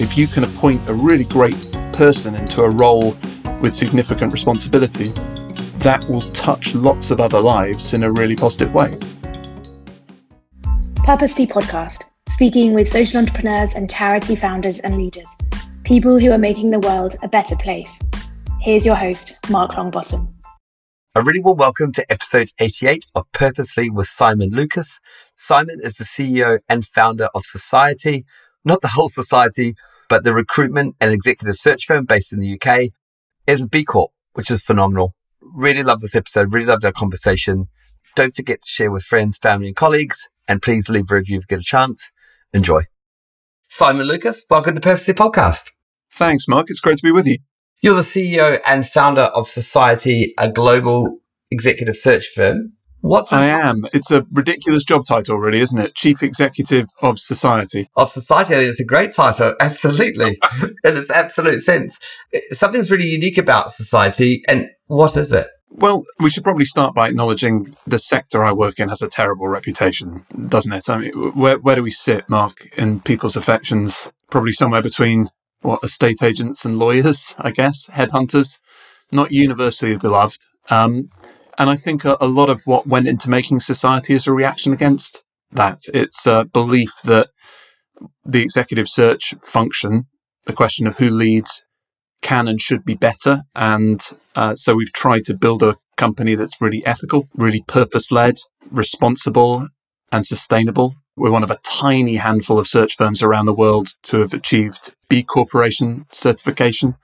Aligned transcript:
If 0.00 0.16
you 0.16 0.26
can 0.26 0.44
appoint 0.44 0.88
a 0.88 0.94
really 0.94 1.24
great 1.24 1.58
person 1.92 2.34
into 2.34 2.62
a 2.62 2.70
role 2.70 3.14
with 3.60 3.74
significant 3.74 4.32
responsibility, 4.32 5.08
that 5.80 6.02
will 6.08 6.22
touch 6.32 6.74
lots 6.74 7.10
of 7.10 7.20
other 7.20 7.38
lives 7.38 7.92
in 7.92 8.02
a 8.02 8.10
really 8.10 8.34
positive 8.34 8.72
way. 8.72 8.98
Purposely 11.04 11.46
Podcast, 11.46 12.04
speaking 12.30 12.72
with 12.72 12.88
social 12.88 13.18
entrepreneurs 13.18 13.74
and 13.74 13.90
charity 13.90 14.36
founders 14.36 14.78
and 14.78 14.96
leaders, 14.96 15.36
people 15.84 16.18
who 16.18 16.32
are 16.32 16.38
making 16.38 16.70
the 16.70 16.80
world 16.80 17.16
a 17.22 17.28
better 17.28 17.54
place. 17.54 18.00
Here's 18.62 18.86
your 18.86 18.96
host, 18.96 19.36
Mark 19.50 19.72
Longbottom. 19.72 20.32
A 21.14 21.22
really 21.22 21.40
warm 21.40 21.58
welcome 21.58 21.92
to 21.92 22.10
episode 22.10 22.52
88 22.58 23.04
of 23.14 23.30
Purposely 23.32 23.90
with 23.90 24.06
Simon 24.06 24.48
Lucas. 24.48 24.98
Simon 25.34 25.78
is 25.82 25.98
the 25.98 26.04
CEO 26.04 26.60
and 26.70 26.86
founder 26.86 27.28
of 27.34 27.44
Society, 27.44 28.24
not 28.64 28.80
the 28.80 28.88
whole 28.88 29.10
society, 29.10 29.74
but 30.10 30.24
the 30.24 30.34
recruitment 30.34 30.96
and 31.00 31.12
executive 31.12 31.56
search 31.56 31.86
firm 31.86 32.04
based 32.04 32.32
in 32.34 32.40
the 32.40 32.60
UK. 32.60 32.90
Is 33.46 33.62
a 33.62 33.68
B 33.68 33.84
Corp, 33.84 34.10
which 34.34 34.50
is 34.50 34.62
phenomenal. 34.62 35.14
Really 35.40 35.82
love 35.82 36.00
this 36.00 36.14
episode. 36.14 36.52
Really 36.52 36.66
loved 36.66 36.84
our 36.84 36.92
conversation. 36.92 37.68
Don't 38.14 38.34
forget 38.34 38.60
to 38.60 38.68
share 38.68 38.90
with 38.90 39.02
friends, 39.02 39.38
family, 39.38 39.68
and 39.68 39.76
colleagues. 39.76 40.18
And 40.46 40.60
please 40.60 40.88
leave 40.88 41.10
a 41.10 41.14
review 41.14 41.38
if 41.38 41.44
you 41.44 41.56
get 41.56 41.60
a 41.60 41.62
chance. 41.62 42.10
Enjoy. 42.52 42.82
Simon 43.68 44.06
Lucas, 44.06 44.44
welcome 44.50 44.74
to 44.74 44.80
Purposely 44.80 45.14
Podcast. 45.14 45.70
Thanks, 46.12 46.46
Mark. 46.46 46.66
It's 46.68 46.80
great 46.80 46.98
to 46.98 47.02
be 47.02 47.12
with 47.12 47.26
you. 47.26 47.38
You're 47.80 47.94
the 47.94 48.02
CEO 48.02 48.60
and 48.66 48.86
founder 48.86 49.22
of 49.22 49.46
Society, 49.46 50.34
a 50.36 50.50
global 50.50 51.20
executive 51.50 51.96
search 51.96 52.26
firm. 52.34 52.74
What's 53.02 53.32
I 53.32 53.46
am. 53.46 53.78
It's 53.92 54.10
a 54.10 54.26
ridiculous 54.30 54.84
job 54.84 55.04
title, 55.06 55.38
really, 55.38 55.60
isn't 55.60 55.78
it? 55.78 55.94
Chief 55.94 56.22
Executive 56.22 56.86
of 57.00 57.18
Society. 57.18 57.88
Of 57.96 58.10
Society, 58.10 58.54
I 58.54 58.58
think 58.58 58.70
it's 58.70 58.80
a 58.80 58.84
great 58.84 59.14
title. 59.14 59.54
Absolutely. 59.60 60.38
in 60.62 60.96
its 60.96 61.10
absolute 61.10 61.60
sense. 61.60 61.98
Something's 62.50 62.90
really 62.90 63.08
unique 63.08 63.38
about 63.38 63.72
Society. 63.72 64.42
And 64.46 64.68
what 64.86 65.16
is 65.16 65.32
it? 65.32 65.48
Well, 65.70 66.04
we 66.18 66.30
should 66.30 66.44
probably 66.44 66.64
start 66.64 66.94
by 66.94 67.08
acknowledging 67.08 67.74
the 67.86 67.98
sector 67.98 68.44
I 68.44 68.52
work 68.52 68.80
in 68.80 68.88
has 68.88 69.02
a 69.02 69.08
terrible 69.08 69.48
reputation, 69.48 70.26
doesn't 70.48 70.72
it? 70.72 70.90
I 70.90 70.98
mean, 70.98 71.12
where, 71.32 71.58
where 71.58 71.76
do 71.76 71.82
we 71.82 71.92
sit, 71.92 72.28
Mark, 72.28 72.68
in 72.76 73.00
people's 73.00 73.36
affections? 73.36 74.10
Probably 74.30 74.52
somewhere 74.52 74.82
between 74.82 75.28
what 75.62 75.84
estate 75.84 76.22
agents 76.22 76.64
and 76.64 76.78
lawyers, 76.78 77.34
I 77.38 77.52
guess, 77.52 77.86
headhunters, 77.86 78.58
not 79.12 79.30
universally 79.30 79.96
beloved. 79.96 80.40
Um, 80.70 81.10
and 81.58 81.70
I 81.70 81.76
think 81.76 82.04
a, 82.04 82.16
a, 82.20 82.26
lot 82.28 82.50
of 82.50 82.62
what 82.64 82.86
went 82.86 83.08
into 83.08 83.30
making 83.30 83.60
society 83.60 84.14
is 84.14 84.26
a 84.26 84.32
reaction 84.32 84.72
against 84.72 85.22
that. 85.52 85.80
It's 85.92 86.26
a 86.26 86.44
belief 86.44 86.92
that 87.04 87.28
the 88.24 88.42
executive 88.42 88.88
search 88.88 89.34
function, 89.42 90.04
the 90.46 90.52
question 90.52 90.86
of 90.86 90.98
who 90.98 91.10
leads, 91.10 91.62
can 92.22 92.48
and 92.48 92.60
should 92.60 92.84
be 92.84 92.94
better. 92.94 93.42
And 93.54 94.02
uh, 94.36 94.54
so 94.54 94.74
we've 94.74 94.92
tried 94.92 95.24
to 95.26 95.36
build 95.36 95.62
a 95.62 95.76
company 95.96 96.34
that's 96.34 96.60
really 96.60 96.84
ethical, 96.86 97.28
really 97.34 97.62
purpose 97.66 98.10
led, 98.10 98.36
responsible, 98.70 99.68
and 100.12 100.26
sustainable. 100.26 100.94
We're 101.16 101.30
one 101.30 101.44
of 101.44 101.50
a 101.50 101.58
tiny 101.62 102.16
handful 102.16 102.58
of 102.58 102.66
search 102.66 102.96
firms 102.96 103.22
around 103.22 103.46
the 103.46 103.54
world 103.54 103.90
to 104.04 104.20
have 104.20 104.32
achieved 104.32 104.94
B 105.08 105.22
Corporation 105.22 106.06
certification. 106.12 106.96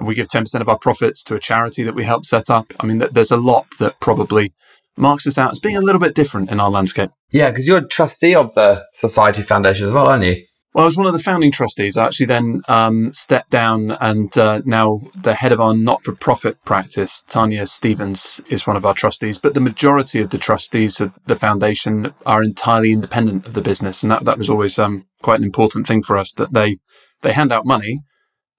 We 0.00 0.14
give 0.14 0.28
10% 0.28 0.60
of 0.60 0.68
our 0.68 0.78
profits 0.78 1.22
to 1.24 1.34
a 1.34 1.40
charity 1.40 1.82
that 1.82 1.94
we 1.94 2.04
help 2.04 2.26
set 2.26 2.50
up. 2.50 2.72
I 2.80 2.86
mean, 2.86 2.98
there's 2.98 3.30
a 3.30 3.36
lot 3.36 3.66
that 3.78 3.98
probably 4.00 4.52
marks 4.96 5.26
us 5.26 5.38
out 5.38 5.52
as 5.52 5.58
being 5.58 5.76
a 5.76 5.82
little 5.82 6.00
bit 6.00 6.14
different 6.14 6.50
in 6.50 6.60
our 6.60 6.70
landscape. 6.70 7.10
Yeah, 7.32 7.50
because 7.50 7.66
you're 7.66 7.78
a 7.78 7.88
trustee 7.88 8.34
of 8.34 8.54
the 8.54 8.84
Society 8.92 9.42
Foundation 9.42 9.86
as 9.86 9.92
well, 9.92 10.06
aren't 10.06 10.24
you? 10.24 10.44
Well, 10.76 10.82
I 10.82 10.86
was 10.88 10.96
one 10.98 11.06
of 11.06 11.14
the 11.14 11.18
founding 11.18 11.50
trustees. 11.52 11.96
I 11.96 12.04
actually 12.04 12.26
then 12.26 12.60
um, 12.68 13.14
stepped 13.14 13.48
down, 13.50 13.92
and 13.92 14.36
uh, 14.36 14.60
now 14.66 15.00
the 15.22 15.34
head 15.34 15.52
of 15.52 15.58
our 15.58 15.74
not 15.74 16.02
for 16.02 16.14
profit 16.14 16.62
practice, 16.66 17.22
Tanya 17.28 17.66
Stevens, 17.66 18.42
is 18.50 18.66
one 18.66 18.76
of 18.76 18.84
our 18.84 18.92
trustees. 18.92 19.38
But 19.38 19.54
the 19.54 19.60
majority 19.60 20.20
of 20.20 20.28
the 20.28 20.36
trustees 20.36 21.00
of 21.00 21.14
the 21.24 21.34
foundation 21.34 22.12
are 22.26 22.42
entirely 22.42 22.92
independent 22.92 23.46
of 23.46 23.54
the 23.54 23.62
business. 23.62 24.02
And 24.02 24.12
that, 24.12 24.26
that 24.26 24.36
was 24.36 24.50
always 24.50 24.78
um, 24.78 25.06
quite 25.22 25.38
an 25.38 25.46
important 25.46 25.86
thing 25.86 26.02
for 26.02 26.18
us 26.18 26.34
that 26.34 26.52
they, 26.52 26.76
they 27.22 27.32
hand 27.32 27.52
out 27.52 27.64
money, 27.64 28.00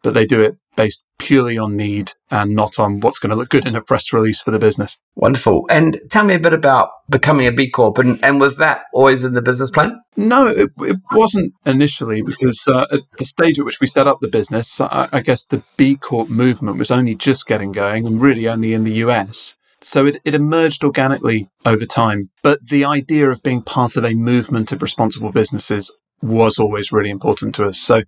but 0.08 0.14
they 0.14 0.26
do 0.26 0.42
it 0.42 0.56
based 0.78 1.04
purely 1.20 1.58
on 1.58 1.76
need 1.76 2.14
and 2.32 2.56
not 2.56 2.80
on 2.80 3.02
what's 3.02 3.20
going 3.20 3.30
to 3.30 3.36
look 3.36 3.50
good 3.50 3.68
in 3.68 3.76
a 3.76 3.82
press 3.82 4.14
release 4.14 4.40
for 4.40 4.52
the 4.52 4.58
business. 4.58 4.98
Wonderful. 5.16 5.68
And 5.70 6.00
tell 6.10 6.24
me 6.24 6.34
a 6.34 6.40
bit 6.40 6.54
about 6.54 6.92
becoming 7.10 7.46
a 7.46 7.52
B 7.52 7.70
Corp. 7.70 7.98
And, 7.98 8.24
and 8.24 8.40
was 8.40 8.56
that 8.56 8.84
always 8.94 9.26
in 9.26 9.34
the 9.34 9.42
business 9.42 9.70
plan? 9.70 10.00
No, 10.16 10.48
it, 10.48 10.70
it 10.80 10.96
wasn't 11.12 11.56
initially 11.66 12.22
because 12.22 12.66
uh, 12.70 12.86
at 12.90 13.02
the 13.18 13.26
stage 13.26 13.60
at 13.60 13.66
which 13.66 13.82
we 13.82 13.88
set 13.88 14.08
up 14.08 14.22
the 14.22 14.30
business, 14.30 14.80
I, 14.80 15.10
I, 15.12 15.20
guess 15.20 15.44
the 15.44 15.62
B 15.76 15.98
Corp 15.98 16.30
movement 16.30 16.78
was 16.78 16.90
only 16.90 17.14
just 17.14 17.48
getting 17.48 17.74
going 17.74 18.08
and 18.08 18.22
really 18.22 18.48
only 18.48 18.74
in 18.74 18.86
the 18.86 18.94
US. 19.04 19.56
So 19.82 20.06
it, 20.06 20.22
it 20.24 20.36
emerged 20.36 20.86
organically 20.86 21.50
over 21.66 21.86
time. 21.86 22.30
But 22.44 22.66
the 22.66 22.86
idea 22.86 23.30
of 23.30 23.44
being 23.44 23.62
part 23.62 23.98
of 23.98 24.06
a 24.06 24.14
movement 24.14 24.72
of 24.72 24.82
responsible 24.82 25.34
businesses 25.34 25.92
was 26.22 26.60
always 26.60 26.94
really 26.94 27.10
important 27.10 27.56
to 27.56 27.66
us. 27.66 27.78
So 27.78 28.04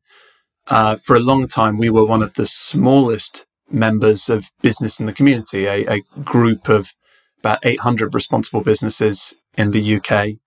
uh, 0.69 0.96
for 0.96 1.16
a 1.16 1.19
long 1.19 1.47
time, 1.47 1.78
we 1.78 1.90
were 1.90 2.06
one 2.06 2.24
of 2.24 2.35
the 2.35 2.46
smallest 2.46 3.46
members 3.72 4.30
of 4.30 4.52
business 4.62 5.00
in 5.00 5.06
the 5.06 5.13
community, 5.13 5.66
a, 5.66 5.85
a 5.88 6.02
group 6.24 6.69
of 6.69 6.94
about 7.40 7.59
800 7.63 8.13
responsible 8.13 8.62
businesses 8.62 9.34
in 9.57 9.72
the 9.72 9.96
UK. 9.96 10.40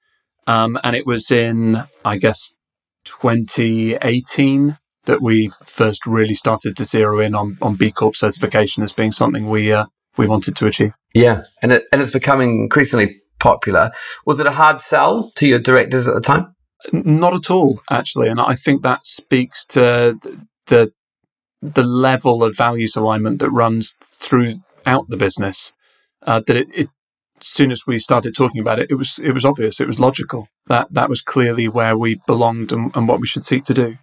Um, 0.47 0.79
and 0.83 0.97
it 0.97 1.07
was 1.07 1.31
in, 1.31 1.83
I 2.05 2.19
guess, 2.19 2.53
2018 3.05 4.79
that 5.05 5.21
we 5.21 5.51
first 5.65 6.07
really 6.07 6.35
started 6.35 6.77
to 6.77 6.85
zero 6.85 7.19
in 7.19 7.35
on, 7.35 7.59
on 7.61 7.75
B 7.75 7.91
Corp 7.91 8.17
certification 8.17 8.83
as 8.83 8.93
being 8.93 9.13
something 9.13 9.49
we 9.49 9.73
uh, 9.73 9.87
we 10.17 10.27
wanted 10.27 10.55
to 10.57 10.67
achieve. 10.67 10.95
Yeah, 11.15 11.43
and 11.63 11.73
it, 11.73 11.85
and 11.93 12.01
it's 12.01 12.13
becoming 12.13 12.63
increasingly 12.63 13.21
popular. 13.41 13.91
Was 14.25 14.39
it 14.39 14.47
a 14.47 14.53
hard 14.53 14.81
sell 14.83 15.33
to 15.37 15.47
your 15.47 15.59
directors 15.59 16.07
at 16.07 16.15
the 16.15 16.21
time? 16.21 16.55
Not 16.93 17.35
at 17.35 17.51
all, 17.51 17.81
actually, 17.91 18.29
and 18.29 18.41
I 18.41 18.55
think 18.55 18.83
that 18.83 19.05
speaks 19.05 19.65
to 19.67 20.19
the 20.67 20.93
the 21.63 21.85
level 21.85 22.43
of 22.43 22.57
values 22.57 22.97
alignment 22.97 23.39
that 23.39 23.51
runs 23.51 23.97
throughout 24.09 25.09
the 25.09 25.17
business. 25.17 25.73
Uh, 26.27 26.41
that 26.47 26.57
it, 26.57 26.69
it, 26.75 26.89
as 27.41 27.47
soon 27.47 27.71
as 27.71 27.87
we 27.87 27.99
started 27.99 28.35
talking 28.35 28.61
about 28.61 28.79
it, 28.79 28.91
it 28.91 28.95
was 28.95 29.19
it 29.23 29.33
was 29.33 29.45
obvious, 29.45 29.81
it 29.81 29.87
was 29.87 30.01
logical 30.01 30.49
that 30.67 30.93
that 30.93 31.09
was 31.09 31.23
clearly 31.23 31.69
where 31.69 31.97
we 31.97 32.21
belonged 32.27 32.73
and, 32.73 32.95
and 32.95 33.09
what 33.09 33.21
we 33.21 33.27
should 33.27 33.45
seek 33.45 33.65
to 33.65 33.75
do. 33.75 33.97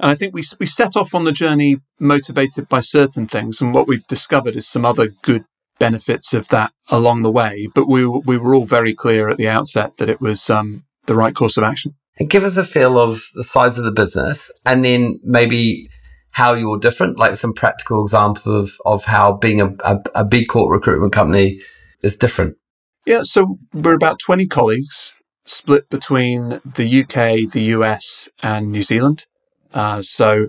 And 0.00 0.10
I 0.10 0.14
think 0.14 0.34
we 0.34 0.44
we 0.60 0.66
set 0.66 0.96
off 0.96 1.14
on 1.14 1.24
the 1.24 1.32
journey 1.32 1.78
motivated 1.98 2.68
by 2.68 2.80
certain 2.80 3.26
things, 3.26 3.60
and 3.60 3.74
what 3.74 3.88
we've 3.88 4.06
discovered 4.06 4.56
is 4.56 4.68
some 4.68 4.84
other 4.84 5.08
good 5.22 5.44
benefits 5.80 6.34
of 6.34 6.48
that 6.48 6.72
along 6.88 7.22
the 7.22 7.32
way. 7.32 7.68
But 7.74 7.88
we 7.88 8.06
we 8.06 8.38
were 8.38 8.54
all 8.54 8.64
very 8.64 8.94
clear 8.94 9.28
at 9.28 9.38
the 9.38 9.48
outset 9.48 9.96
that 9.98 10.08
it 10.08 10.20
was 10.20 10.50
um, 10.50 10.84
the 11.06 11.16
right 11.16 11.34
course 11.34 11.56
of 11.56 11.64
action 11.64 11.94
and 12.18 12.28
give 12.28 12.44
us 12.44 12.56
a 12.56 12.64
feel 12.64 12.98
of 12.98 13.22
the 13.34 13.44
size 13.44 13.78
of 13.78 13.84
the 13.84 13.92
business 13.92 14.50
and 14.66 14.84
then 14.84 15.20
maybe 15.22 15.88
how 16.30 16.52
you're 16.52 16.78
different, 16.78 17.18
like 17.18 17.36
some 17.36 17.52
practical 17.52 18.02
examples 18.02 18.46
of, 18.46 18.70
of 18.84 19.04
how 19.04 19.32
being 19.32 19.60
a 19.60 20.00
a 20.14 20.24
B 20.24 20.44
Corp 20.44 20.70
recruitment 20.70 21.12
company 21.12 21.60
is 22.02 22.16
different. 22.16 22.56
Yeah, 23.06 23.22
so 23.22 23.58
we're 23.72 23.94
about 23.94 24.18
20 24.18 24.46
colleagues 24.46 25.14
split 25.46 25.88
between 25.88 26.60
the 26.64 27.02
UK, 27.02 27.50
the 27.50 27.72
US, 27.74 28.28
and 28.42 28.70
New 28.70 28.82
Zealand. 28.82 29.26
Uh, 29.72 30.02
so 30.02 30.48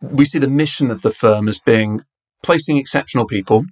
we 0.00 0.24
see 0.24 0.38
the 0.38 0.48
mission 0.48 0.90
of 0.90 1.02
the 1.02 1.10
firm 1.10 1.48
as 1.48 1.58
being 1.58 2.02
placing 2.42 2.78
exceptional 2.78 3.26
people 3.26 3.64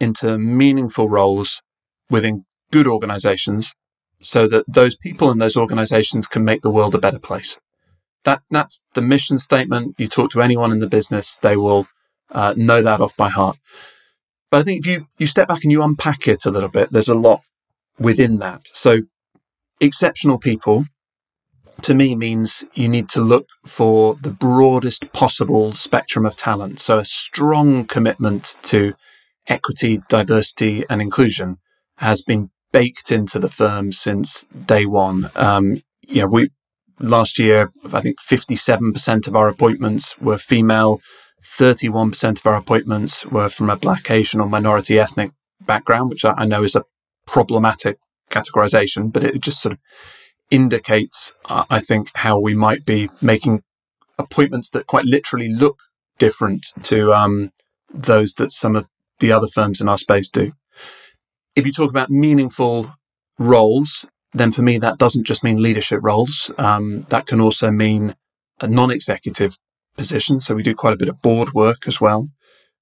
into 0.00 0.38
meaningful 0.38 1.08
roles 1.08 1.60
within 2.08 2.44
good 2.70 2.86
organizations 2.86 3.74
so 4.22 4.46
that 4.48 4.64
those 4.68 4.96
people 4.96 5.30
and 5.30 5.40
those 5.40 5.56
organizations 5.56 6.26
can 6.26 6.44
make 6.44 6.62
the 6.62 6.70
world 6.70 6.94
a 6.94 6.98
better 6.98 7.18
place. 7.18 7.58
That, 8.24 8.42
that's 8.50 8.82
the 8.94 9.02
mission 9.02 9.38
statement. 9.38 9.96
You 9.98 10.08
talk 10.08 10.30
to 10.32 10.42
anyone 10.42 10.72
in 10.72 10.80
the 10.80 10.88
business, 10.88 11.36
they 11.36 11.56
will 11.56 11.86
uh, 12.30 12.54
know 12.56 12.82
that 12.82 13.00
off 13.00 13.16
by 13.16 13.28
heart. 13.28 13.58
But 14.50 14.60
I 14.60 14.64
think 14.64 14.80
if 14.80 14.86
you, 14.86 15.06
you 15.18 15.26
step 15.26 15.48
back 15.48 15.64
and 15.64 15.72
you 15.72 15.82
unpack 15.82 16.28
it 16.28 16.44
a 16.46 16.50
little 16.50 16.68
bit, 16.68 16.90
there's 16.92 17.08
a 17.08 17.14
lot 17.14 17.42
within 17.98 18.38
that. 18.38 18.68
So 18.72 19.00
exceptional 19.80 20.38
people 20.38 20.84
to 21.82 21.94
me 21.94 22.14
means 22.14 22.64
you 22.74 22.88
need 22.88 23.08
to 23.08 23.20
look 23.20 23.48
for 23.66 24.16
the 24.22 24.30
broadest 24.30 25.12
possible 25.12 25.72
spectrum 25.72 26.26
of 26.26 26.36
talent. 26.36 26.80
So 26.80 26.98
a 26.98 27.04
strong 27.04 27.86
commitment 27.86 28.56
to 28.64 28.94
equity, 29.48 30.02
diversity 30.08 30.84
and 30.88 31.00
inclusion 31.00 31.58
has 31.96 32.22
been 32.22 32.50
baked 32.72 33.12
into 33.12 33.38
the 33.38 33.48
firm 33.48 33.92
since 33.92 34.44
day 34.66 34.86
one. 34.86 35.30
Um, 35.36 35.82
you 36.02 36.22
know, 36.22 36.28
we 36.28 36.50
last 36.98 37.38
year, 37.38 37.70
I 37.92 38.00
think 38.00 38.18
57% 38.20 39.26
of 39.28 39.36
our 39.36 39.48
appointments 39.48 40.18
were 40.18 40.38
female. 40.38 41.00
31% 41.58 42.38
of 42.38 42.46
our 42.46 42.56
appointments 42.56 43.26
were 43.26 43.48
from 43.48 43.68
a 43.68 43.76
black, 43.76 44.10
Asian 44.10 44.40
or 44.40 44.48
minority 44.48 44.98
ethnic 44.98 45.32
background, 45.60 46.10
which 46.10 46.24
I 46.24 46.44
know 46.44 46.62
is 46.62 46.76
a 46.76 46.84
problematic 47.26 47.98
categorization, 48.30 49.12
but 49.12 49.24
it 49.24 49.40
just 49.40 49.60
sort 49.60 49.72
of 49.72 49.78
indicates, 50.50 51.32
uh, 51.46 51.64
I 51.68 51.80
think, 51.80 52.10
how 52.14 52.38
we 52.38 52.54
might 52.54 52.84
be 52.84 53.10
making 53.20 53.62
appointments 54.18 54.70
that 54.70 54.86
quite 54.86 55.04
literally 55.04 55.48
look 55.48 55.78
different 56.18 56.66
to 56.84 57.12
um, 57.12 57.50
those 57.92 58.34
that 58.34 58.52
some 58.52 58.76
of 58.76 58.86
the 59.18 59.32
other 59.32 59.48
firms 59.48 59.80
in 59.80 59.88
our 59.88 59.98
space 59.98 60.30
do. 60.30 60.52
If 61.54 61.66
you 61.66 61.72
talk 61.72 61.90
about 61.90 62.10
meaningful 62.10 62.94
roles, 63.38 64.06
then 64.32 64.52
for 64.52 64.62
me, 64.62 64.78
that 64.78 64.98
doesn't 64.98 65.26
just 65.26 65.44
mean 65.44 65.62
leadership 65.62 66.00
roles. 66.02 66.50
Um, 66.58 67.06
that 67.10 67.26
can 67.26 67.40
also 67.40 67.70
mean 67.70 68.14
a 68.60 68.68
non 68.68 68.90
executive 68.90 69.56
position. 69.96 70.40
So 70.40 70.54
we 70.54 70.62
do 70.62 70.74
quite 70.74 70.94
a 70.94 70.98
bit 70.98 71.08
of 71.08 71.20
board 71.20 71.52
work 71.52 71.86
as 71.86 72.00
well. 72.00 72.28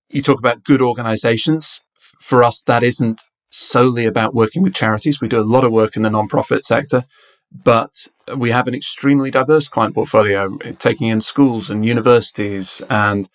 You 0.08 0.22
talk 0.22 0.38
about 0.38 0.64
good 0.64 0.82
organizations. 0.82 1.80
For 2.20 2.44
us, 2.44 2.62
that 2.62 2.82
isn't 2.82 3.22
solely 3.50 4.06
about 4.06 4.34
working 4.34 4.62
with 4.62 4.74
charities. 4.74 5.20
We 5.20 5.28
do 5.28 5.40
a 5.40 5.42
lot 5.42 5.64
of 5.64 5.72
work 5.72 5.96
in 5.96 6.02
the 6.02 6.10
non-profit 6.10 6.64
sector, 6.64 7.04
but 7.52 8.06
we 8.36 8.50
have 8.50 8.68
an 8.68 8.74
extremely 8.74 9.30
diverse 9.30 9.68
client 9.68 9.94
portfolio, 9.94 10.56
taking 10.78 11.08
in 11.08 11.20
schools 11.20 11.70
and 11.70 11.84
universities 11.84 12.80
and 12.88 13.28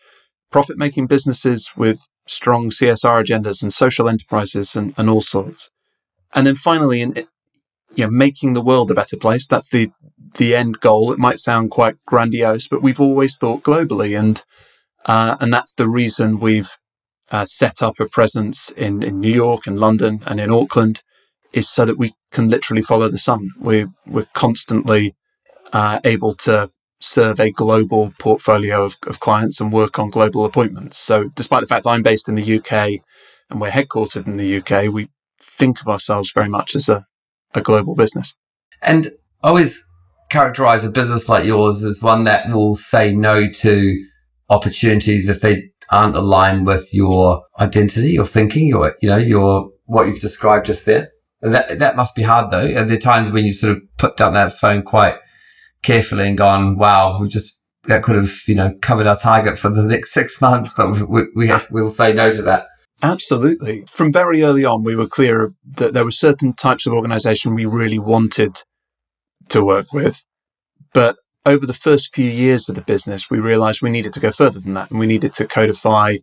profit 0.51 0.77
making 0.77 1.07
businesses 1.07 1.71
with 1.75 2.07
strong 2.27 2.69
CSR 2.69 3.23
agendas 3.23 3.61
and 3.61 3.73
social 3.73 4.09
enterprises 4.09 4.75
and, 4.75 4.93
and 4.97 5.09
all 5.09 5.21
sorts. 5.21 5.69
And 6.33 6.45
then 6.45 6.55
finally, 6.55 7.01
in 7.01 7.27
you 7.95 8.05
know, 8.05 8.11
making 8.11 8.53
the 8.53 8.61
world 8.61 8.91
a 8.91 8.95
better 8.95 9.17
place. 9.17 9.47
That's 9.47 9.69
the 9.69 9.91
the 10.37 10.55
end 10.55 10.79
goal. 10.79 11.11
It 11.11 11.19
might 11.19 11.39
sound 11.39 11.71
quite 11.71 11.95
grandiose, 12.05 12.67
but 12.67 12.81
we've 12.81 12.99
always 12.99 13.37
thought 13.37 13.63
globally, 13.63 14.17
and 14.17 14.43
uh, 15.05 15.37
and 15.39 15.51
that's 15.51 15.73
the 15.73 15.87
reason 15.87 16.39
we've 16.39 16.77
uh, 17.31 17.45
set 17.45 17.81
up 17.81 17.99
a 17.99 18.05
presence 18.05 18.69
in, 18.71 19.01
in 19.01 19.19
New 19.19 19.33
York 19.33 19.65
and 19.65 19.79
London 19.79 20.21
and 20.25 20.39
in 20.39 20.51
Auckland, 20.51 21.01
is 21.53 21.69
so 21.69 21.85
that 21.85 21.97
we 21.97 22.13
can 22.31 22.49
literally 22.49 22.81
follow 22.81 23.09
the 23.09 23.17
sun. 23.17 23.49
We're 23.59 23.87
we're 24.05 24.27
constantly 24.33 25.15
uh, 25.73 25.99
able 26.03 26.35
to 26.35 26.69
serve 26.99 27.39
a 27.39 27.51
global 27.51 28.13
portfolio 28.19 28.83
of, 28.83 28.97
of 29.07 29.19
clients 29.19 29.59
and 29.59 29.71
work 29.71 29.99
on 29.99 30.09
global 30.09 30.45
appointments. 30.45 30.97
So, 30.97 31.29
despite 31.35 31.61
the 31.61 31.67
fact 31.67 31.87
I'm 31.87 32.03
based 32.03 32.27
in 32.29 32.35
the 32.35 32.57
UK 32.57 33.01
and 33.49 33.61
we're 33.61 33.69
headquartered 33.69 34.27
in 34.27 34.37
the 34.37 34.57
UK, 34.57 34.91
we 34.91 35.09
think 35.39 35.81
of 35.81 35.87
ourselves 35.87 36.31
very 36.33 36.49
much 36.49 36.75
as 36.75 36.89
a, 36.89 37.05
a 37.53 37.61
global 37.61 37.95
business. 37.95 38.33
And 38.81 39.11
I 39.43 39.49
always 39.49 39.83
characterize 40.29 40.85
a 40.85 40.91
business 40.91 41.29
like 41.29 41.45
yours 41.45 41.83
as 41.83 42.01
one 42.01 42.23
that 42.23 42.49
will 42.49 42.75
say 42.75 43.13
no 43.13 43.47
to 43.49 44.05
opportunities 44.49 45.29
if 45.29 45.41
they 45.41 45.69
aren't 45.91 46.15
aligned 46.15 46.65
with 46.65 46.93
your 46.93 47.43
identity, 47.59 48.11
your 48.11 48.25
thinking, 48.25 48.67
your, 48.67 48.95
you 49.01 49.09
know, 49.09 49.17
your, 49.17 49.69
what 49.85 50.07
you've 50.07 50.19
described 50.19 50.65
just 50.65 50.85
there. 50.85 51.09
And 51.41 51.53
that, 51.53 51.79
that 51.79 51.95
must 51.95 52.15
be 52.15 52.23
hard 52.23 52.51
though. 52.51 52.65
Are 52.65 52.83
there 52.85 52.97
are 52.97 52.99
times 52.99 53.31
when 53.31 53.45
you 53.45 53.53
sort 53.53 53.77
of 53.77 53.83
put 53.97 54.17
down 54.17 54.33
that 54.33 54.53
phone 54.53 54.81
quite 54.81 55.15
carefully 55.85 56.27
and 56.27 56.37
gone, 56.37 56.77
wow, 56.77 57.19
we 57.19 57.27
just, 57.27 57.63
that 57.83 58.03
could 58.03 58.15
have, 58.15 58.31
you 58.47 58.55
know, 58.55 58.73
covered 58.81 59.07
our 59.07 59.17
target 59.17 59.57
for 59.57 59.69
the 59.69 59.83
next 59.83 60.13
six 60.13 60.41
months, 60.41 60.73
but 60.75 61.07
we, 61.07 61.23
we 61.35 61.47
have, 61.47 61.67
we 61.71 61.81
will 61.81 61.89
say 61.89 62.13
no 62.13 62.33
to 62.33 62.41
that. 62.41 62.67
Absolutely. 63.03 63.85
From 63.91 64.11
very 64.11 64.41
early 64.43 64.65
on, 64.65 64.83
we 64.83 64.95
were 64.95 65.07
clear 65.07 65.53
that 65.75 65.93
there 65.93 66.05
were 66.05 66.11
certain 66.11 66.53
types 66.53 66.85
of 66.85 66.93
organization 66.93 67.53
we 67.53 67.65
really 67.65 67.99
wanted 67.99 68.63
to 69.49 69.63
work 69.63 69.93
with. 69.93 70.23
But 70.93 71.17
over 71.45 71.65
the 71.67 71.73
first 71.73 72.15
few 72.15 72.29
years 72.29 72.69
of 72.69 72.75
the 72.75 72.81
business, 72.81 73.29
we 73.29 73.37
realized 73.37 73.81
we 73.81 73.89
needed 73.89 74.13
to 74.13 74.19
go 74.19 74.31
further 74.31 74.59
than 74.59 74.73
that 74.75 74.89
and 74.89 74.99
we 74.99 75.05
needed 75.05 75.33
to 75.33 75.45
codify 75.45 76.17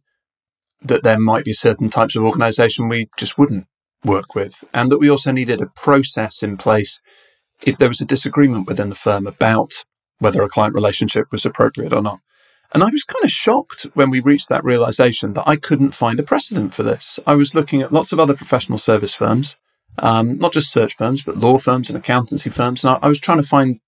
that 0.80 1.02
there 1.04 1.18
might 1.18 1.44
be 1.44 1.52
certain 1.52 1.90
types 1.90 2.16
of 2.16 2.24
organization 2.24 2.88
we 2.88 3.08
just 3.16 3.38
wouldn't 3.38 3.66
work 4.04 4.34
with. 4.34 4.64
And 4.74 4.90
that 4.90 4.98
we 4.98 5.10
also 5.10 5.30
needed 5.30 5.60
a 5.60 5.66
process 5.66 6.42
in 6.42 6.56
place 6.56 7.00
if 7.62 7.78
there 7.78 7.88
was 7.88 8.00
a 8.00 8.06
disagreement 8.06 8.66
within 8.66 8.88
the 8.88 8.94
firm 8.94 9.26
about 9.26 9.72
whether 10.18 10.42
a 10.42 10.48
client 10.48 10.74
relationship 10.74 11.30
was 11.32 11.44
appropriate 11.44 11.92
or 11.92 12.02
not. 12.02 12.20
And 12.74 12.82
I 12.82 12.90
was 12.90 13.04
kind 13.04 13.24
of 13.24 13.30
shocked 13.30 13.86
when 13.94 14.08
we 14.08 14.20
reached 14.20 14.48
that 14.48 14.64
realization 14.64 15.34
that 15.34 15.46
I 15.46 15.56
couldn't 15.56 15.92
find 15.92 16.18
a 16.18 16.22
precedent 16.22 16.72
for 16.72 16.82
this. 16.82 17.18
I 17.26 17.34
was 17.34 17.54
looking 17.54 17.82
at 17.82 17.92
lots 17.92 18.12
of 18.12 18.20
other 18.20 18.34
professional 18.34 18.78
service 18.78 19.14
firms, 19.14 19.56
um, 19.98 20.38
not 20.38 20.52
just 20.52 20.72
search 20.72 20.94
firms, 20.94 21.22
but 21.22 21.36
law 21.36 21.58
firms 21.58 21.90
and 21.90 21.98
accountancy 21.98 22.48
firms. 22.48 22.82
And 22.82 22.94
I, 22.94 23.06
I 23.06 23.08
was 23.08 23.20
trying 23.20 23.42
to 23.42 23.46
find 23.46 23.80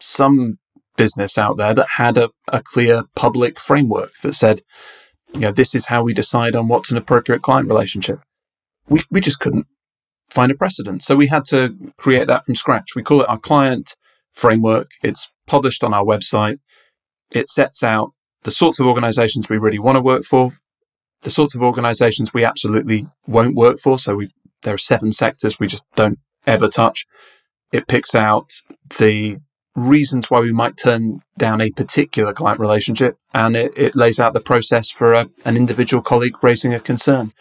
some 0.00 0.58
business 0.96 1.38
out 1.38 1.56
there 1.56 1.72
that 1.72 1.88
had 1.96 2.18
a, 2.18 2.30
a 2.48 2.62
clear 2.62 3.04
public 3.16 3.58
framework 3.58 4.12
that 4.22 4.34
said, 4.34 4.62
you 5.32 5.40
know, 5.40 5.52
this 5.52 5.74
is 5.74 5.86
how 5.86 6.02
we 6.02 6.12
decide 6.12 6.54
on 6.54 6.68
what's 6.68 6.90
an 6.90 6.98
appropriate 6.98 7.42
client 7.42 7.68
relationship. 7.68 8.20
We, 8.88 9.02
we 9.10 9.20
just 9.20 9.40
couldn't 9.40 9.66
find 10.30 10.50
a 10.50 10.54
precedent. 10.54 11.02
So 11.02 11.16
we 11.16 11.26
had 11.26 11.44
to 11.46 11.76
create 11.96 12.26
that 12.26 12.44
from 12.44 12.54
scratch. 12.54 12.94
We 12.94 13.02
call 13.02 13.20
it 13.20 13.28
our 13.28 13.38
client 13.38 13.96
framework. 14.32 14.90
It's 15.02 15.30
published 15.46 15.84
on 15.84 15.94
our 15.94 16.04
website. 16.04 16.58
It 17.30 17.48
sets 17.48 17.82
out 17.82 18.10
the 18.42 18.50
sorts 18.50 18.78
of 18.80 18.86
organizations 18.86 19.48
we 19.48 19.58
really 19.58 19.78
want 19.78 19.96
to 19.96 20.02
work 20.02 20.24
for, 20.24 20.52
the 21.22 21.30
sorts 21.30 21.54
of 21.54 21.62
organizations 21.62 22.32
we 22.32 22.44
absolutely 22.44 23.06
won't 23.26 23.56
work 23.56 23.78
for. 23.78 23.98
So 23.98 24.16
we, 24.16 24.28
there 24.62 24.74
are 24.74 24.78
seven 24.78 25.12
sectors 25.12 25.58
we 25.58 25.66
just 25.66 25.84
don't 25.96 26.18
ever 26.46 26.68
touch. 26.68 27.06
It 27.72 27.88
picks 27.88 28.14
out 28.14 28.50
the 28.98 29.38
reasons 29.74 30.30
why 30.30 30.40
we 30.40 30.52
might 30.52 30.76
turn 30.76 31.20
down 31.36 31.60
a 31.60 31.70
particular 31.70 32.32
client 32.32 32.60
relationship 32.60 33.16
and 33.32 33.56
it, 33.56 33.76
it 33.76 33.96
lays 33.96 34.20
out 34.20 34.32
the 34.32 34.40
process 34.40 34.90
for 34.90 35.14
a, 35.14 35.28
an 35.44 35.56
individual 35.56 36.02
colleague 36.02 36.42
raising 36.42 36.72
a 36.72 36.78
concern. 36.78 37.32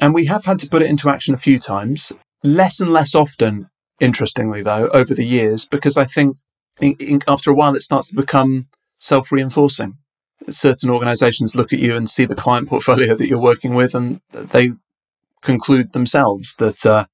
And 0.00 0.14
we 0.14 0.26
have 0.26 0.44
had 0.44 0.58
to 0.60 0.68
put 0.68 0.82
it 0.82 0.90
into 0.90 1.08
action 1.08 1.34
a 1.34 1.38
few 1.38 1.58
times, 1.58 2.12
less 2.42 2.80
and 2.80 2.92
less 2.92 3.14
often, 3.14 3.70
interestingly, 4.00 4.62
though, 4.62 4.88
over 4.88 5.14
the 5.14 5.24
years, 5.24 5.64
because 5.64 5.96
I 5.96 6.04
think 6.04 6.36
in, 6.80 6.94
in, 6.98 7.22
after 7.28 7.50
a 7.50 7.54
while 7.54 7.76
it 7.76 7.82
starts 7.82 8.08
to 8.08 8.14
become 8.14 8.68
self 8.98 9.30
reinforcing. 9.30 9.98
Certain 10.50 10.90
organizations 10.90 11.54
look 11.54 11.72
at 11.72 11.78
you 11.78 11.96
and 11.96 12.10
see 12.10 12.26
the 12.26 12.34
client 12.34 12.68
portfolio 12.68 13.14
that 13.14 13.28
you're 13.28 13.40
working 13.40 13.74
with, 13.74 13.94
and 13.94 14.20
they 14.32 14.72
conclude 15.42 15.92
themselves 15.92 16.56
that 16.56 16.84
uh, 16.84 17.06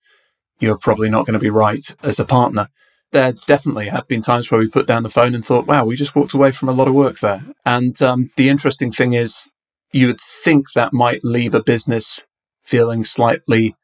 you're 0.59 0.79
probably 0.79 1.11
not 1.11 1.27
going 1.27 1.35
to 1.35 1.41
be 1.41 1.51
right 1.51 1.95
as 2.03 2.19
a 2.19 2.25
partner. 2.25 2.69
There 3.13 3.33
definitely 3.33 3.89
have 3.89 4.07
been 4.07 4.23
times 4.23 4.51
where 4.51 4.61
we 4.61 4.69
put 4.69 4.87
down 4.87 5.03
the 5.03 5.09
phone 5.09 5.35
and 5.35 5.45
thought, 5.45 5.67
wow, 5.67 5.85
we 5.85 5.97
just 5.97 6.15
walked 6.15 6.33
away 6.33 6.53
from 6.53 6.69
a 6.69 6.73
lot 6.73 6.89
of 6.89 6.95
work 6.95 7.19
there. 7.19 7.45
And 7.65 8.01
um, 8.03 8.31
the 8.37 8.49
interesting 8.49 8.93
thing 8.93 9.15
is, 9.15 9.49
you 9.93 10.07
would 10.07 10.21
think 10.21 10.73
that 10.75 10.93
might 10.93 11.25
leave 11.25 11.55
a 11.55 11.63
business 11.63 12.23
feeling 12.71 13.05
slightly 13.05 13.75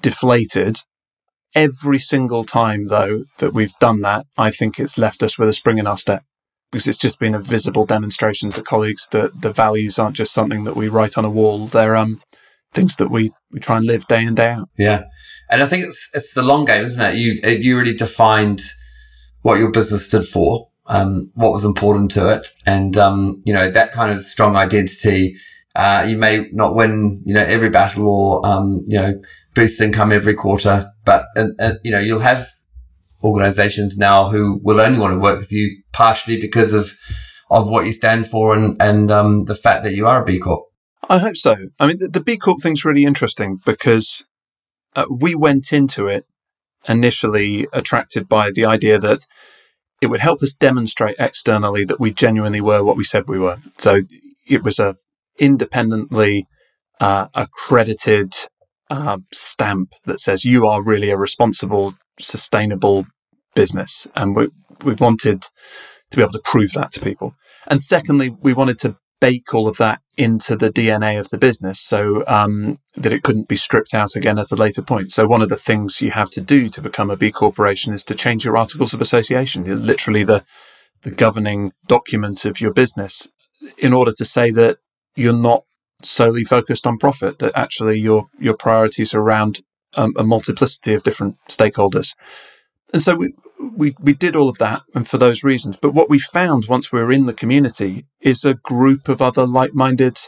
deflated. 0.00 0.80
Every 1.54 2.00
single 2.00 2.44
time, 2.44 2.88
though, 2.88 3.24
that 3.38 3.54
we've 3.54 3.78
done 3.78 4.00
that, 4.00 4.26
I 4.36 4.50
think 4.50 4.80
it's 4.80 4.98
left 4.98 5.22
us 5.22 5.38
with 5.38 5.48
a 5.48 5.52
spring 5.52 5.78
in 5.78 5.86
our 5.86 5.98
step 5.98 6.24
because 6.72 6.88
it's 6.88 6.98
just 6.98 7.20
been 7.20 7.36
a 7.36 7.38
visible 7.38 7.86
demonstration 7.86 8.50
to 8.50 8.62
colleagues 8.62 9.06
that 9.12 9.42
the 9.42 9.52
values 9.52 9.96
aren't 9.96 10.16
just 10.16 10.34
something 10.34 10.64
that 10.64 10.74
we 10.74 10.88
write 10.88 11.16
on 11.16 11.24
a 11.24 11.30
wall. 11.30 11.68
They're 11.68 11.94
um, 11.94 12.20
things 12.72 12.96
that 12.96 13.10
we, 13.10 13.32
we 13.52 13.60
try 13.60 13.76
and 13.76 13.86
live 13.86 14.08
day 14.08 14.24
in, 14.24 14.34
day 14.34 14.50
out. 14.50 14.68
Yeah. 14.76 15.04
And 15.50 15.62
I 15.62 15.66
think 15.66 15.84
it's, 15.84 16.10
it's 16.14 16.34
the 16.34 16.42
long 16.42 16.64
game, 16.64 16.84
isn't 16.84 17.00
it? 17.00 17.14
You, 17.14 17.40
you 17.60 17.78
really 17.78 17.94
defined 17.94 18.60
what 19.42 19.60
your 19.60 19.70
business 19.70 20.06
stood 20.06 20.24
for, 20.24 20.68
um, 20.86 21.30
what 21.34 21.52
was 21.52 21.64
important 21.64 22.10
to 22.12 22.32
it. 22.32 22.48
And, 22.66 22.96
um, 22.96 23.40
you 23.44 23.54
know, 23.54 23.70
that 23.70 23.92
kind 23.92 24.10
of 24.10 24.24
strong 24.24 24.56
identity, 24.56 25.36
uh, 25.74 26.04
you 26.06 26.16
may 26.16 26.48
not 26.52 26.74
win, 26.74 27.22
you 27.24 27.34
know, 27.34 27.42
every 27.42 27.68
battle 27.68 28.08
or, 28.08 28.46
um, 28.46 28.82
you 28.86 29.00
know, 29.00 29.20
boost 29.54 29.80
income 29.80 30.12
every 30.12 30.34
quarter, 30.34 30.90
but, 31.04 31.26
you 31.84 31.90
know, 31.90 31.98
you'll 31.98 32.20
have 32.20 32.48
organizations 33.24 33.96
now 33.96 34.28
who 34.28 34.60
will 34.62 34.80
only 34.80 34.98
want 34.98 35.14
to 35.14 35.18
work 35.18 35.38
with 35.38 35.50
you 35.50 35.82
partially 35.92 36.40
because 36.40 36.72
of 36.72 36.94
of 37.50 37.68
what 37.68 37.86
you 37.86 37.92
stand 37.92 38.26
for 38.26 38.54
and 38.54 38.80
and 38.80 39.10
um, 39.10 39.44
the 39.44 39.54
fact 39.54 39.82
that 39.84 39.94
you 39.94 40.06
are 40.06 40.22
a 40.22 40.24
B 40.24 40.38
Corp. 40.38 40.64
I 41.08 41.18
hope 41.18 41.36
so. 41.36 41.54
I 41.78 41.86
mean, 41.86 41.98
the, 41.98 42.08
the 42.08 42.20
B 42.20 42.36
Corp 42.36 42.62
thing's 42.62 42.84
really 42.84 43.04
interesting 43.04 43.58
because 43.64 44.24
uh, 44.94 45.06
we 45.10 45.34
went 45.34 45.72
into 45.72 46.06
it 46.06 46.26
initially 46.86 47.66
attracted 47.72 48.28
by 48.28 48.50
the 48.50 48.64
idea 48.64 48.98
that 48.98 49.26
it 50.00 50.08
would 50.08 50.20
help 50.20 50.42
us 50.42 50.52
demonstrate 50.52 51.16
externally 51.18 51.84
that 51.84 52.00
we 52.00 52.12
genuinely 52.12 52.60
were 52.60 52.84
what 52.84 52.96
we 52.96 53.04
said 53.04 53.26
we 53.26 53.38
were. 53.38 53.58
So 53.78 54.02
it 54.46 54.62
was 54.62 54.78
a 54.78 54.96
independently 55.38 56.46
uh, 57.00 57.28
accredited 57.34 58.34
uh, 58.90 59.18
stamp 59.32 59.90
that 60.04 60.20
says 60.20 60.44
you 60.44 60.66
are 60.66 60.82
really 60.82 61.10
a 61.10 61.16
responsible, 61.16 61.94
sustainable 62.20 63.06
business. 63.54 64.06
And 64.14 64.36
we, 64.36 64.48
we 64.84 64.94
wanted 64.94 65.42
to 66.10 66.16
be 66.16 66.22
able 66.22 66.32
to 66.32 66.42
prove 66.44 66.72
that 66.72 66.92
to 66.92 67.00
people. 67.00 67.34
And 67.66 67.82
secondly, 67.82 68.30
we 68.30 68.52
wanted 68.52 68.78
to 68.80 68.96
bake 69.20 69.54
all 69.54 69.66
of 69.66 69.78
that 69.78 70.00
into 70.16 70.54
the 70.54 70.70
DNA 70.70 71.18
of 71.18 71.30
the 71.30 71.38
business 71.38 71.80
so 71.80 72.24
um, 72.26 72.78
that 72.94 73.12
it 73.12 73.22
couldn't 73.22 73.48
be 73.48 73.56
stripped 73.56 73.94
out 73.94 74.14
again 74.14 74.38
at 74.38 74.52
a 74.52 74.56
later 74.56 74.82
point. 74.82 75.12
So 75.12 75.26
one 75.26 75.42
of 75.42 75.48
the 75.48 75.56
things 75.56 76.00
you 76.00 76.10
have 76.10 76.30
to 76.32 76.40
do 76.40 76.68
to 76.68 76.82
become 76.82 77.10
a 77.10 77.16
B 77.16 77.32
corporation 77.32 77.94
is 77.94 78.04
to 78.04 78.14
change 78.14 78.44
your 78.44 78.56
articles 78.56 78.92
of 78.92 79.00
association, 79.00 79.64
You're 79.64 79.76
literally 79.76 80.24
the 80.24 80.44
the 81.02 81.10
governing 81.10 81.72
document 81.86 82.46
of 82.46 82.62
your 82.62 82.72
business, 82.72 83.28
in 83.76 83.92
order 83.92 84.12
to 84.16 84.24
say 84.24 84.50
that 84.50 84.78
you're 85.16 85.32
not 85.32 85.64
solely 86.02 86.44
focused 86.44 86.86
on 86.86 86.98
profit, 86.98 87.38
that 87.38 87.56
actually 87.56 87.98
your 87.98 88.26
your 88.38 88.56
priorities 88.56 89.14
are 89.14 89.20
around 89.20 89.62
um, 89.94 90.12
a 90.16 90.24
multiplicity 90.24 90.94
of 90.94 91.02
different 91.02 91.36
stakeholders. 91.48 92.14
And 92.92 93.02
so 93.02 93.14
we 93.14 93.34
we, 93.58 93.94
we 94.00 94.12
did 94.12 94.36
all 94.36 94.48
of 94.48 94.58
that 94.58 94.82
and 94.94 95.08
for 95.08 95.18
those 95.18 95.42
reasons. 95.42 95.76
But 95.76 95.94
what 95.94 96.10
we 96.10 96.18
found 96.18 96.66
once 96.66 96.92
we 96.92 97.00
were 97.00 97.12
in 97.12 97.26
the 97.26 97.32
community 97.32 98.04
is 98.20 98.44
a 98.44 98.54
group 98.54 99.08
of 99.08 99.22
other 99.22 99.46
like 99.46 99.74
minded 99.74 100.18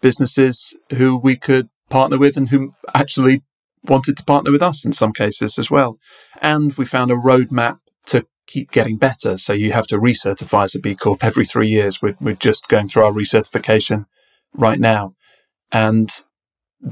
businesses 0.00 0.74
who 0.90 1.16
we 1.16 1.36
could 1.36 1.68
partner 1.90 2.18
with 2.18 2.36
and 2.36 2.48
who 2.50 2.74
actually 2.94 3.42
wanted 3.84 4.16
to 4.16 4.24
partner 4.24 4.50
with 4.50 4.62
us 4.62 4.84
in 4.84 4.92
some 4.92 5.12
cases 5.12 5.58
as 5.58 5.70
well. 5.70 5.98
And 6.40 6.72
we 6.74 6.84
found 6.84 7.10
a 7.10 7.16
roadmap 7.16 7.78
keep 8.52 8.70
getting 8.70 8.98
better. 8.98 9.38
So 9.38 9.52
you 9.52 9.72
have 9.72 9.86
to 9.88 9.98
recertify 9.98 10.64
as 10.64 10.74
a 10.74 10.78
B 10.78 10.94
Corp 10.94 11.24
every 11.24 11.44
three 11.44 11.68
years. 11.68 12.02
We're, 12.02 12.16
we're 12.20 12.34
just 12.48 12.68
going 12.68 12.88
through 12.88 13.04
our 13.06 13.12
recertification 13.12 14.04
right 14.52 14.80
now. 14.80 15.14
And 15.70 16.10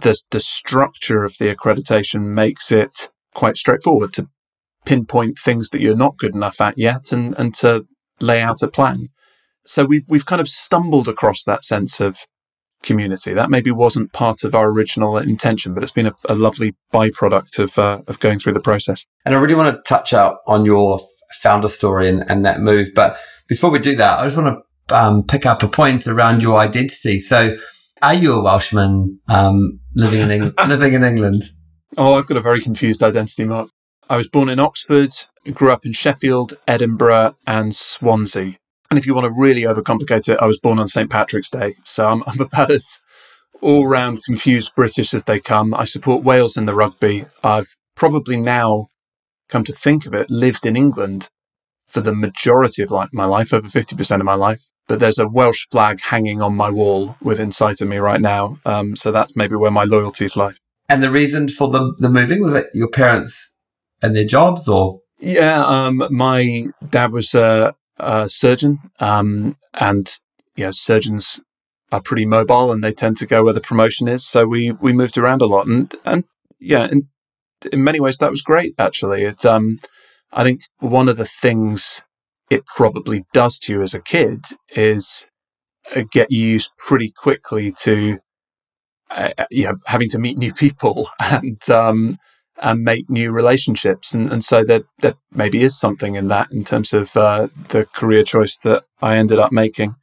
the, 0.05 0.15
the 0.31 0.41
structure 0.41 1.25
of 1.25 1.35
the 1.39 1.55
accreditation 1.55 2.21
makes 2.43 2.73
it 2.73 3.11
quite 3.35 3.57
straightforward 3.57 4.13
to 4.15 4.29
pinpoint 4.85 5.39
things 5.39 5.69
that 5.71 5.81
you're 5.81 6.05
not 6.07 6.17
good 6.17 6.35
enough 6.35 6.61
at 6.61 6.79
yet 6.79 7.13
and, 7.13 7.35
and 7.39 7.55
to 7.57 7.85
lay 8.21 8.41
out 8.41 8.63
a 8.63 8.69
plan. 8.69 9.09
So 9.67 9.85
we've, 9.85 10.07
we've 10.09 10.27
kind 10.27 10.41
of 10.41 10.49
stumbled 10.49 11.09
across 11.09 11.45
that 11.45 11.65
sense 11.65 12.01
of 12.01 12.19
community. 12.83 13.35
That 13.35 13.51
maybe 13.51 13.71
wasn't 13.71 14.13
part 14.13 14.43
of 14.45 14.55
our 14.55 14.71
original 14.71 15.19
intention, 15.19 15.75
but 15.75 15.83
it's 15.83 15.93
been 15.93 16.07
a, 16.07 16.15
a 16.29 16.35
lovely 16.35 16.75
byproduct 16.93 17.59
of, 17.59 17.79
uh, 17.79 18.01
of 18.07 18.19
going 18.21 18.39
through 18.39 18.55
the 18.55 18.61
process. 18.61 19.05
And 19.25 19.35
I 19.35 19.39
really 19.39 19.55
want 19.55 19.77
to 19.77 19.83
touch 19.87 20.15
out 20.15 20.39
on 20.47 20.65
your 20.65 20.99
founder 21.35 21.69
story 21.69 22.09
and, 22.09 22.29
and 22.31 22.45
that 22.45 22.61
move. 22.61 22.89
But 22.95 23.19
before 23.49 23.71
we 23.71 23.79
do 23.79 23.97
that, 23.97 24.19
I 24.19 24.25
just 24.25 24.37
want 24.37 24.59
to 24.89 24.97
um, 24.97 25.25
pick 25.25 25.47
up 25.47 25.63
a 25.63 25.69
point 25.69 26.07
around 26.07 26.43
your 26.43 26.59
identity. 26.59 27.21
So 27.21 27.57
are 28.03 28.15
you 28.15 28.35
a 28.35 28.43
Welshman 28.43 29.21
um, 29.29 29.81
living 29.95 30.21
in 30.21 30.31
Eng- 30.31 30.55
living 30.69 30.95
in 30.95 31.05
England? 31.05 31.45
Oh, 31.99 32.15
I've 32.15 32.27
got 32.27 32.37
a 32.37 32.43
very 32.43 32.61
confused 32.61 33.03
identity, 33.03 33.45
Mark. 33.45 33.69
I 34.09 34.17
was 34.17 34.29
born 34.29 34.49
in 34.49 34.59
Oxford, 34.59 35.13
grew 35.53 35.73
up 35.73 35.87
in 35.87 35.93
Sheffield, 35.93 36.55
Edinburgh, 36.67 37.37
and 37.47 37.75
Swansea. 37.75 38.57
And 38.91 38.99
if 38.99 39.07
you 39.07 39.15
want 39.15 39.27
to 39.27 39.41
really 39.41 39.63
overcomplicate 39.63 40.29
it, 40.29 40.39
I 40.41 40.47
was 40.47 40.59
born 40.59 40.79
on 40.79 40.89
St. 40.89 41.09
Patrick's 41.09 41.51
Day. 41.51 41.75
So 41.85 42.07
I'm, 42.07 42.25
I'm 42.27 42.41
about 42.41 42.71
as 42.71 43.01
all 43.61 43.87
round 43.87 44.25
confused 44.25 44.75
British 44.75 45.15
as 45.15 45.25
they 45.25 45.39
come. 45.39 45.75
I 45.75 45.85
support 45.85 46.25
Wales 46.25 46.57
in 46.57 46.67
the 46.67 46.75
rugby. 46.75 47.27
I've 47.45 47.77
probably 47.95 48.41
now 48.41 48.89
come 49.51 49.65
to 49.65 49.73
think 49.73 50.07
of 50.07 50.15
it, 50.15 50.31
lived 50.31 50.65
in 50.65 50.77
England 50.77 51.29
for 51.87 52.01
the 52.01 52.15
majority 52.15 52.83
of 52.83 52.91
like 52.91 53.13
my 53.13 53.25
life, 53.25 53.53
over 53.53 53.69
50% 53.69 54.21
of 54.21 54.25
my 54.25 54.35
life. 54.35 54.63
But 54.87 55.01
there's 55.01 55.19
a 55.19 55.29
Welsh 55.29 55.67
flag 55.71 56.01
hanging 56.01 56.41
on 56.43 56.57
my 56.57 56.71
wall 56.71 57.17
within 57.23 57.53
sight 57.53 57.81
of 57.81 57.89
me 57.89 57.99
right 57.99 58.21
now. 58.21 58.59
Um, 58.65 58.97
so 58.97 59.13
that's 59.13 59.37
maybe 59.37 59.57
where 59.57 59.71
my 59.71 59.85
loyalties 59.85 60.37
lie. 60.37 60.55
And 60.89 61.03
the 61.03 61.11
reason 61.11 61.49
for 61.49 61.69
the, 61.69 61.95
the 61.99 62.09
moving 62.09 62.43
was 62.43 62.53
that 62.53 62.67
your 62.75 62.89
parents 62.89 63.59
and 64.03 64.17
their 64.17 64.25
jobs 64.25 64.69
or? 64.69 65.01
Yeah, 65.19 65.65
um, 65.65 66.03
my 66.11 66.67
dad 66.89 67.13
was 67.13 67.35
a, 67.35 67.75
a 67.99 68.29
surgeon, 68.29 68.79
um, 68.99 69.57
and 69.75 70.11
you 70.57 70.65
know, 70.65 70.71
surgeons 70.71 71.39
are 71.93 72.01
pretty 72.01 72.25
mobile 72.25 72.73
and 72.73 72.83
they 72.83 72.93
tend 72.93 73.17
to 73.19 73.27
go 73.27 73.45
where 73.45 73.53
the 73.53 73.61
promotion 73.61 74.09
is. 74.09 74.27
So 74.27 74.47
we 74.47 74.73
we 74.73 74.93
moved 74.93 75.19
around 75.19 75.43
a 75.43 75.47
lot, 75.47 75.67
and 75.67 75.95
and 76.05 76.25
yeah, 76.59 76.89
in 76.91 77.09
in 77.73 77.85
many 77.85 78.01
ways 78.01 78.19
that 78.19 78.31
was 78.31 78.43
great. 78.43 78.75
Actually, 78.79 79.27
um, 79.45 79.79
I 80.33 80.45
think 80.45 80.61
one 80.79 81.09
of 81.09 81.17
the 81.17 81.25
things 81.25 82.03
it 82.51 82.67
probably 82.67 83.25
does 83.33 83.59
to 83.61 83.73
you 83.73 83.83
as 83.83 83.95
a 83.95 84.01
kid 84.01 84.45
is 84.75 85.27
uh, 85.95 86.03
get 86.11 86.31
you 86.31 86.45
used 86.47 86.73
pretty 86.79 87.11
quickly 87.11 87.73
to 87.83 88.19
uh, 89.11 89.31
you 89.51 89.65
know 89.65 89.77
having 89.87 90.09
to 90.11 90.19
meet 90.19 90.39
new 90.39 90.53
people 90.53 91.09
and 91.21 91.69
um, 91.71 92.17
and 92.61 92.83
make 92.83 93.09
new 93.09 93.33
relationships. 93.33 94.15
And, 94.15 94.31
and 94.33 94.45
so 94.45 94.65
there, 94.65 94.83
there 94.99 95.15
maybe 95.33 95.63
is 95.63 95.79
something 95.79 96.15
in 96.15 96.29
that 96.29 96.53
in 96.53 96.65
terms 96.65 96.93
of 96.93 97.17
uh, 97.17 97.49
the 97.69 97.87
career 97.87 98.23
choice 98.23 98.59
that 98.65 98.85
I 99.01 99.17
ended 99.17 99.39
up 99.39 99.51
making. 99.51 99.97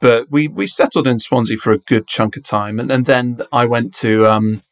But 0.00 0.30
we, 0.30 0.48
we 0.48 0.66
settled 0.66 1.06
in 1.06 1.18
Swansea 1.18 1.56
for 1.56 1.72
a 1.72 1.78
good 1.78 2.06
chunk 2.06 2.36
of 2.36 2.44
time. 2.44 2.80
And, 2.80 2.90
and 2.90 3.06
then 3.06 3.42
I 3.52 3.66
went 3.66 3.94
to 3.96 4.26
um, 4.26 4.62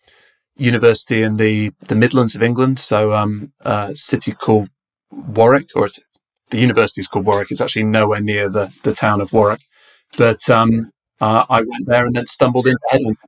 university 0.58 1.22
in 1.22 1.36
the, 1.36 1.72
the 1.80 1.94
Midlands 1.94 2.34
of 2.34 2.42
England. 2.42 2.78
So 2.78 3.12
um, 3.12 3.52
a 3.60 3.94
city 3.94 4.32
called 4.32 4.68
Warwick, 5.10 5.70
or 5.74 5.88
the 6.50 6.58
university 6.58 7.00
is 7.00 7.06
called 7.06 7.26
Warwick. 7.26 7.50
It's 7.50 7.60
actually 7.60 7.84
nowhere 7.84 8.20
near 8.20 8.48
the, 8.48 8.72
the 8.82 8.92
town 8.92 9.20
of 9.20 9.32
Warwick. 9.32 9.60
But 10.16 10.48
um, 10.50 10.90
uh, 11.20 11.44
I 11.48 11.60
went 11.60 11.86
there 11.86 12.06
and 12.06 12.14
then 12.14 12.26
stumbled 12.26 12.66
into 12.66 12.78
Headland. 12.90 13.16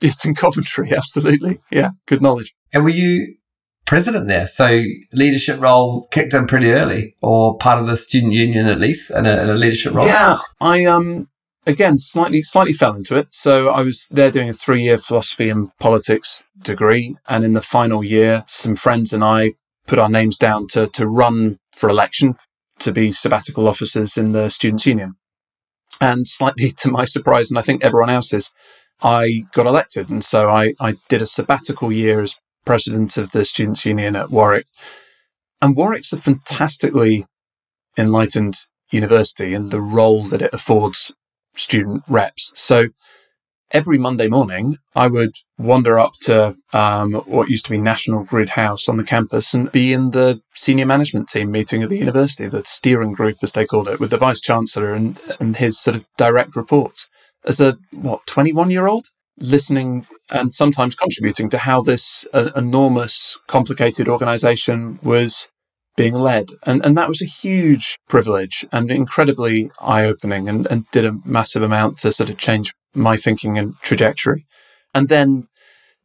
It's 0.00 0.24
in 0.24 0.34
Coventry, 0.34 0.92
absolutely. 0.96 1.60
Yeah, 1.70 1.90
good 2.06 2.20
knowledge. 2.20 2.52
And 2.74 2.82
were 2.82 2.90
you 2.90 3.36
president 3.84 4.28
there. 4.28 4.46
So 4.46 4.82
leadership 5.12 5.60
role 5.60 6.06
kicked 6.10 6.34
in 6.34 6.46
pretty 6.46 6.72
early 6.72 7.16
or 7.22 7.56
part 7.58 7.80
of 7.80 7.86
the 7.86 7.96
student 7.96 8.32
union 8.32 8.66
at 8.66 8.80
least 8.80 9.10
in 9.10 9.26
a, 9.26 9.42
in 9.42 9.50
a 9.50 9.54
leadership 9.54 9.94
role. 9.94 10.06
Yeah. 10.06 10.38
I, 10.60 10.84
um, 10.84 11.28
again, 11.66 11.98
slightly, 11.98 12.42
slightly 12.42 12.72
fell 12.72 12.94
into 12.94 13.16
it. 13.16 13.28
So 13.30 13.68
I 13.68 13.82
was 13.82 14.06
there 14.10 14.30
doing 14.30 14.48
a 14.48 14.54
three 14.54 14.82
year 14.82 14.98
philosophy 14.98 15.48
and 15.50 15.70
politics 15.78 16.44
degree. 16.60 17.16
And 17.28 17.44
in 17.44 17.52
the 17.52 17.62
final 17.62 18.04
year, 18.04 18.44
some 18.48 18.76
friends 18.76 19.12
and 19.12 19.24
I 19.24 19.52
put 19.86 19.98
our 19.98 20.08
names 20.08 20.38
down 20.38 20.66
to, 20.68 20.86
to 20.88 21.06
run 21.06 21.58
for 21.76 21.88
election 21.88 22.34
to 22.80 22.92
be 22.92 23.12
sabbatical 23.12 23.68
officers 23.68 24.16
in 24.16 24.32
the 24.32 24.48
students 24.48 24.86
union. 24.86 25.14
And 26.00 26.26
slightly 26.26 26.70
to 26.78 26.90
my 26.90 27.04
surprise, 27.04 27.50
and 27.50 27.58
I 27.58 27.62
think 27.62 27.84
everyone 27.84 28.10
else's, 28.10 28.50
I 29.02 29.42
got 29.52 29.66
elected. 29.66 30.08
And 30.08 30.24
so 30.24 30.48
I, 30.48 30.74
I 30.80 30.94
did 31.08 31.22
a 31.22 31.26
sabbatical 31.26 31.92
year 31.92 32.20
as 32.20 32.36
president 32.64 33.16
of 33.16 33.32
the 33.32 33.44
Students' 33.44 33.84
Union 33.84 34.16
at 34.16 34.30
Warwick. 34.30 34.66
And 35.60 35.76
Warwick's 35.76 36.12
a 36.12 36.20
fantastically 36.20 37.26
enlightened 37.96 38.56
university 38.90 39.54
and 39.54 39.70
the 39.70 39.80
role 39.80 40.24
that 40.24 40.42
it 40.42 40.52
affords 40.52 41.12
student 41.54 42.02
reps. 42.08 42.52
So 42.56 42.88
every 43.70 43.98
Monday 43.98 44.28
morning, 44.28 44.76
I 44.94 45.08
would 45.08 45.32
wander 45.58 45.98
up 45.98 46.12
to 46.22 46.54
um, 46.72 47.14
what 47.26 47.48
used 47.48 47.64
to 47.66 47.70
be 47.70 47.78
National 47.78 48.24
Grid 48.24 48.50
House 48.50 48.88
on 48.88 48.96
the 48.96 49.04
campus 49.04 49.52
and 49.54 49.70
be 49.72 49.92
in 49.92 50.12
the 50.12 50.40
senior 50.54 50.86
management 50.86 51.28
team 51.28 51.50
meeting 51.50 51.82
of 51.82 51.90
the 51.90 51.98
university, 51.98 52.48
the 52.48 52.64
steering 52.64 53.12
group, 53.12 53.38
as 53.42 53.52
they 53.52 53.66
called 53.66 53.88
it, 53.88 54.00
with 54.00 54.10
the 54.10 54.16
vice 54.16 54.40
chancellor 54.40 54.92
and, 54.92 55.18
and 55.40 55.56
his 55.56 55.78
sort 55.78 55.96
of 55.96 56.04
direct 56.16 56.56
reports. 56.56 57.08
As 57.44 57.60
a, 57.60 57.76
what, 57.92 58.26
21 58.26 58.70
year 58.70 58.86
old? 58.86 59.08
listening 59.38 60.06
and 60.30 60.52
sometimes 60.52 60.94
contributing 60.94 61.50
to 61.50 61.58
how 61.58 61.82
this 61.82 62.26
uh, 62.32 62.50
enormous, 62.56 63.36
complicated 63.46 64.08
organization 64.08 64.98
was 65.02 65.48
being 65.96 66.14
led. 66.14 66.50
And, 66.66 66.84
and 66.84 66.96
that 66.96 67.08
was 67.08 67.22
a 67.22 67.26
huge 67.26 67.98
privilege 68.08 68.66
and 68.72 68.90
incredibly 68.90 69.70
eye 69.80 70.04
opening 70.04 70.48
and, 70.48 70.66
and 70.66 70.90
did 70.90 71.04
a 71.04 71.18
massive 71.24 71.62
amount 71.62 71.98
to 71.98 72.12
sort 72.12 72.30
of 72.30 72.38
change 72.38 72.74
my 72.94 73.16
thinking 73.16 73.58
and 73.58 73.74
trajectory. 73.82 74.46
And 74.92 75.08
then 75.08 75.48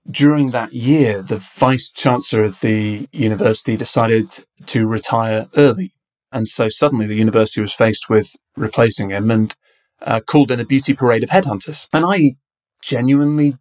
during 0.10 0.52
that 0.52 0.74
year, 0.74 1.22
the 1.22 1.38
vice 1.38 1.90
chancellor 1.90 2.44
of 2.44 2.60
the 2.62 3.08
university 3.12 3.78
decided 3.78 4.44
to 4.68 4.88
retire 4.88 5.48
early. 5.56 5.94
And 6.32 6.48
so 6.48 6.70
suddenly 6.70 7.06
the 7.06 7.16
university 7.16 7.62
was 7.62 7.74
faced 7.74 8.10
with 8.10 8.36
replacing 8.56 9.10
him 9.10 9.32
and 9.32 9.56
uh, 10.02 10.20
called 10.26 10.52
in 10.52 10.60
a 10.60 10.66
beauty 10.66 10.94
parade 10.94 11.24
of 11.24 11.30
headhunters. 11.30 11.88
And 11.92 12.06
I 12.06 12.36
genuinely 12.82 13.58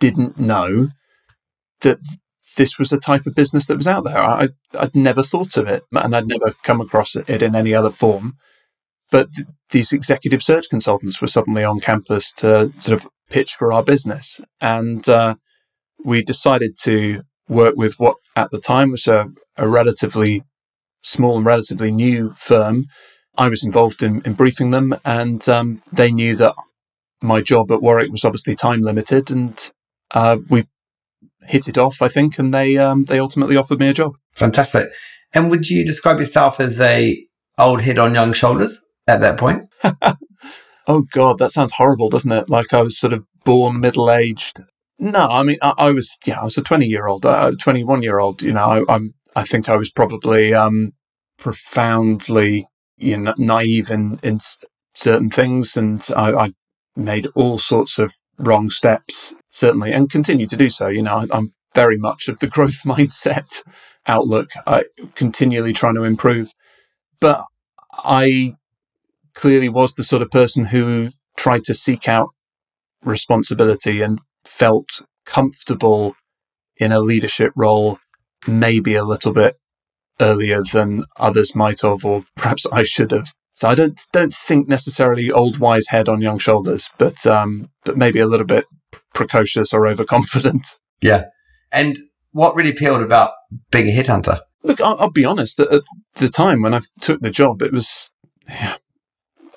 didn't 0.00 0.38
know 0.38 0.88
that 1.80 1.98
this 2.56 2.78
was 2.78 2.92
a 2.92 2.98
type 2.98 3.26
of 3.26 3.34
business 3.34 3.66
that 3.66 3.76
was 3.76 3.86
out 3.86 4.04
there. 4.04 4.18
I, 4.18 4.48
would 4.80 4.94
never 4.94 5.22
thought 5.22 5.56
of 5.56 5.66
it 5.66 5.82
and 5.92 6.14
I'd 6.14 6.26
never 6.26 6.54
come 6.62 6.80
across 6.80 7.16
it 7.16 7.42
in 7.42 7.54
any 7.54 7.74
other 7.74 7.90
form. 7.90 8.36
But 9.10 9.32
th- 9.34 9.48
these 9.70 9.92
executive 9.92 10.42
search 10.42 10.68
consultants 10.68 11.20
were 11.20 11.26
suddenly 11.26 11.64
on 11.64 11.80
campus 11.80 12.32
to 12.34 12.70
sort 12.80 13.00
of 13.00 13.08
pitch 13.30 13.54
for 13.54 13.72
our 13.72 13.82
business. 13.82 14.40
And 14.60 15.08
uh, 15.08 15.36
we 16.04 16.22
decided 16.22 16.76
to 16.82 17.22
work 17.48 17.76
with 17.76 17.98
what 17.98 18.16
at 18.36 18.50
the 18.50 18.60
time 18.60 18.90
was 18.90 19.06
a, 19.06 19.30
a 19.56 19.68
relatively 19.68 20.42
small 21.02 21.36
and 21.36 21.46
relatively 21.46 21.90
new 21.90 22.30
firm. 22.32 22.86
I 23.36 23.48
was 23.48 23.64
involved 23.64 24.02
in, 24.02 24.22
in 24.24 24.34
briefing 24.34 24.70
them, 24.70 24.94
and 25.04 25.46
um, 25.48 25.82
they 25.92 26.12
knew 26.12 26.36
that 26.36 26.54
my 27.20 27.40
job 27.40 27.72
at 27.72 27.82
Warwick 27.82 28.10
was 28.10 28.24
obviously 28.24 28.54
time 28.54 28.82
limited, 28.82 29.30
and 29.30 29.70
uh, 30.12 30.38
we 30.48 30.66
hit 31.46 31.68
it 31.68 31.78
off, 31.78 32.02
I 32.02 32.08
think, 32.08 32.38
and 32.38 32.52
they 32.52 32.78
um, 32.78 33.04
they 33.04 33.18
ultimately 33.18 33.56
offered 33.56 33.80
me 33.80 33.88
a 33.88 33.94
job. 33.94 34.16
Fantastic. 34.34 34.88
And 35.32 35.50
would 35.50 35.68
you 35.68 35.84
describe 35.84 36.20
yourself 36.20 36.60
as 36.60 36.80
a 36.80 37.24
old 37.58 37.80
head 37.80 37.98
on 37.98 38.14
young 38.14 38.32
shoulders 38.32 38.80
at 39.06 39.20
that 39.20 39.38
point? 39.38 39.68
oh 40.86 41.02
God, 41.12 41.38
that 41.38 41.50
sounds 41.50 41.72
horrible, 41.72 42.08
doesn't 42.08 42.32
it? 42.32 42.50
Like 42.50 42.72
I 42.72 42.82
was 42.82 42.98
sort 42.98 43.12
of 43.12 43.24
born 43.44 43.80
middle 43.80 44.10
aged. 44.10 44.60
No, 44.98 45.26
I 45.28 45.42
mean 45.42 45.58
I, 45.60 45.74
I, 45.76 45.90
was 45.90 46.16
yeah, 46.24 46.40
I 46.40 46.44
was 46.44 46.56
a 46.56 46.62
twenty 46.62 46.86
year 46.86 47.06
old, 47.06 47.26
uh, 47.26 47.52
twenty 47.60 47.84
one 47.84 48.02
year 48.02 48.18
old. 48.18 48.42
You 48.42 48.52
know, 48.52 48.84
I, 48.88 48.94
am 48.94 49.14
I 49.34 49.44
think 49.44 49.68
I 49.68 49.76
was 49.76 49.90
probably 49.90 50.54
um, 50.54 50.92
profoundly 51.38 52.66
you 52.96 53.18
know 53.18 53.34
naive 53.38 53.90
in 53.90 54.20
in 54.22 54.38
certain 54.94 55.30
things, 55.30 55.76
and 55.76 56.06
I, 56.16 56.32
I 56.32 56.52
made 56.96 57.26
all 57.34 57.58
sorts 57.58 57.98
of 57.98 58.14
wrong 58.38 58.70
steps, 58.70 59.34
certainly, 59.54 59.92
and 59.92 60.10
continue 60.10 60.46
to 60.46 60.56
do 60.56 60.68
so. 60.68 60.88
You 60.88 61.02
know, 61.02 61.26
I'm 61.30 61.54
very 61.74 61.96
much 61.96 62.28
of 62.28 62.40
the 62.40 62.46
growth 62.54 62.82
mindset 62.84 63.62
outlook. 64.06 64.50
I 64.66 64.84
continually 65.14 65.72
trying 65.72 65.94
to 65.94 66.04
improve, 66.04 66.52
but 67.20 67.44
I 67.92 68.56
clearly 69.34 69.68
was 69.68 69.94
the 69.94 70.04
sort 70.04 70.22
of 70.22 70.30
person 70.30 70.66
who 70.66 71.10
tried 71.36 71.64
to 71.64 71.74
seek 71.74 72.08
out 72.08 72.28
responsibility 73.02 74.00
and 74.00 74.20
felt 74.44 74.88
comfortable 75.24 76.14
in 76.76 76.92
a 76.92 77.00
leadership 77.00 77.52
role, 77.56 77.98
maybe 78.46 78.94
a 78.94 79.04
little 79.04 79.32
bit 79.32 79.56
earlier 80.20 80.62
than 80.72 81.04
others 81.16 81.54
might 81.54 81.80
have, 81.82 82.04
or 82.04 82.24
perhaps 82.36 82.66
I 82.72 82.82
should 82.82 83.12
have. 83.12 83.32
So 83.52 83.68
I 83.68 83.76
don't 83.76 83.98
don't 84.12 84.34
think 84.34 84.66
necessarily 84.66 85.30
old 85.30 85.58
wise 85.58 85.86
head 85.88 86.08
on 86.08 86.20
young 86.20 86.38
shoulders, 86.38 86.90
but 86.98 87.24
um, 87.24 87.70
but 87.84 87.96
maybe 87.96 88.18
a 88.18 88.26
little 88.26 88.46
bit 88.46 88.66
precocious 89.14 89.72
or 89.72 89.86
overconfident. 89.86 90.76
Yeah, 91.00 91.24
and 91.70 91.98
what 92.32 92.54
really 92.54 92.70
appealed 92.70 93.02
about 93.02 93.32
being 93.70 93.88
a 93.88 93.92
headhunter? 93.92 94.40
Look, 94.62 94.80
I'll, 94.80 94.96
I'll 94.98 95.10
be 95.10 95.26
honest. 95.26 95.60
At, 95.60 95.70
at 95.70 95.82
the 96.14 96.30
time 96.30 96.62
when 96.62 96.72
I 96.72 96.80
took 97.02 97.20
the 97.20 97.30
job, 97.30 97.60
it 97.60 97.72
was 97.72 98.10
yeah, 98.48 98.76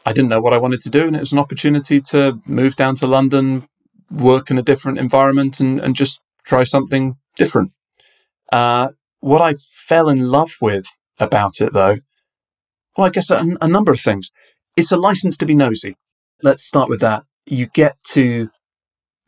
I 0.06 0.12
didn't 0.12 0.30
know 0.30 0.42
what 0.42 0.52
I 0.52 0.58
wanted 0.58 0.82
to 0.82 0.90
do, 0.90 1.08
and 1.08 1.16
it 1.16 1.22
was 1.22 1.32
an 1.32 1.40
opportunity 1.40 2.02
to 2.02 2.40
move 2.46 2.76
down 2.76 2.96
to 2.96 3.08
London, 3.08 3.70
work 4.12 4.52
in 4.52 4.58
a 4.58 4.62
different 4.62 4.98
environment, 4.98 5.62
and 5.62 5.80
and 5.80 5.96
just 5.96 6.20
try 6.44 6.66
something 6.66 7.16
different. 7.38 7.72
Uh, 8.52 8.90
what 9.20 9.42
I 9.42 9.56
fell 9.88 10.10
in 10.10 10.30
love 10.30 10.56
with 10.60 10.88
about 11.20 11.62
it, 11.62 11.72
though, 11.72 11.98
well, 12.98 13.08
I 13.08 13.10
guess 13.10 13.30
a, 13.30 13.46
a 13.62 13.68
number 13.68 13.92
of 13.92 14.00
things. 14.00 14.32
It's 14.76 14.92
a 14.92 14.98
license 14.98 15.38
to 15.38 15.46
be 15.46 15.56
nosy. 15.56 15.96
Let's 16.44 16.64
start 16.64 16.90
with 16.90 17.00
that. 17.02 17.24
You 17.46 17.68
get 17.68 17.96
to 18.10 18.50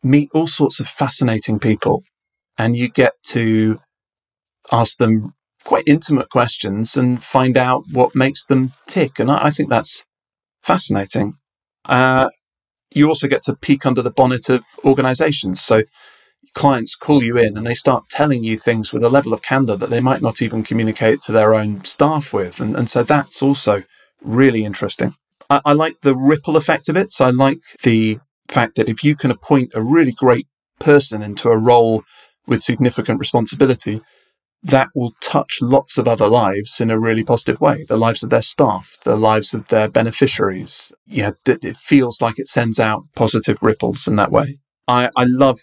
meet 0.02 0.30
all 0.34 0.46
sorts 0.46 0.80
of 0.80 0.88
fascinating 0.88 1.58
people 1.58 2.02
and 2.58 2.76
you 2.76 2.88
get 2.88 3.12
to 3.22 3.80
ask 4.72 4.98
them 4.98 5.34
quite 5.64 5.84
intimate 5.86 6.30
questions 6.30 6.96
and 6.96 7.22
find 7.22 7.56
out 7.56 7.84
what 7.92 8.14
makes 8.14 8.46
them 8.46 8.72
tick. 8.86 9.18
And 9.18 9.30
I, 9.30 9.46
I 9.46 9.50
think 9.50 9.68
that's 9.68 10.02
fascinating. 10.62 11.34
Uh, 11.84 12.28
you 12.90 13.08
also 13.08 13.28
get 13.28 13.42
to 13.42 13.56
peek 13.56 13.86
under 13.86 14.02
the 14.02 14.10
bonnet 14.10 14.48
of 14.48 14.64
organizations. 14.84 15.60
So 15.60 15.82
clients 16.54 16.96
call 16.96 17.22
you 17.22 17.36
in 17.36 17.56
and 17.56 17.66
they 17.66 17.74
start 17.74 18.08
telling 18.10 18.42
you 18.42 18.56
things 18.56 18.92
with 18.92 19.04
a 19.04 19.08
level 19.08 19.32
of 19.32 19.42
candor 19.42 19.76
that 19.76 19.90
they 19.90 20.00
might 20.00 20.22
not 20.22 20.42
even 20.42 20.64
communicate 20.64 21.20
to 21.20 21.32
their 21.32 21.54
own 21.54 21.84
staff 21.84 22.32
with. 22.32 22.60
And, 22.60 22.76
and 22.76 22.88
so 22.90 23.02
that's 23.02 23.42
also 23.42 23.84
really 24.22 24.64
interesting. 24.64 25.14
I, 25.48 25.60
I 25.64 25.72
like 25.72 26.00
the 26.00 26.16
ripple 26.16 26.56
effect 26.56 26.88
of 26.88 26.96
it. 26.96 27.12
So 27.12 27.26
I 27.26 27.30
like 27.30 27.58
the 27.82 28.18
fact 28.50 28.76
that 28.76 28.88
if 28.88 29.02
you 29.04 29.16
can 29.16 29.30
appoint 29.30 29.72
a 29.74 29.82
really 29.82 30.12
great 30.12 30.46
person 30.78 31.22
into 31.22 31.48
a 31.48 31.58
role 31.58 32.02
with 32.46 32.62
significant 32.62 33.20
responsibility, 33.20 34.00
that 34.62 34.88
will 34.94 35.12
touch 35.22 35.58
lots 35.62 35.96
of 35.96 36.06
other 36.06 36.28
lives 36.28 36.80
in 36.80 36.90
a 36.90 36.98
really 36.98 37.24
positive 37.24 37.60
way. 37.60 37.84
The 37.88 37.96
lives 37.96 38.22
of 38.22 38.30
their 38.30 38.42
staff, 38.42 38.96
the 39.04 39.16
lives 39.16 39.54
of 39.54 39.68
their 39.68 39.88
beneficiaries. 39.88 40.92
Yeah, 41.06 41.32
it 41.46 41.76
feels 41.76 42.20
like 42.20 42.38
it 42.38 42.48
sends 42.48 42.78
out 42.78 43.04
positive 43.14 43.62
ripples 43.62 44.06
in 44.06 44.16
that 44.16 44.30
way. 44.30 44.58
I, 44.86 45.08
I 45.16 45.24
love 45.24 45.60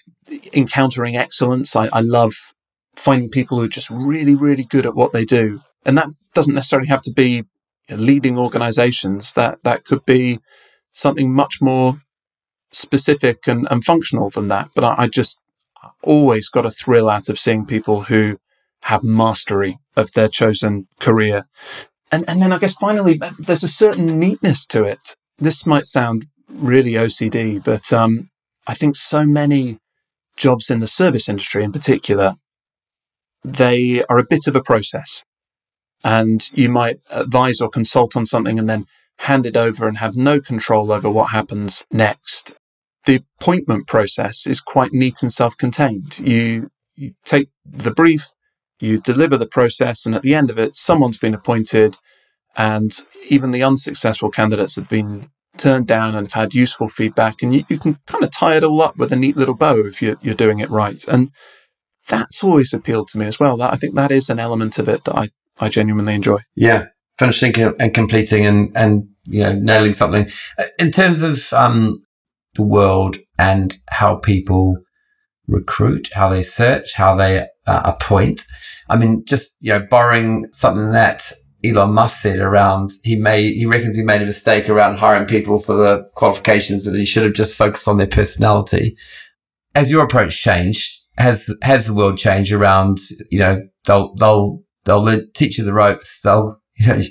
encountering 0.53 1.15
excellence. 1.15 1.75
I, 1.75 1.87
I 1.87 2.01
love 2.01 2.33
finding 2.95 3.29
people 3.29 3.57
who 3.57 3.65
are 3.65 3.69
just 3.69 3.89
really, 3.89 4.33
really 4.33 4.63
good 4.63 4.85
at 4.85 4.95
what 4.95 5.13
they 5.13 5.25
do. 5.25 5.61
And 5.85 5.97
that 5.97 6.07
doesn't 6.33 6.55
necessarily 6.55 6.87
have 6.87 7.03
to 7.03 7.11
be 7.11 7.43
leading 7.89 8.37
organizations. 8.39 9.33
That, 9.33 9.61
that 9.63 9.85
could 9.85 10.05
be 10.05 10.39
something 10.91 11.33
much 11.33 11.61
more 11.61 12.01
specific 12.71 13.47
and, 13.47 13.67
and 13.71 13.83
functional 13.83 14.29
than 14.29 14.47
that. 14.49 14.69
But 14.75 14.83
I, 14.83 15.03
I 15.03 15.07
just 15.07 15.37
always 16.03 16.49
got 16.49 16.65
a 16.65 16.71
thrill 16.71 17.09
out 17.09 17.29
of 17.29 17.39
seeing 17.39 17.65
people 17.65 18.03
who 18.03 18.37
have 18.83 19.03
mastery 19.03 19.77
of 19.95 20.11
their 20.13 20.27
chosen 20.27 20.87
career. 20.99 21.45
And, 22.11 22.23
and 22.27 22.41
then 22.41 22.53
I 22.53 22.57
guess 22.57 22.75
finally, 22.75 23.19
there's 23.39 23.63
a 23.63 23.67
certain 23.67 24.19
neatness 24.19 24.65
to 24.67 24.83
it. 24.83 25.15
This 25.37 25.65
might 25.65 25.85
sound 25.85 26.25
really 26.49 26.93
OCD, 26.93 27.63
but 27.63 27.91
um, 27.91 28.29
I 28.67 28.73
think 28.73 28.95
so 28.95 29.25
many 29.25 29.79
jobs 30.37 30.69
in 30.69 30.79
the 30.79 30.87
service 30.87 31.27
industry 31.27 31.63
in 31.63 31.71
particular, 31.71 32.35
they 33.43 34.03
are 34.05 34.19
a 34.19 34.25
bit 34.25 34.47
of 34.47 34.55
a 34.55 34.63
process. 34.63 35.23
And 36.03 36.49
you 36.53 36.69
might 36.69 36.99
advise 37.09 37.59
or 37.59 37.69
consult 37.69 38.15
on 38.15 38.25
something 38.25 38.59
and 38.59 38.69
then 38.69 38.85
hand 39.19 39.45
it 39.45 39.57
over 39.57 39.87
and 39.87 39.97
have 39.97 40.15
no 40.15 40.39
control 40.39 40.91
over 40.91 41.09
what 41.09 41.31
happens 41.31 41.83
next. 41.91 42.53
The 43.05 43.23
appointment 43.39 43.87
process 43.87 44.45
is 44.45 44.59
quite 44.61 44.93
neat 44.93 45.21
and 45.21 45.31
self 45.31 45.57
contained. 45.57 46.19
You, 46.19 46.69
you 46.95 47.13
take 47.25 47.49
the 47.65 47.91
brief, 47.91 48.27
you 48.79 48.99
deliver 48.99 49.37
the 49.37 49.47
process, 49.47 50.05
and 50.05 50.13
at 50.13 50.21
the 50.21 50.35
end 50.35 50.49
of 50.49 50.59
it, 50.59 50.75
someone's 50.75 51.17
been 51.17 51.33
appointed, 51.33 51.97
and 52.55 52.97
even 53.29 53.51
the 53.51 53.63
unsuccessful 53.63 54.29
candidates 54.29 54.75
have 54.75 54.89
been 54.89 55.29
turned 55.57 55.87
down 55.87 56.15
and 56.15 56.27
have 56.27 56.33
had 56.33 56.53
useful 56.53 56.87
feedback. 56.87 57.41
And 57.41 57.53
you, 57.53 57.65
you 57.67 57.79
can 57.79 57.99
kind 58.05 58.23
of 58.23 58.31
tie 58.31 58.57
it 58.57 58.63
all 58.63 58.81
up 58.81 58.97
with 58.97 59.11
a 59.11 59.15
neat 59.15 59.37
little 59.37 59.55
bow 59.55 59.79
if 59.79 60.01
you're, 60.01 60.17
you're 60.21 60.35
doing 60.35 60.59
it 60.59 60.69
right. 60.69 61.03
And 61.07 61.31
that's 62.07 62.43
always 62.43 62.73
appealed 62.73 63.09
to 63.09 63.17
me 63.17 63.25
as 63.25 63.39
well. 63.39 63.57
That 63.57 63.73
I 63.73 63.77
think 63.77 63.95
that 63.95 64.11
is 64.11 64.29
an 64.29 64.39
element 64.39 64.79
of 64.79 64.87
it 64.87 65.03
that 65.05 65.15
I, 65.15 65.29
I 65.59 65.69
genuinely 65.69 66.13
enjoy. 66.13 66.39
Yeah. 66.55 66.87
Finishing 67.17 67.55
and 67.79 67.93
completing 67.93 68.45
and, 68.45 68.71
and, 68.75 69.09
you 69.25 69.43
know, 69.43 69.53
nailing 69.53 69.93
something. 69.93 70.29
Uh, 70.57 70.65
in 70.77 70.91
terms 70.91 71.21
of, 71.21 71.51
um, 71.53 72.03
the 72.55 72.65
world 72.65 73.17
and 73.37 73.77
how 73.89 74.15
people 74.15 74.77
recruit, 75.47 76.09
how 76.13 76.29
they 76.29 76.43
search, 76.43 76.93
how 76.95 77.15
they 77.15 77.47
uh, 77.65 77.81
appoint. 77.85 78.43
I 78.89 78.97
mean, 78.97 79.23
just, 79.25 79.55
you 79.61 79.73
know, 79.73 79.85
borrowing 79.89 80.47
something 80.51 80.91
that 80.91 81.31
Elon 81.63 81.93
Musk 81.93 82.21
said 82.21 82.39
around 82.39 82.91
he 83.03 83.15
made 83.15 83.55
he 83.55 83.65
reckons 83.65 83.97
he 83.97 84.03
made 84.03 84.21
a 84.21 84.25
mistake 84.25 84.69
around 84.69 84.97
hiring 84.97 85.27
people 85.27 85.59
for 85.59 85.75
the 85.75 86.07
qualifications 86.15 86.85
that 86.85 86.95
he 86.95 87.05
should 87.05 87.23
have 87.23 87.33
just 87.33 87.55
focused 87.55 87.87
on 87.87 87.97
their 87.97 88.07
personality. 88.07 88.95
As 89.73 89.89
your 89.89 90.03
approach 90.03 90.39
changed, 90.39 90.99
has 91.17 91.49
has 91.63 91.87
the 91.87 91.93
world 91.93 92.17
changed 92.17 92.53
around 92.53 92.99
you 93.31 93.39
know 93.39 93.61
they'll 93.85 94.13
they'll 94.15 94.61
they'll 94.85 95.21
teach 95.33 95.57
you 95.57 95.63
the 95.63 95.73
ropes 95.73 96.21
they'll 96.21 96.61
you 96.79 96.87
know 96.87 97.01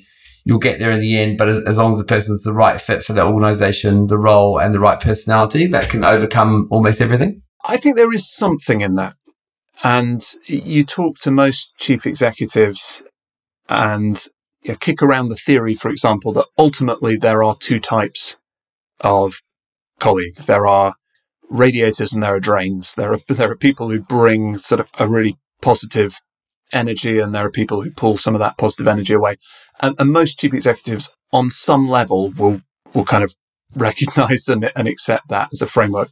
you'll 0.45 0.59
get 0.59 0.79
there 0.79 0.91
in 0.91 1.01
the 1.01 1.19
end 1.19 1.39
but 1.39 1.49
as, 1.49 1.61
as 1.65 1.79
long 1.79 1.93
as 1.93 1.99
the 1.99 2.05
person's 2.05 2.43
the 2.45 2.53
right 2.53 2.81
fit 2.81 3.03
for 3.03 3.13
the 3.13 3.25
organization 3.25 4.07
the 4.07 4.19
role 4.19 4.59
and 4.59 4.73
the 4.73 4.81
right 4.81 5.01
personality 5.01 5.67
that 5.67 5.89
can 5.89 6.05
overcome 6.05 6.69
almost 6.71 7.01
everything 7.01 7.43
i 7.65 7.77
think 7.77 7.97
there 7.97 8.13
is 8.13 8.31
something 8.31 8.81
in 8.81 8.95
that 8.95 9.15
and 9.83 10.35
you 10.47 10.85
talk 10.85 11.19
to 11.19 11.31
most 11.31 11.73
chief 11.79 12.07
executives 12.07 13.03
and 13.69 14.27
you 14.63 14.73
know, 14.73 14.79
kick 14.81 15.03
around 15.03 15.29
the 15.29 15.37
theory, 15.37 15.75
for 15.75 15.91
example, 15.91 16.33
that 16.33 16.47
ultimately 16.59 17.17
there 17.17 17.43
are 17.43 17.57
two 17.57 17.79
types 17.79 18.37
of 19.01 19.37
colleague. 20.01 20.35
There 20.35 20.67
are 20.67 20.97
radiators 21.49 22.13
and 22.13 22.23
there 22.23 22.35
are 22.35 22.41
drains. 22.41 22.95
There 22.95 23.13
are 23.13 23.19
there 23.29 23.53
are 23.53 23.57
people 23.57 23.91
who 23.91 24.01
bring 24.01 24.59
sort 24.59 24.81
of 24.81 24.91
a 24.99 25.07
really 25.07 25.39
positive 25.63 26.21
energy, 26.73 27.19
and 27.19 27.35
there 27.35 27.47
are 27.47 27.51
people 27.51 27.83
who 27.83 27.91
pull 27.91 28.19
some 28.19 28.35
of 28.35 28.41
that 28.41 28.59
positive 28.59 28.89
energy 28.89 29.15
away. 29.15 29.37
And, 29.81 29.95
and 29.99 30.13
most 30.13 30.39
chief 30.39 30.55
executives, 30.55 31.11
on 31.33 31.51
some 31.51 31.89
level, 31.89 32.31
will 32.31 32.63
will 32.95 33.05
kind 33.05 33.25
of 33.25 33.35
recognize 33.75 34.49
and, 34.49 34.71
and 34.77 34.89
accept 34.89 35.29
that 35.29 35.49
as 35.53 35.61
a 35.61 35.67
framework. 35.67 36.11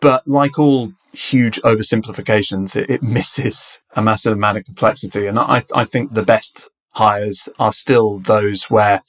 But 0.00 0.26
like 0.26 0.58
all 0.58 0.92
huge 1.12 1.60
oversimplifications, 1.62 2.74
it, 2.76 2.90
it 2.90 3.02
misses 3.02 3.78
a 3.94 4.02
massive 4.02 4.32
amount 4.32 4.58
of 4.58 4.64
complexity. 4.64 5.26
And 5.26 5.38
I, 5.38 5.62
I 5.74 5.84
think 5.84 6.12
the 6.12 6.24
best 6.24 6.68
hires 6.90 7.48
are 7.58 7.72
still 7.72 8.18
those 8.18 8.64
where 8.64 9.02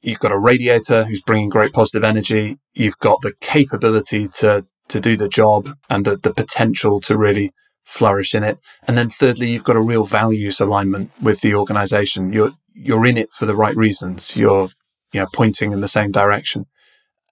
you've 0.00 0.20
got 0.20 0.32
a 0.32 0.38
radiator 0.38 1.04
who's 1.04 1.22
bringing 1.22 1.48
great 1.48 1.72
positive 1.72 2.04
energy. 2.04 2.58
You've 2.74 2.98
got 2.98 3.20
the 3.20 3.32
capability 3.40 4.28
to, 4.28 4.64
to 4.88 5.00
do 5.00 5.16
the 5.16 5.28
job 5.28 5.70
and 5.90 6.04
the, 6.04 6.16
the 6.16 6.32
potential 6.32 7.00
to 7.02 7.16
really 7.16 7.52
flourish 7.84 8.34
in 8.34 8.44
it. 8.44 8.60
And 8.86 8.96
then 8.96 9.10
thirdly, 9.10 9.50
you've 9.50 9.64
got 9.64 9.76
a 9.76 9.80
real 9.80 10.04
values 10.04 10.60
alignment 10.60 11.10
with 11.20 11.40
the 11.40 11.54
organization. 11.54 12.32
You're, 12.32 12.52
you're 12.74 13.06
in 13.06 13.18
it 13.18 13.30
for 13.32 13.46
the 13.46 13.56
right 13.56 13.76
reasons. 13.76 14.34
You're, 14.36 14.68
you 15.12 15.20
know, 15.20 15.26
pointing 15.32 15.72
in 15.72 15.80
the 15.80 15.88
same 15.88 16.10
direction. 16.10 16.66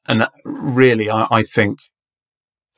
And 0.07 0.27
really, 0.45 1.11
I, 1.11 1.27
I 1.31 1.43
think 1.43 1.79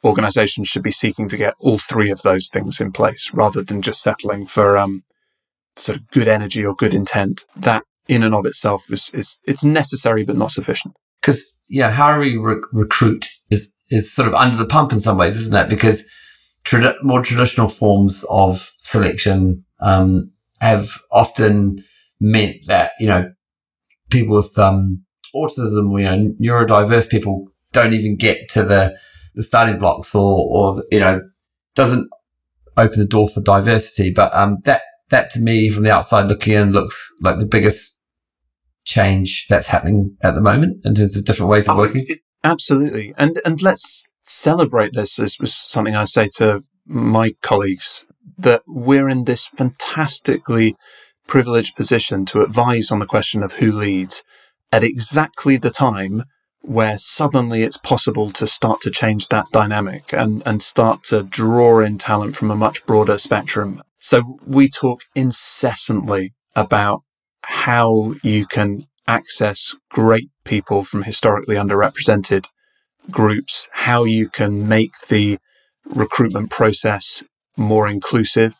organizations 0.04 0.68
should 0.68 0.82
be 0.82 0.90
seeking 0.90 1.28
to 1.28 1.36
get 1.36 1.54
all 1.60 1.78
three 1.78 2.10
of 2.10 2.22
those 2.22 2.48
things 2.48 2.80
in 2.80 2.92
place 2.92 3.30
rather 3.32 3.62
than 3.62 3.82
just 3.82 4.02
settling 4.02 4.46
for, 4.46 4.76
um, 4.76 5.04
sort 5.76 5.98
of 5.98 6.08
good 6.08 6.28
energy 6.28 6.64
or 6.64 6.74
good 6.74 6.94
intent, 6.94 7.44
that 7.56 7.82
in 8.08 8.22
and 8.22 8.34
of 8.34 8.46
itself 8.46 8.84
is, 8.90 9.10
is 9.12 9.38
it's 9.46 9.64
necessary 9.64 10.24
but 10.24 10.36
not 10.36 10.50
sufficient. 10.50 10.94
Because 11.20 11.60
yeah, 11.68 11.90
how 11.90 12.18
we 12.18 12.36
re- 12.36 12.62
recruit 12.72 13.28
is 13.50 13.72
is 13.90 14.12
sort 14.12 14.28
of 14.28 14.34
under 14.34 14.56
the 14.56 14.66
pump 14.66 14.92
in 14.92 15.00
some 15.00 15.18
ways, 15.18 15.36
isn't 15.36 15.54
it? 15.54 15.68
Because 15.68 16.04
more 17.02 17.22
traditional 17.22 17.68
forms 17.68 18.24
of 18.30 18.70
selection 18.80 19.64
um, 19.80 20.30
have 20.60 21.00
often 21.10 21.82
meant 22.20 22.56
that 22.66 22.92
you 23.00 23.06
know 23.06 23.32
people 24.10 24.36
with 24.36 24.56
um, 24.58 25.04
autism, 25.34 25.98
you 25.98 26.04
know, 26.04 26.34
neurodiverse 26.40 27.10
people 27.10 27.48
don't 27.72 27.94
even 27.94 28.16
get 28.16 28.48
to 28.50 28.62
the 28.62 28.96
the 29.34 29.42
starting 29.42 29.78
blocks, 29.78 30.14
or 30.14 30.46
or 30.50 30.84
you 30.92 31.00
know, 31.00 31.20
doesn't 31.74 32.08
open 32.76 32.98
the 32.98 33.06
door 33.06 33.28
for 33.28 33.40
diversity. 33.40 34.12
But 34.12 34.34
um, 34.34 34.58
that 34.64 34.82
that 35.08 35.30
to 35.30 35.40
me, 35.40 35.70
from 35.70 35.82
the 35.82 35.92
outside 35.92 36.28
looking 36.28 36.54
in, 36.54 36.72
looks 36.72 37.10
like 37.22 37.38
the 37.38 37.46
biggest 37.46 37.98
change 38.84 39.46
that's 39.48 39.68
happening 39.68 40.16
at 40.22 40.34
the 40.34 40.40
moment 40.40 40.84
in 40.84 40.94
terms 40.94 41.16
of 41.16 41.24
different 41.24 41.50
ways 41.50 41.68
of 41.68 41.76
oh, 41.76 41.80
working. 41.80 42.04
Absolutely, 42.44 43.14
and 43.16 43.40
and 43.44 43.62
let's 43.62 44.04
celebrate 44.22 44.92
this. 44.94 45.18
Was 45.18 45.54
something 45.54 45.96
I 45.96 46.04
say 46.04 46.28
to 46.36 46.62
my 46.86 47.30
colleagues 47.42 48.06
that 48.38 48.62
we're 48.66 49.08
in 49.08 49.24
this 49.24 49.46
fantastically 49.46 50.76
privileged 51.26 51.76
position 51.76 52.26
to 52.26 52.42
advise 52.42 52.90
on 52.90 52.98
the 52.98 53.06
question 53.06 53.42
of 53.42 53.54
who 53.54 53.72
leads 53.72 54.22
at 54.72 54.84
exactly 54.84 55.56
the 55.56 55.70
time 55.70 56.24
where 56.62 56.96
suddenly 56.96 57.62
it's 57.62 57.76
possible 57.76 58.30
to 58.30 58.46
start 58.46 58.80
to 58.80 58.90
change 58.90 59.28
that 59.28 59.46
dynamic 59.52 60.12
and, 60.12 60.42
and 60.46 60.62
start 60.62 61.02
to 61.02 61.22
draw 61.22 61.80
in 61.80 61.98
talent 61.98 62.36
from 62.36 62.50
a 62.50 62.56
much 62.56 62.86
broader 62.86 63.18
spectrum. 63.18 63.82
So 63.98 64.38
we 64.46 64.68
talk 64.68 65.02
incessantly 65.14 66.32
about 66.54 67.02
how 67.42 68.14
you 68.22 68.46
can 68.46 68.86
access 69.08 69.74
great 69.90 70.30
people 70.44 70.84
from 70.84 71.02
historically 71.02 71.56
underrepresented 71.56 72.46
groups, 73.10 73.68
how 73.72 74.04
you 74.04 74.28
can 74.28 74.68
make 74.68 74.92
the 75.08 75.38
recruitment 75.86 76.50
process 76.50 77.22
more 77.56 77.88
inclusive, 77.88 78.54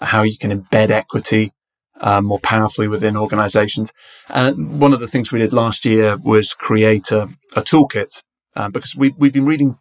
how 0.00 0.22
you 0.22 0.38
can 0.38 0.50
embed 0.50 0.90
equity 0.90 1.52
uh, 2.00 2.20
more 2.20 2.38
powerfully 2.38 2.88
within 2.88 3.16
organizations. 3.16 3.92
And 4.28 4.80
one 4.80 4.92
of 4.92 5.00
the 5.00 5.08
things 5.08 5.32
we 5.32 5.40
did 5.40 5.52
last 5.52 5.84
year 5.84 6.16
was 6.16 6.54
create 6.54 7.10
a, 7.10 7.28
a 7.56 7.62
toolkit 7.62 8.22
uh, 8.54 8.68
because 8.68 8.94
we, 8.96 9.14
we've 9.18 9.32
been 9.32 9.46
reading 9.46 9.78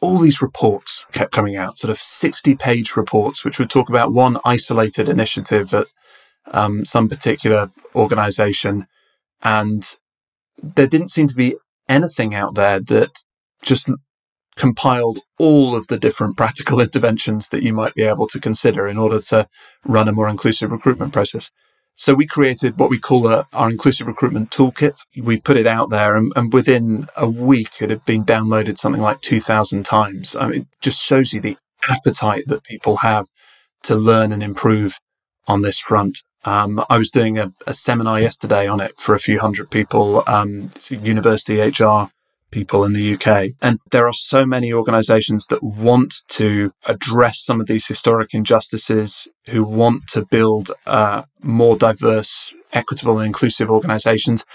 all 0.00 0.18
these 0.18 0.42
reports 0.42 1.06
kept 1.12 1.32
coming 1.32 1.56
out, 1.56 1.78
sort 1.78 1.90
of 1.90 1.98
60 1.98 2.56
page 2.56 2.96
reports, 2.96 3.44
which 3.44 3.58
would 3.58 3.70
talk 3.70 3.88
about 3.88 4.12
one 4.12 4.38
isolated 4.44 5.08
initiative 5.08 5.72
at 5.72 5.86
um, 6.52 6.84
some 6.84 7.08
particular 7.08 7.70
organization. 7.94 8.86
And 9.42 9.96
there 10.62 10.86
didn't 10.86 11.08
seem 11.08 11.26
to 11.28 11.34
be 11.34 11.56
anything 11.88 12.34
out 12.34 12.54
there 12.54 12.80
that 12.80 13.24
just 13.64 13.88
compiled 14.56 15.20
all 15.38 15.74
of 15.74 15.88
the 15.88 15.98
different 15.98 16.36
practical 16.36 16.80
interventions 16.86 17.48
that 17.48 17.62
you 17.62 17.72
might 17.72 17.94
be 17.94 18.02
able 18.02 18.26
to 18.28 18.40
consider 18.40 18.86
in 18.86 18.98
order 18.98 19.20
to 19.20 19.48
run 19.84 20.08
a 20.08 20.12
more 20.12 20.28
inclusive 20.28 20.70
recruitment 20.70 21.12
process. 21.12 21.50
So 21.96 22.14
we 22.14 22.26
created 22.26 22.78
what 22.78 22.90
we 22.90 22.98
call 22.98 23.28
a, 23.28 23.46
our 23.52 23.70
inclusive 23.70 24.08
recruitment 24.08 24.50
toolkit. 24.50 24.98
We 25.16 25.38
put 25.38 25.56
it 25.56 25.66
out 25.66 25.90
there 25.90 26.16
and, 26.16 26.32
and, 26.34 26.52
within 26.52 27.06
a 27.16 27.28
week 27.28 27.80
it 27.80 27.90
had 27.90 28.04
been 28.04 28.24
downloaded 28.24 28.78
something 28.78 29.00
like 29.00 29.20
2000 29.20 29.84
times. 29.84 30.34
I 30.34 30.48
mean, 30.48 30.62
it 30.62 30.66
just 30.80 31.00
shows 31.00 31.32
you 31.32 31.40
the 31.40 31.56
appetite 31.88 32.44
that 32.48 32.64
people 32.64 32.96
have 32.98 33.28
to 33.84 33.94
learn 33.94 34.32
and 34.32 34.42
improve 34.42 34.98
on 35.46 35.62
this 35.62 35.78
front. 35.78 36.18
Um, 36.44 36.84
I 36.90 36.98
was 36.98 37.10
doing 37.10 37.38
a, 37.38 37.52
a, 37.66 37.72
seminar 37.72 38.20
yesterday 38.20 38.66
on 38.66 38.80
it 38.80 38.96
for 38.98 39.14
a 39.14 39.20
few 39.20 39.38
hundred 39.38 39.70
people, 39.70 40.24
um, 40.26 40.70
university 40.90 41.58
HR 41.60 42.10
people 42.54 42.84
in 42.84 42.92
the 42.92 43.14
UK. 43.14 43.50
And 43.60 43.80
there 43.90 44.06
are 44.06 44.14
so 44.14 44.46
many 44.46 44.72
organizations 44.72 45.46
that 45.48 45.62
want 45.62 46.14
to 46.28 46.72
address 46.86 47.44
some 47.44 47.60
of 47.60 47.66
these 47.66 47.86
historic 47.86 48.32
injustices, 48.32 49.26
who 49.48 49.64
want 49.64 50.06
to 50.08 50.24
build 50.24 50.70
uh, 50.86 51.24
more 51.42 51.76
diverse, 51.76 52.54
equitable, 52.72 53.18
and 53.18 53.26
inclusive 53.26 53.68
organizations. 53.68 54.46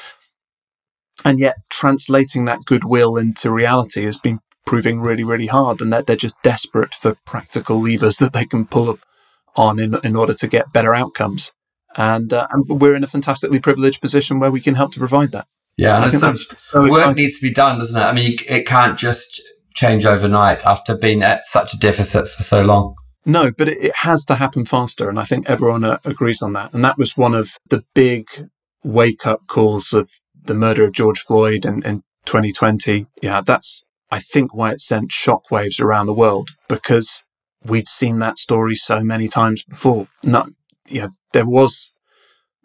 And 1.25 1.39
yet, 1.39 1.57
translating 1.69 2.45
that 2.45 2.63
goodwill 2.65 3.17
into 3.17 3.51
reality 3.51 4.05
has 4.05 4.17
been 4.17 4.39
proving 4.65 5.01
really, 5.01 5.25
really 5.25 5.47
hard. 5.47 5.81
And 5.81 5.91
that 5.91 6.07
they're 6.07 6.15
just 6.15 6.41
desperate 6.41 6.95
for 6.95 7.17
practical 7.25 7.81
levers 7.81 8.17
that 8.17 8.31
they 8.31 8.45
can 8.45 8.65
pull 8.65 8.89
up 8.89 8.99
on 9.57 9.77
in, 9.77 9.97
in 10.05 10.15
order 10.15 10.33
to 10.35 10.47
get 10.47 10.71
better 10.71 10.95
outcomes. 10.95 11.51
And, 11.97 12.31
uh, 12.31 12.47
and 12.51 12.81
we're 12.81 12.95
in 12.95 13.03
a 13.03 13.07
fantastically 13.07 13.59
privileged 13.59 13.99
position 13.99 14.39
where 14.39 14.51
we 14.51 14.61
can 14.61 14.75
help 14.75 14.93
to 14.93 14.99
provide 14.99 15.33
that. 15.33 15.47
Yeah, 15.79 16.03
and 16.03 16.11
some, 16.11 16.35
so 16.35 16.81
work 16.81 16.89
exciting. 16.89 17.15
needs 17.15 17.39
to 17.39 17.41
be 17.41 17.53
done, 17.53 17.79
doesn't 17.79 17.97
it? 17.97 18.03
I 18.03 18.11
mean, 18.11 18.37
it 18.49 18.65
can't 18.65 18.97
just 18.97 19.41
change 19.75 20.05
overnight 20.05 20.65
after 20.65 20.97
being 20.97 21.23
at 21.23 21.45
such 21.45 21.73
a 21.73 21.77
deficit 21.77 22.27
for 22.27 22.43
so 22.43 22.61
long. 22.61 22.95
No, 23.25 23.49
but 23.49 23.69
it, 23.69 23.81
it 23.81 23.95
has 23.95 24.25
to 24.25 24.35
happen 24.35 24.65
faster, 24.65 25.07
and 25.09 25.17
I 25.17 25.23
think 25.23 25.49
everyone 25.49 25.85
uh, 25.85 25.99
agrees 26.03 26.41
on 26.41 26.51
that. 26.53 26.73
And 26.73 26.83
that 26.83 26.97
was 26.97 27.15
one 27.15 27.33
of 27.33 27.51
the 27.69 27.85
big 27.95 28.27
wake 28.83 29.25
up 29.25 29.47
calls 29.47 29.93
of 29.93 30.09
the 30.43 30.53
murder 30.53 30.83
of 30.83 30.91
George 30.91 31.21
Floyd 31.21 31.65
in, 31.65 31.81
in 31.83 32.03
2020. 32.25 33.05
Yeah, 33.21 33.39
that's 33.39 33.81
I 34.11 34.19
think 34.19 34.53
why 34.53 34.71
it 34.71 34.81
sent 34.81 35.11
shockwaves 35.11 35.79
around 35.79 36.07
the 36.07 36.13
world 36.13 36.49
because 36.67 37.23
we'd 37.63 37.87
seen 37.87 38.19
that 38.19 38.37
story 38.37 38.75
so 38.75 38.99
many 38.99 39.29
times 39.29 39.63
before. 39.63 40.07
Not, 40.23 40.49
yeah, 40.87 41.09
there 41.31 41.45
was 41.45 41.93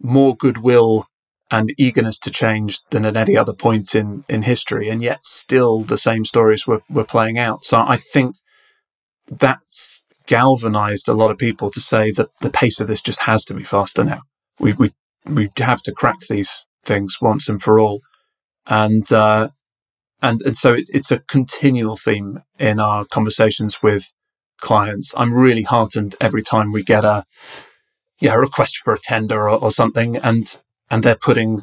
more 0.00 0.34
goodwill 0.34 1.06
and 1.50 1.72
eagerness 1.78 2.18
to 2.18 2.30
change 2.30 2.80
than 2.90 3.04
at 3.04 3.16
any 3.16 3.36
other 3.36 3.52
point 3.52 3.94
in, 3.94 4.24
in 4.28 4.42
history. 4.42 4.88
And 4.88 5.02
yet 5.02 5.24
still 5.24 5.82
the 5.82 5.98
same 5.98 6.24
stories 6.24 6.66
were, 6.66 6.82
were 6.88 7.04
playing 7.04 7.38
out. 7.38 7.64
So 7.64 7.78
I 7.78 7.96
think 7.96 8.36
that's 9.28 10.02
galvanized 10.26 11.08
a 11.08 11.14
lot 11.14 11.30
of 11.30 11.38
people 11.38 11.70
to 11.70 11.80
say 11.80 12.10
that 12.12 12.30
the 12.40 12.50
pace 12.50 12.80
of 12.80 12.88
this 12.88 13.02
just 13.02 13.22
has 13.22 13.44
to 13.44 13.54
be 13.54 13.64
faster 13.64 14.04
now. 14.04 14.22
We, 14.58 14.72
we, 14.72 14.92
we 15.26 15.50
have 15.58 15.82
to 15.82 15.92
crack 15.92 16.16
these 16.28 16.64
things 16.82 17.18
once 17.20 17.48
and 17.48 17.62
for 17.62 17.78
all. 17.78 18.00
And, 18.66 19.10
uh, 19.12 19.48
and, 20.22 20.40
and 20.42 20.56
so 20.56 20.72
it's, 20.72 20.90
it's 20.94 21.10
a 21.10 21.18
continual 21.18 21.98
theme 21.98 22.42
in 22.58 22.80
our 22.80 23.04
conversations 23.04 23.82
with 23.82 24.12
clients. 24.60 25.12
I'm 25.16 25.34
really 25.34 25.62
heartened 25.62 26.16
every 26.20 26.42
time 26.42 26.72
we 26.72 26.82
get 26.82 27.04
a, 27.04 27.24
yeah, 28.20 28.34
a 28.34 28.38
request 28.38 28.78
for 28.78 28.94
a 28.94 28.98
tender 28.98 29.48
or, 29.50 29.62
or 29.62 29.70
something. 29.70 30.16
And 30.16 30.58
and 30.90 31.02
they're 31.02 31.16
putting 31.16 31.62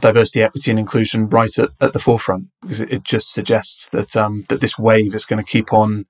diversity, 0.00 0.42
equity, 0.42 0.70
and 0.70 0.80
inclusion 0.80 1.28
right 1.28 1.56
at, 1.58 1.70
at 1.80 1.92
the 1.92 1.98
forefront 1.98 2.46
because 2.60 2.80
it, 2.80 2.92
it 2.92 3.02
just 3.04 3.32
suggests 3.32 3.88
that 3.90 4.16
um, 4.16 4.44
that 4.48 4.60
this 4.60 4.78
wave 4.78 5.14
is 5.14 5.24
going 5.24 5.42
to 5.42 5.50
keep 5.50 5.72
on 5.72 6.06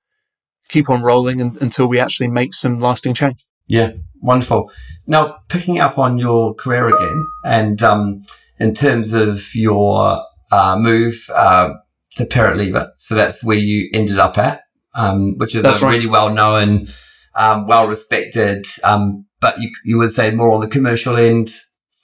keep 0.67 0.89
on 0.89 1.01
rolling 1.01 1.39
in, 1.39 1.57
until 1.61 1.87
we 1.87 1.99
actually 1.99 2.27
make 2.27 2.53
some 2.53 2.79
lasting 2.79 3.13
change. 3.13 3.45
Yeah, 3.67 3.93
wonderful. 4.21 4.71
Now, 5.07 5.37
picking 5.49 5.79
up 5.79 5.97
on 5.97 6.17
your 6.17 6.53
career 6.55 6.87
again, 6.87 7.27
and 7.43 7.81
um, 7.81 8.21
in 8.59 8.73
terms 8.73 9.13
of 9.13 9.55
your 9.55 10.23
uh, 10.51 10.75
move 10.77 11.15
uh, 11.33 11.73
to 12.15 12.25
Perrett 12.25 12.57
Laver, 12.57 12.93
so 12.97 13.15
that's 13.15 13.43
where 13.43 13.57
you 13.57 13.89
ended 13.93 14.19
up 14.19 14.37
at, 14.37 14.61
um, 14.93 15.37
which 15.37 15.55
is 15.55 15.63
that's 15.63 15.81
a 15.81 15.85
right. 15.85 15.93
really 15.95 16.07
well 16.07 16.33
known, 16.33 16.87
um, 17.35 17.67
well 17.67 17.87
respected, 17.87 18.65
um, 18.83 19.25
but 19.39 19.59
you, 19.59 19.71
you 19.83 19.97
would 19.97 20.11
say 20.11 20.31
more 20.31 20.51
on 20.51 20.61
the 20.61 20.67
commercial 20.67 21.17
end 21.17 21.49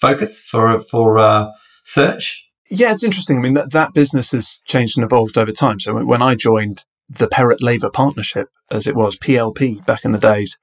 focus 0.01 0.41
for 0.41 0.81
for 0.81 1.17
uh, 1.17 1.51
search? 1.83 2.43
Yeah, 2.69 2.91
it's 2.91 3.03
interesting. 3.03 3.37
I 3.37 3.41
mean, 3.41 3.53
that, 3.53 3.71
that 3.71 3.93
business 3.93 4.31
has 4.31 4.59
changed 4.65 4.97
and 4.97 5.03
evolved 5.03 5.37
over 5.37 5.51
time. 5.51 5.79
So 5.79 5.93
when 6.03 6.21
I 6.21 6.35
joined 6.35 6.85
the 7.09 7.27
Perrett 7.27 7.61
Laver 7.61 7.89
Partnership, 7.89 8.47
as 8.69 8.87
it 8.87 8.95
was, 8.95 9.17
PLP 9.17 9.85
back 9.85 10.05
in 10.05 10.13
the 10.13 10.17
days, 10.17 10.57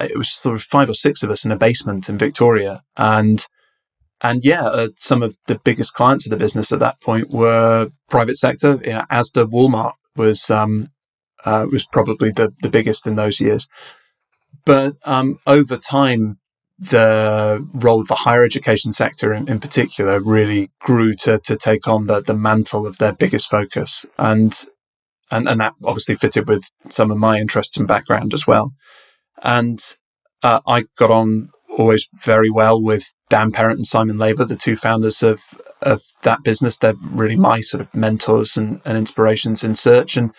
it 0.00 0.16
was 0.16 0.30
sort 0.30 0.56
of 0.56 0.62
five 0.62 0.88
or 0.88 0.94
six 0.94 1.22
of 1.22 1.30
us 1.30 1.44
in 1.44 1.52
a 1.52 1.56
basement 1.56 2.08
in 2.08 2.16
Victoria. 2.16 2.82
And 2.96 3.46
and 4.22 4.44
yeah, 4.44 4.64
uh, 4.64 4.88
some 4.96 5.22
of 5.22 5.36
the 5.46 5.58
biggest 5.58 5.94
clients 5.94 6.26
of 6.26 6.30
the 6.30 6.36
business 6.36 6.72
at 6.72 6.78
that 6.78 7.00
point 7.00 7.30
were 7.30 7.90
private 8.08 8.38
sector. 8.38 8.80
Yeah, 8.84 9.04
Asda, 9.10 9.50
Walmart 9.50 9.94
was 10.16 10.48
um, 10.48 10.88
uh, 11.44 11.66
was 11.70 11.84
probably 11.84 12.30
the 12.30 12.54
the 12.62 12.70
biggest 12.70 13.06
in 13.06 13.16
those 13.16 13.40
years. 13.40 13.68
But 14.64 14.94
um, 15.04 15.38
over 15.46 15.76
time, 15.76 16.38
the 16.90 17.64
role 17.74 18.00
of 18.00 18.08
the 18.08 18.16
higher 18.16 18.42
education 18.42 18.92
sector 18.92 19.32
in, 19.32 19.48
in 19.48 19.60
particular 19.60 20.18
really 20.18 20.70
grew 20.80 21.14
to, 21.14 21.38
to 21.38 21.56
take 21.56 21.86
on 21.86 22.08
the, 22.08 22.20
the 22.20 22.34
mantle 22.34 22.88
of 22.88 22.98
their 22.98 23.12
biggest 23.12 23.48
focus. 23.48 24.04
And, 24.18 24.52
and, 25.30 25.48
and 25.48 25.60
that 25.60 25.74
obviously 25.84 26.16
fitted 26.16 26.48
with 26.48 26.64
some 26.88 27.12
of 27.12 27.18
my 27.18 27.38
interests 27.38 27.76
and 27.76 27.86
background 27.86 28.34
as 28.34 28.48
well. 28.48 28.72
And 29.44 29.80
uh, 30.42 30.58
I 30.66 30.86
got 30.98 31.12
on 31.12 31.50
always 31.78 32.08
very 32.20 32.50
well 32.50 32.82
with 32.82 33.12
Dan 33.30 33.52
Perrett 33.52 33.76
and 33.76 33.86
Simon 33.86 34.18
Laver, 34.18 34.44
the 34.44 34.56
two 34.56 34.74
founders 34.74 35.22
of, 35.22 35.40
of 35.82 36.02
that 36.22 36.42
business. 36.42 36.76
They're 36.76 36.94
really 37.00 37.36
my 37.36 37.60
sort 37.60 37.82
of 37.82 37.94
mentors 37.94 38.56
and, 38.56 38.80
and 38.84 38.98
inspirations 38.98 39.62
in 39.62 39.76
search. 39.76 40.16
And, 40.16 40.32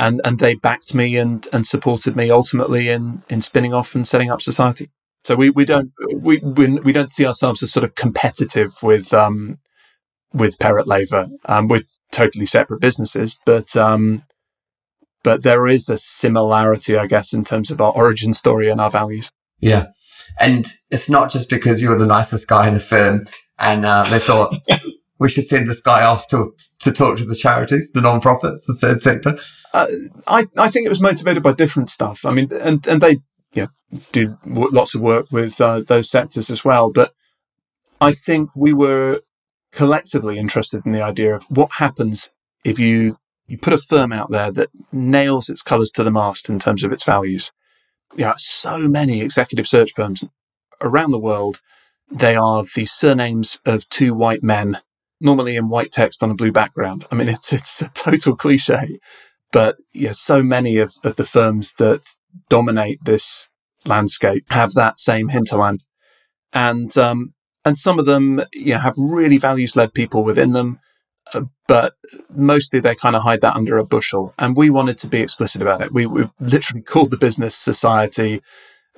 and, 0.00 0.20
and 0.24 0.40
they 0.40 0.56
backed 0.56 0.92
me 0.92 1.16
and, 1.16 1.46
and 1.52 1.64
supported 1.64 2.16
me 2.16 2.32
ultimately 2.32 2.88
in, 2.88 3.22
in 3.30 3.42
spinning 3.42 3.72
off 3.72 3.94
and 3.94 4.08
setting 4.08 4.28
up 4.28 4.42
society. 4.42 4.90
So 5.28 5.36
we, 5.36 5.50
we 5.50 5.66
don't 5.66 5.92
we, 6.16 6.38
we, 6.38 6.78
we 6.78 6.90
don't 6.90 7.10
see 7.10 7.26
ourselves 7.26 7.62
as 7.62 7.70
sort 7.70 7.84
of 7.84 7.94
competitive 7.94 8.82
with 8.82 9.12
um, 9.12 9.58
with 10.32 10.58
Perrett 10.58 10.86
Laver. 10.86 11.28
Um, 11.44 11.68
we're 11.68 11.82
totally 12.12 12.46
separate 12.46 12.80
businesses, 12.80 13.38
but 13.44 13.76
um, 13.76 14.22
but 15.22 15.42
there 15.42 15.66
is 15.66 15.90
a 15.90 15.98
similarity, 15.98 16.96
I 16.96 17.06
guess, 17.06 17.34
in 17.34 17.44
terms 17.44 17.70
of 17.70 17.78
our 17.78 17.92
origin 17.92 18.32
story 18.32 18.70
and 18.70 18.80
our 18.80 18.90
values. 18.90 19.30
Yeah, 19.60 19.88
and 20.40 20.64
it's 20.88 21.10
not 21.10 21.30
just 21.30 21.50
because 21.50 21.82
you're 21.82 21.98
the 21.98 22.06
nicest 22.06 22.48
guy 22.48 22.66
in 22.66 22.72
the 22.72 22.80
firm, 22.80 23.26
and 23.58 23.84
uh, 23.84 24.04
they 24.08 24.20
thought 24.20 24.56
we 25.18 25.28
should 25.28 25.44
send 25.44 25.68
this 25.68 25.82
guy 25.82 26.04
off 26.04 26.26
to 26.28 26.54
to 26.78 26.90
talk 26.90 27.18
to 27.18 27.26
the 27.26 27.36
charities, 27.36 27.90
the 27.92 28.00
non-profits, 28.00 28.64
the 28.64 28.74
third 28.74 29.02
sector. 29.02 29.36
Uh, 29.74 29.88
I 30.26 30.46
I 30.56 30.70
think 30.70 30.86
it 30.86 30.88
was 30.88 31.02
motivated 31.02 31.42
by 31.42 31.52
different 31.52 31.90
stuff. 31.90 32.24
I 32.24 32.30
mean, 32.30 32.50
and 32.50 32.86
and 32.86 33.02
they 33.02 33.18
you 33.52 33.62
know, 33.62 34.00
do 34.12 34.36
lots 34.44 34.94
of 34.94 35.00
work 35.00 35.26
with 35.30 35.60
uh, 35.60 35.80
those 35.80 36.10
sectors 36.10 36.50
as 36.50 36.64
well. 36.64 36.90
But 36.90 37.12
I 38.00 38.12
think 38.12 38.50
we 38.54 38.72
were 38.72 39.20
collectively 39.72 40.38
interested 40.38 40.84
in 40.86 40.92
the 40.92 41.02
idea 41.02 41.34
of 41.34 41.44
what 41.44 41.70
happens 41.72 42.30
if 42.64 42.78
you 42.78 43.16
you 43.46 43.56
put 43.56 43.72
a 43.72 43.78
firm 43.78 44.12
out 44.12 44.30
there 44.30 44.52
that 44.52 44.68
nails 44.92 45.48
its 45.48 45.62
colours 45.62 45.90
to 45.92 46.04
the 46.04 46.10
mast 46.10 46.50
in 46.50 46.58
terms 46.58 46.84
of 46.84 46.92
its 46.92 47.04
values. 47.04 47.50
Yeah, 48.14 48.34
so 48.36 48.86
many 48.88 49.22
executive 49.22 49.66
search 49.66 49.92
firms 49.92 50.22
around 50.82 51.12
the 51.12 51.18
world. 51.18 51.60
They 52.10 52.36
are 52.36 52.64
the 52.74 52.84
surnames 52.84 53.58
of 53.64 53.88
two 53.88 54.12
white 54.12 54.42
men, 54.42 54.78
normally 55.20 55.56
in 55.56 55.70
white 55.70 55.92
text 55.92 56.22
on 56.22 56.30
a 56.30 56.34
blue 56.34 56.52
background. 56.52 57.06
I 57.10 57.14
mean, 57.14 57.28
it's 57.36 57.52
it's 57.52 57.80
a 57.80 57.88
total 57.94 58.36
cliche, 58.36 59.00
but 59.50 59.76
yeah, 59.92 60.12
so 60.12 60.42
many 60.42 60.76
of, 60.76 60.94
of 61.02 61.16
the 61.16 61.24
firms 61.24 61.72
that 61.78 62.04
dominate 62.48 62.98
this 63.04 63.46
landscape 63.86 64.44
have 64.50 64.72
that 64.74 64.98
same 64.98 65.28
hinterland, 65.28 65.82
and 66.52 66.96
um, 66.98 67.34
and 67.64 67.76
some 67.76 67.98
of 67.98 68.06
them 68.06 68.42
you 68.52 68.74
know, 68.74 68.80
have 68.80 68.94
really 68.98 69.38
values 69.38 69.76
led 69.76 69.94
people 69.94 70.24
within 70.24 70.52
them 70.52 70.80
uh, 71.34 71.42
but 71.66 71.94
mostly 72.34 72.80
they 72.80 72.94
kind 72.94 73.16
of 73.16 73.22
hide 73.22 73.40
that 73.42 73.56
under 73.56 73.76
a 73.78 73.84
bushel. 73.84 74.34
And 74.38 74.56
we 74.56 74.70
wanted 74.70 74.98
to 74.98 75.08
be 75.08 75.20
explicit 75.20 75.62
about 75.62 75.82
it. 75.82 75.92
We, 75.92 76.06
we 76.06 76.28
literally 76.40 76.82
called 76.82 77.10
the 77.10 77.16
business 77.16 77.54
society. 77.54 78.42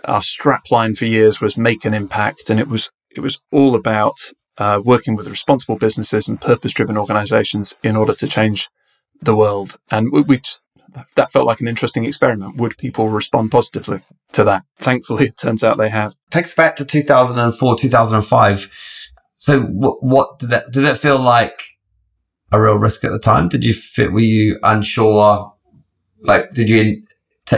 Our 0.05 0.21
strapline 0.21 0.97
for 0.97 1.07
years 1.07 1.41
was 1.41 1.57
make 1.57 1.85
an 1.85 1.95
impact, 1.95 2.49
and 2.51 2.61
it 2.61 2.69
was 2.69 2.91
it 3.11 3.21
was 3.21 3.41
all 3.51 3.75
about 3.75 4.17
uh, 4.59 4.81
working 4.83 5.17
with 5.17 5.29
responsible 5.29 5.77
businesses 5.77 6.29
and 6.29 6.41
purpose 6.41 6.73
driven 6.73 6.97
organizations 6.97 7.77
in 7.83 7.97
order 7.97 8.15
to 8.15 8.29
change 8.29 8.69
the 9.21 9.37
world. 9.37 9.77
And 9.91 10.13
we, 10.13 10.23
we 10.23 10.39
just 10.39 10.63
that 11.15 11.31
felt 11.31 11.47
like 11.47 11.61
an 11.61 11.69
interesting 11.69 12.05
experiment. 12.05 12.57
Would 12.57 12.79
people 12.79 13.09
respond 13.09 13.51
positively 13.51 14.01
to 14.33 14.45
that? 14.45 14.65
Thankfully, 14.79 15.27
it 15.27 15.37
turns 15.37 15.63
out 15.65 15.79
they 15.79 15.89
have. 15.89 16.17
Takes 16.31 16.55
back 16.55 16.77
to 16.77 16.85
2004, 16.85 17.77
2005. 17.77 18.99
So 19.37 19.63
what, 19.63 20.03
what 20.03 20.39
did 20.39 20.51
that, 20.51 20.71
did 20.71 20.83
that 20.83 20.99
feel 20.99 21.19
like 21.19 21.63
a 22.53 22.61
real 22.61 22.77
risk 22.77 23.05
at 23.05 23.13
the 23.13 23.19
time? 23.19 23.49
Did 23.49 23.65
you 23.65 23.73
fit, 23.73 24.13
were 24.13 24.21
you 24.21 24.59
unsure? 24.63 25.55
Like, 26.23 26.53
did 26.53 26.69
you, 26.69 27.03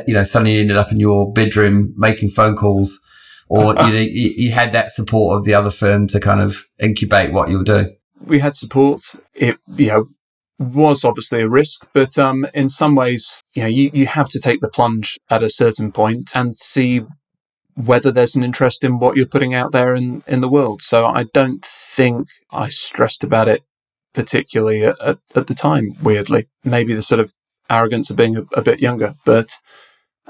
you 0.06 0.14
know, 0.14 0.24
suddenly 0.24 0.58
ended 0.58 0.76
up 0.76 0.92
in 0.92 1.00
your 1.00 1.32
bedroom 1.32 1.94
making 1.96 2.30
phone 2.30 2.56
calls 2.56 3.00
or, 3.48 3.66
you 3.68 3.74
know, 3.74 3.88
you, 3.88 4.32
you 4.36 4.52
had 4.52 4.72
that 4.72 4.92
support 4.92 5.36
of 5.36 5.44
the 5.44 5.54
other 5.54 5.70
firm 5.70 6.06
to 6.08 6.20
kind 6.20 6.40
of 6.40 6.64
incubate 6.78 7.32
what 7.32 7.48
you 7.50 7.58
were 7.58 7.64
doing? 7.64 7.96
We 8.24 8.38
had 8.38 8.54
support. 8.54 9.14
It, 9.34 9.58
you 9.74 9.88
know, 9.88 10.06
was 10.62 11.04
obviously 11.04 11.42
a 11.42 11.48
risk, 11.48 11.86
but 11.92 12.16
um, 12.18 12.46
in 12.54 12.68
some 12.68 12.94
ways, 12.94 13.42
you 13.54 13.62
know, 13.62 13.68
you, 13.68 13.90
you 13.92 14.06
have 14.06 14.28
to 14.30 14.40
take 14.40 14.60
the 14.60 14.68
plunge 14.68 15.18
at 15.30 15.42
a 15.42 15.50
certain 15.50 15.92
point 15.92 16.30
and 16.34 16.54
see 16.54 17.02
whether 17.74 18.12
there's 18.12 18.36
an 18.36 18.44
interest 18.44 18.84
in 18.84 18.98
what 18.98 19.16
you're 19.16 19.26
putting 19.26 19.54
out 19.54 19.72
there 19.72 19.94
in, 19.94 20.22
in 20.26 20.40
the 20.40 20.48
world. 20.48 20.82
So 20.82 21.06
I 21.06 21.24
don't 21.32 21.64
think 21.64 22.28
I 22.50 22.68
stressed 22.68 23.24
about 23.24 23.48
it 23.48 23.62
particularly 24.12 24.84
at, 24.84 24.96
at, 25.00 25.46
the 25.46 25.54
time, 25.54 25.92
weirdly. 26.02 26.48
Maybe 26.64 26.94
the 26.94 27.02
sort 27.02 27.20
of 27.20 27.32
arrogance 27.70 28.10
of 28.10 28.16
being 28.16 28.36
a, 28.36 28.42
a 28.54 28.62
bit 28.62 28.80
younger, 28.80 29.14
but 29.24 29.56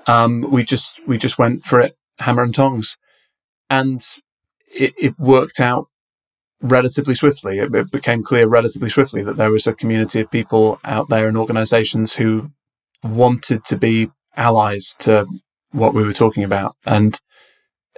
um, 0.06 0.46
we 0.50 0.64
just 0.64 1.00
we 1.06 1.18
just 1.18 1.38
went 1.38 1.64
for 1.64 1.80
it 1.80 1.96
hammer 2.18 2.42
and 2.42 2.54
tongs. 2.54 2.96
And 3.68 4.04
it, 4.72 4.94
it 5.00 5.18
worked 5.18 5.60
out 5.60 5.88
relatively 6.62 7.14
swiftly. 7.14 7.58
It, 7.58 7.74
it, 7.74 7.90
became 7.90 8.22
clear 8.22 8.46
relatively 8.46 8.88
swiftly 8.88 9.22
that 9.24 9.36
there 9.36 9.50
was 9.50 9.66
a 9.66 9.74
community 9.74 10.20
of 10.20 10.30
people 10.30 10.80
out 10.84 11.08
there 11.08 11.28
and 11.28 11.36
organizations 11.36 12.14
who 12.14 12.50
wanted 13.02 13.64
to 13.64 13.76
be 13.76 14.10
allies 14.36 14.94
to 15.00 15.26
what 15.72 15.92
we 15.92 16.04
were 16.04 16.12
talking 16.12 16.44
about. 16.44 16.76
And 16.86 17.20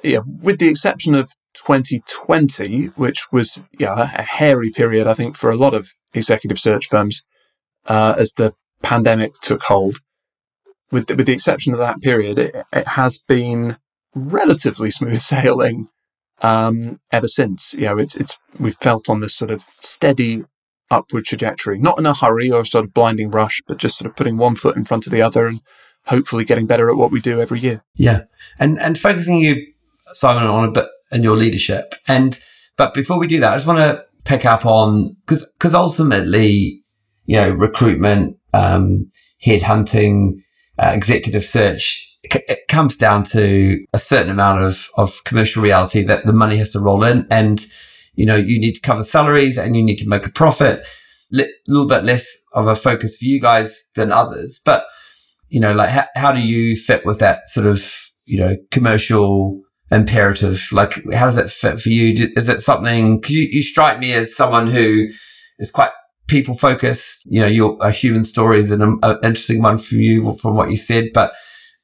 yeah, 0.02 0.20
with 0.26 0.58
the 0.58 0.68
exception 0.68 1.14
of 1.14 1.30
2020, 1.54 2.86
which 2.96 3.26
was 3.30 3.62
yeah, 3.78 4.10
a 4.14 4.22
hairy 4.22 4.70
period, 4.70 5.06
I 5.06 5.14
think, 5.14 5.36
for 5.36 5.50
a 5.50 5.56
lot 5.56 5.74
of 5.74 5.92
executive 6.12 6.58
search 6.58 6.88
firms 6.88 7.22
uh, 7.86 8.14
as 8.16 8.32
the 8.32 8.54
pandemic 8.82 9.32
took 9.42 9.62
hold. 9.62 10.00
With 10.90 11.06
the, 11.06 11.16
with 11.16 11.26
the 11.26 11.32
exception 11.32 11.72
of 11.72 11.80
that 11.80 12.00
period, 12.00 12.38
it, 12.38 12.56
it 12.72 12.88
has 12.88 13.18
been 13.18 13.78
relatively 14.14 14.90
smooth 14.92 15.20
sailing 15.20 15.88
um, 16.42 17.00
ever 17.12 17.28
since. 17.28 17.74
You 17.74 17.86
know, 17.86 17.98
it's 17.98 18.16
it's 18.16 18.38
we've 18.58 18.76
felt 18.76 19.08
on 19.08 19.20
this 19.20 19.34
sort 19.34 19.50
of 19.50 19.64
steady 19.80 20.44
upward 20.90 21.24
trajectory, 21.24 21.78
not 21.78 21.98
in 21.98 22.06
a 22.06 22.14
hurry 22.14 22.50
or 22.50 22.60
a 22.60 22.66
sort 22.66 22.84
of 22.84 22.94
blinding 22.94 23.30
rush, 23.30 23.62
but 23.66 23.78
just 23.78 23.98
sort 23.98 24.08
of 24.08 24.16
putting 24.16 24.36
one 24.36 24.56
foot 24.56 24.76
in 24.76 24.84
front 24.84 25.06
of 25.06 25.12
the 25.12 25.22
other 25.22 25.46
and 25.46 25.60
hopefully 26.06 26.44
getting 26.44 26.66
better 26.66 26.90
at 26.90 26.96
what 26.96 27.10
we 27.10 27.20
do 27.20 27.40
every 27.40 27.60
year. 27.60 27.82
Yeah, 27.94 28.22
and 28.58 28.80
and 28.80 28.98
focusing 28.98 29.38
you, 29.38 29.66
Simon, 30.12 30.44
on 30.44 30.68
a 30.68 30.72
bit 30.72 30.88
and 31.10 31.22
your 31.22 31.36
leadership. 31.36 31.94
And 32.06 32.38
but 32.76 32.94
before 32.94 33.18
we 33.18 33.26
do 33.26 33.40
that, 33.40 33.52
I 33.52 33.56
just 33.56 33.66
want 33.66 33.78
to 33.78 34.04
pick 34.24 34.44
up 34.44 34.66
on 34.66 35.16
because 35.26 35.50
because 35.52 35.74
ultimately, 35.74 36.82
you 37.24 37.36
know, 37.36 37.50
recruitment, 37.50 38.36
um, 38.52 39.08
headhunting, 39.44 40.40
uh, 40.78 40.90
executive 40.92 41.44
search 41.44 42.13
it 42.24 42.68
comes 42.68 42.96
down 42.96 43.24
to 43.24 43.84
a 43.92 43.98
certain 43.98 44.30
amount 44.30 44.62
of, 44.62 44.88
of 44.96 45.22
commercial 45.24 45.62
reality 45.62 46.02
that 46.02 46.26
the 46.26 46.32
money 46.32 46.56
has 46.56 46.70
to 46.72 46.80
roll 46.80 47.04
in 47.04 47.26
and, 47.30 47.66
you 48.14 48.26
know, 48.26 48.36
you 48.36 48.58
need 48.60 48.74
to 48.74 48.80
cover 48.80 49.02
salaries 49.02 49.58
and 49.58 49.76
you 49.76 49.82
need 49.82 49.98
to 49.98 50.08
make 50.08 50.26
a 50.26 50.30
profit. 50.30 50.86
A 51.32 51.46
little 51.66 51.88
bit 51.88 52.04
less 52.04 52.26
of 52.52 52.66
a 52.66 52.76
focus 52.76 53.16
for 53.16 53.24
you 53.24 53.40
guys 53.40 53.90
than 53.96 54.12
others. 54.12 54.60
But, 54.64 54.84
you 55.48 55.60
know, 55.60 55.72
like 55.72 55.90
how, 55.90 56.06
how 56.14 56.32
do 56.32 56.40
you 56.40 56.76
fit 56.76 57.04
with 57.04 57.18
that 57.18 57.48
sort 57.48 57.66
of, 57.66 57.84
you 58.24 58.38
know, 58.38 58.56
commercial 58.70 59.60
imperative? 59.90 60.66
Like, 60.72 60.94
how 61.12 61.26
does 61.26 61.36
that 61.36 61.50
fit 61.50 61.80
for 61.80 61.88
you? 61.88 62.30
Is 62.36 62.48
it 62.48 62.62
something, 62.62 63.22
you, 63.28 63.48
you 63.50 63.62
strike 63.62 63.98
me 63.98 64.14
as 64.14 64.36
someone 64.36 64.68
who 64.68 65.08
is 65.58 65.70
quite 65.70 65.90
people 66.26 66.54
focused. 66.54 67.22
You 67.26 67.40
know, 67.42 67.46
your 67.46 67.90
human 67.90 68.24
story 68.24 68.60
is 68.60 68.70
an, 68.70 68.82
an 68.82 69.18
interesting 69.22 69.62
one 69.62 69.78
for 69.78 69.96
you 69.96 70.34
from 70.34 70.56
what 70.56 70.70
you 70.70 70.76
said, 70.76 71.10
but 71.12 71.32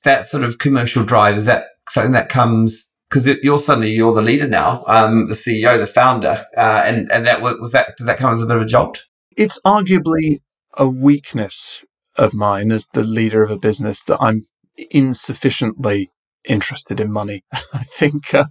that 0.04 0.26
sort 0.26 0.44
of 0.44 0.58
commercial 0.58 1.04
drive 1.04 1.36
is 1.36 1.46
that 1.46 1.66
something 1.88 2.12
that 2.12 2.28
comes 2.28 2.90
because 3.08 3.26
you're 3.42 3.58
suddenly 3.58 3.90
you're 3.90 4.14
the 4.14 4.22
leader 4.22 4.46
now, 4.46 4.84
um, 4.86 5.26
the 5.26 5.34
CEO, 5.34 5.76
the 5.76 5.86
founder, 5.86 6.44
uh, 6.56 6.82
and 6.84 7.10
and 7.10 7.26
that 7.26 7.42
was 7.42 7.72
that 7.72 7.96
does 7.96 8.06
that 8.06 8.18
come 8.18 8.32
as 8.32 8.42
a 8.42 8.46
bit 8.46 8.56
of 8.56 8.62
a 8.62 8.66
jolt? 8.66 9.04
It's 9.36 9.60
arguably 9.66 10.40
a 10.74 10.88
weakness 10.88 11.84
of 12.16 12.34
mine 12.34 12.70
as 12.70 12.86
the 12.92 13.02
leader 13.02 13.42
of 13.42 13.50
a 13.50 13.58
business 13.58 14.02
that 14.04 14.18
I'm 14.20 14.46
insufficiently 14.90 16.10
interested 16.48 17.00
in 17.00 17.12
money. 17.12 17.42
I 17.52 17.82
think 17.82 18.32
uh, 18.32 18.46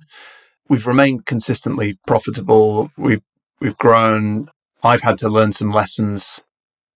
we've 0.67 0.88
remained 0.88 1.25
consistently 1.25 1.97
profitable. 2.05 2.91
We've 2.97 3.23
we've 3.62 3.77
grown. 3.77 4.49
I've 4.83 5.01
had 5.01 5.17
to 5.19 5.29
learn 5.29 5.51
some 5.51 5.71
lessons 5.71 6.39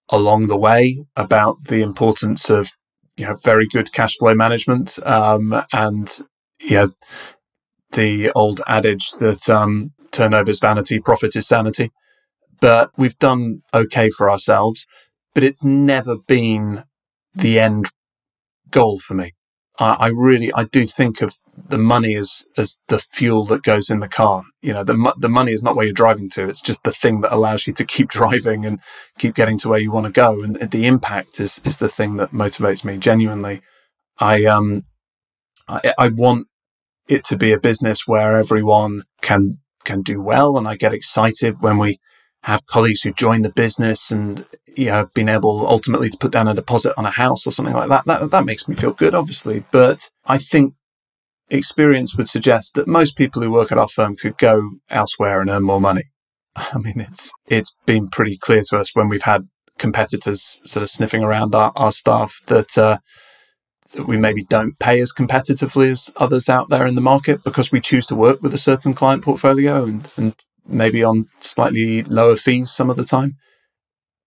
along 0.09 0.47
the 0.47 0.57
way 0.57 1.05
about 1.15 1.65
the 1.65 1.81
importance 1.81 2.49
of 2.49 2.71
you 3.17 3.25
know, 3.25 3.35
very 3.43 3.67
good 3.67 3.91
cash 3.93 4.17
flow 4.17 4.33
management. 4.33 4.97
Um, 5.05 5.63
and 5.71 6.19
yeah, 6.61 6.87
the 7.91 8.31
old 8.31 8.61
adage 8.67 9.11
that 9.19 9.49
um, 9.49 9.91
turnover 10.11 10.51
is 10.51 10.59
vanity, 10.59 10.99
profit 10.99 11.35
is 11.35 11.47
sanity. 11.47 11.91
But 12.59 12.91
we've 12.97 13.17
done 13.19 13.61
okay 13.73 14.09
for 14.09 14.29
ourselves, 14.29 14.87
but 15.33 15.43
it's 15.43 15.63
never 15.65 16.17
been 16.17 16.85
the 17.35 17.59
end 17.59 17.89
goal 18.69 18.99
for 18.99 19.13
me. 19.13 19.33
I, 19.79 19.93
I 19.93 20.07
really, 20.07 20.53
I 20.53 20.65
do 20.65 20.85
think 20.85 21.21
of 21.21 21.37
the 21.69 21.77
money 21.77 22.15
as 22.15 22.45
as 22.57 22.77
the 22.87 22.99
fuel 22.99 23.45
that 23.45 23.63
goes 23.63 23.89
in 23.89 23.99
the 23.99 24.07
car. 24.07 24.43
You 24.61 24.73
know, 24.73 24.83
the 24.83 25.13
the 25.17 25.29
money 25.29 25.51
is 25.51 25.63
not 25.63 25.75
where 25.75 25.85
you're 25.85 25.93
driving 25.93 26.29
to; 26.31 26.47
it's 26.47 26.61
just 26.61 26.83
the 26.83 26.91
thing 26.91 27.21
that 27.21 27.33
allows 27.33 27.67
you 27.67 27.73
to 27.73 27.85
keep 27.85 28.09
driving 28.19 28.65
and 28.65 28.79
keep 29.17 29.35
getting 29.35 29.57
to 29.59 29.69
where 29.69 29.79
you 29.79 29.91
want 29.91 30.05
to 30.05 30.11
go. 30.11 30.43
And 30.43 30.55
the 30.71 30.85
impact 30.85 31.39
is 31.39 31.59
is 31.63 31.77
the 31.77 31.89
thing 31.89 32.17
that 32.17 32.31
motivates 32.31 32.83
me 32.83 32.97
genuinely. 32.97 33.61
I 34.19 34.45
um, 34.45 34.83
I, 35.67 35.93
I 35.97 36.09
want 36.09 36.47
it 37.07 37.23
to 37.25 37.37
be 37.37 37.51
a 37.51 37.59
business 37.59 38.07
where 38.07 38.37
everyone 38.37 39.03
can 39.21 39.59
can 39.83 40.01
do 40.01 40.21
well, 40.21 40.57
and 40.57 40.67
I 40.67 40.75
get 40.75 40.93
excited 40.93 41.61
when 41.61 41.77
we 41.77 41.99
have 42.43 42.65
colleagues 42.65 43.01
who 43.01 43.13
join 43.13 43.41
the 43.41 43.51
business 43.51 44.11
and 44.11 44.45
you 44.75 44.85
know 44.85 45.09
been 45.13 45.29
able 45.29 45.67
ultimately 45.67 46.09
to 46.09 46.17
put 46.17 46.31
down 46.31 46.47
a 46.47 46.53
deposit 46.53 46.93
on 46.97 47.05
a 47.05 47.11
house 47.11 47.47
or 47.47 47.51
something 47.51 47.73
like 47.73 47.89
that. 47.89 48.05
That 48.05 48.31
that 48.31 48.45
makes 48.45 48.67
me 48.67 48.75
feel 48.75 48.91
good 48.91 49.15
obviously 49.15 49.63
but 49.71 50.09
i 50.25 50.37
think 50.37 50.73
experience 51.49 52.15
would 52.15 52.29
suggest 52.29 52.75
that 52.75 52.87
most 52.87 53.15
people 53.15 53.41
who 53.41 53.51
work 53.51 53.71
at 53.71 53.77
our 53.77 53.87
firm 53.87 54.15
could 54.15 54.37
go 54.37 54.71
elsewhere 54.89 55.41
and 55.41 55.49
earn 55.49 55.63
more 55.63 55.81
money. 55.81 56.05
I 56.55 56.77
mean 56.77 56.99
it's 56.99 57.31
it's 57.47 57.75
been 57.85 58.09
pretty 58.09 58.37
clear 58.37 58.63
to 58.69 58.79
us 58.79 58.95
when 58.95 59.09
we've 59.09 59.23
had 59.23 59.43
competitors 59.77 60.59
sort 60.65 60.83
of 60.83 60.89
sniffing 60.89 61.23
around 61.23 61.55
our, 61.55 61.71
our 61.75 61.91
staff 61.91 62.41
that 62.47 62.77
uh, 62.77 62.97
that 63.93 64.07
we 64.07 64.17
maybe 64.17 64.43
don't 64.45 64.77
pay 64.79 64.99
as 65.01 65.13
competitively 65.13 65.91
as 65.91 66.09
others 66.17 66.49
out 66.49 66.69
there 66.69 66.85
in 66.85 66.95
the 66.95 67.01
market 67.01 67.43
because 67.43 67.71
we 67.71 67.79
choose 67.79 68.05
to 68.07 68.15
work 68.15 68.41
with 68.41 68.53
a 68.53 68.57
certain 68.57 68.93
client 68.93 69.23
portfolio 69.23 69.83
and, 69.83 70.07
and 70.17 70.35
maybe 70.67 71.03
on 71.03 71.27
slightly 71.39 72.03
lower 72.03 72.35
fees 72.35 72.71
some 72.71 72.89
of 72.89 72.97
the 72.97 73.05
time. 73.05 73.35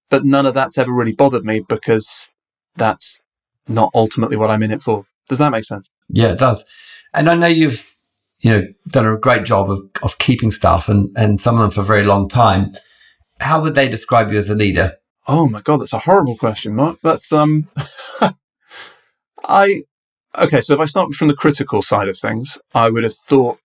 But 0.08 0.24
none 0.24 0.46
of 0.46 0.54
that's 0.54 0.78
ever 0.78 0.92
really 0.92 1.12
bothered 1.12 1.44
me 1.44 1.62
because 1.68 2.30
that's 2.76 3.20
not 3.68 3.90
ultimately 3.94 4.36
what 4.36 4.50
I'm 4.50 4.62
in 4.62 4.72
it 4.72 4.82
for. 4.82 5.04
Does 5.28 5.38
that 5.38 5.50
make 5.50 5.64
sense? 5.64 5.90
Yeah, 6.08 6.32
it 6.32 6.38
does. 6.38 6.64
And 7.12 7.28
I 7.28 7.34
know 7.34 7.46
you've, 7.46 7.96
you 8.40 8.50
know, 8.50 8.62
done 8.88 9.06
a 9.06 9.16
great 9.16 9.44
job 9.44 9.70
of, 9.70 9.80
of 10.02 10.18
keeping 10.18 10.50
staff 10.50 10.88
and, 10.88 11.10
and 11.16 11.40
some 11.40 11.56
of 11.56 11.62
them 11.62 11.70
for 11.70 11.80
a 11.80 11.84
very 11.84 12.04
long 12.04 12.28
time. 12.28 12.72
How 13.40 13.60
would 13.60 13.74
they 13.74 13.88
describe 13.88 14.32
you 14.32 14.38
as 14.38 14.50
a 14.50 14.54
leader? 14.54 14.96
Oh 15.26 15.48
my 15.48 15.60
god, 15.60 15.80
that's 15.80 15.92
a 15.92 15.98
horrible 15.98 16.36
question, 16.36 16.74
Mark. 16.76 16.98
That's 17.02 17.32
um 17.32 17.68
I 19.44 19.82
okay, 20.38 20.60
so 20.60 20.74
if 20.74 20.80
I 20.80 20.84
start 20.84 21.12
from 21.14 21.28
the 21.28 21.34
critical 21.34 21.82
side 21.82 22.08
of 22.08 22.18
things, 22.18 22.58
I 22.74 22.90
would 22.90 23.02
have 23.02 23.14
thought 23.14 23.58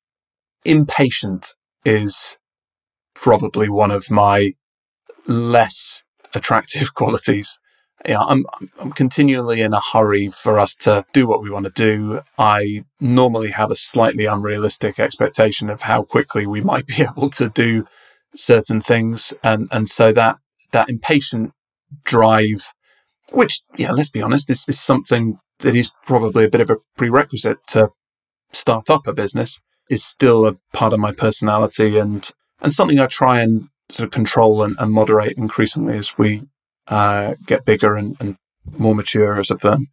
impatient 0.66 1.54
is 1.86 2.38
probably 3.22 3.70
one 3.70 3.92
of 3.92 4.10
my 4.10 4.52
less 5.28 6.02
attractive 6.34 6.94
qualities. 6.96 7.58
Yeah, 8.08 8.22
I'm 8.22 8.46
I'm 8.80 8.92
continually 8.94 9.62
in 9.62 9.74
a 9.74 9.80
hurry 9.80 10.30
for 10.30 10.58
us 10.58 10.76
to 10.78 11.06
do 11.14 11.28
what 11.28 11.44
we 11.44 11.52
want 11.52 11.68
to 11.68 11.72
do. 11.72 12.22
I 12.40 12.84
normally 13.00 13.52
have 13.52 13.70
a 13.70 13.76
slightly 13.76 14.26
unrealistic 14.26 15.00
expectation 15.00 15.70
of 15.70 15.84
how 15.84 16.02
quickly 16.02 16.48
we 16.48 16.62
might 16.72 16.88
be 16.88 17.04
able 17.04 17.30
to 17.32 17.50
do 17.50 17.86
certain 18.36 18.82
things, 18.82 19.34
and 19.44 19.68
and 19.72 19.88
so 19.88 20.12
that 20.14 20.38
that 20.72 20.90
impatient 20.90 21.52
drive, 22.04 22.74
which 23.32 23.62
yeah, 23.78 23.92
let's 23.92 24.10
be 24.10 24.24
honest, 24.24 24.50
is, 24.50 24.66
is 24.68 24.80
something 24.80 25.38
that 25.60 25.76
is 25.76 25.92
probably 26.04 26.46
a 26.46 26.50
bit 26.50 26.62
of 26.62 26.72
a 26.72 26.78
prerequisite 26.98 27.60
to 27.68 27.90
start 28.52 28.90
up 28.90 29.06
a 29.06 29.14
business, 29.14 29.60
is 29.92 30.04
still 30.04 30.48
a 30.48 30.58
part 30.74 30.92
of 30.92 31.00
my 31.00 31.12
personality 31.12 32.00
and 32.00 32.32
and 32.62 32.74
something 32.74 33.00
I 33.00 33.08
try 33.08 33.42
and 33.42 33.68
sort 33.90 34.06
of 34.06 34.12
control 34.12 34.64
and, 34.64 34.76
and 34.80 34.92
moderate 34.92 35.38
increasingly 35.38 35.98
as 35.98 36.18
we 36.18 36.44
uh, 36.88 37.36
get 37.46 37.66
bigger 37.66 37.96
and, 37.96 38.16
and 38.20 38.38
more 38.78 38.96
mature 38.96 39.40
as 39.40 39.50
a 39.50 39.58
firm. 39.58 39.88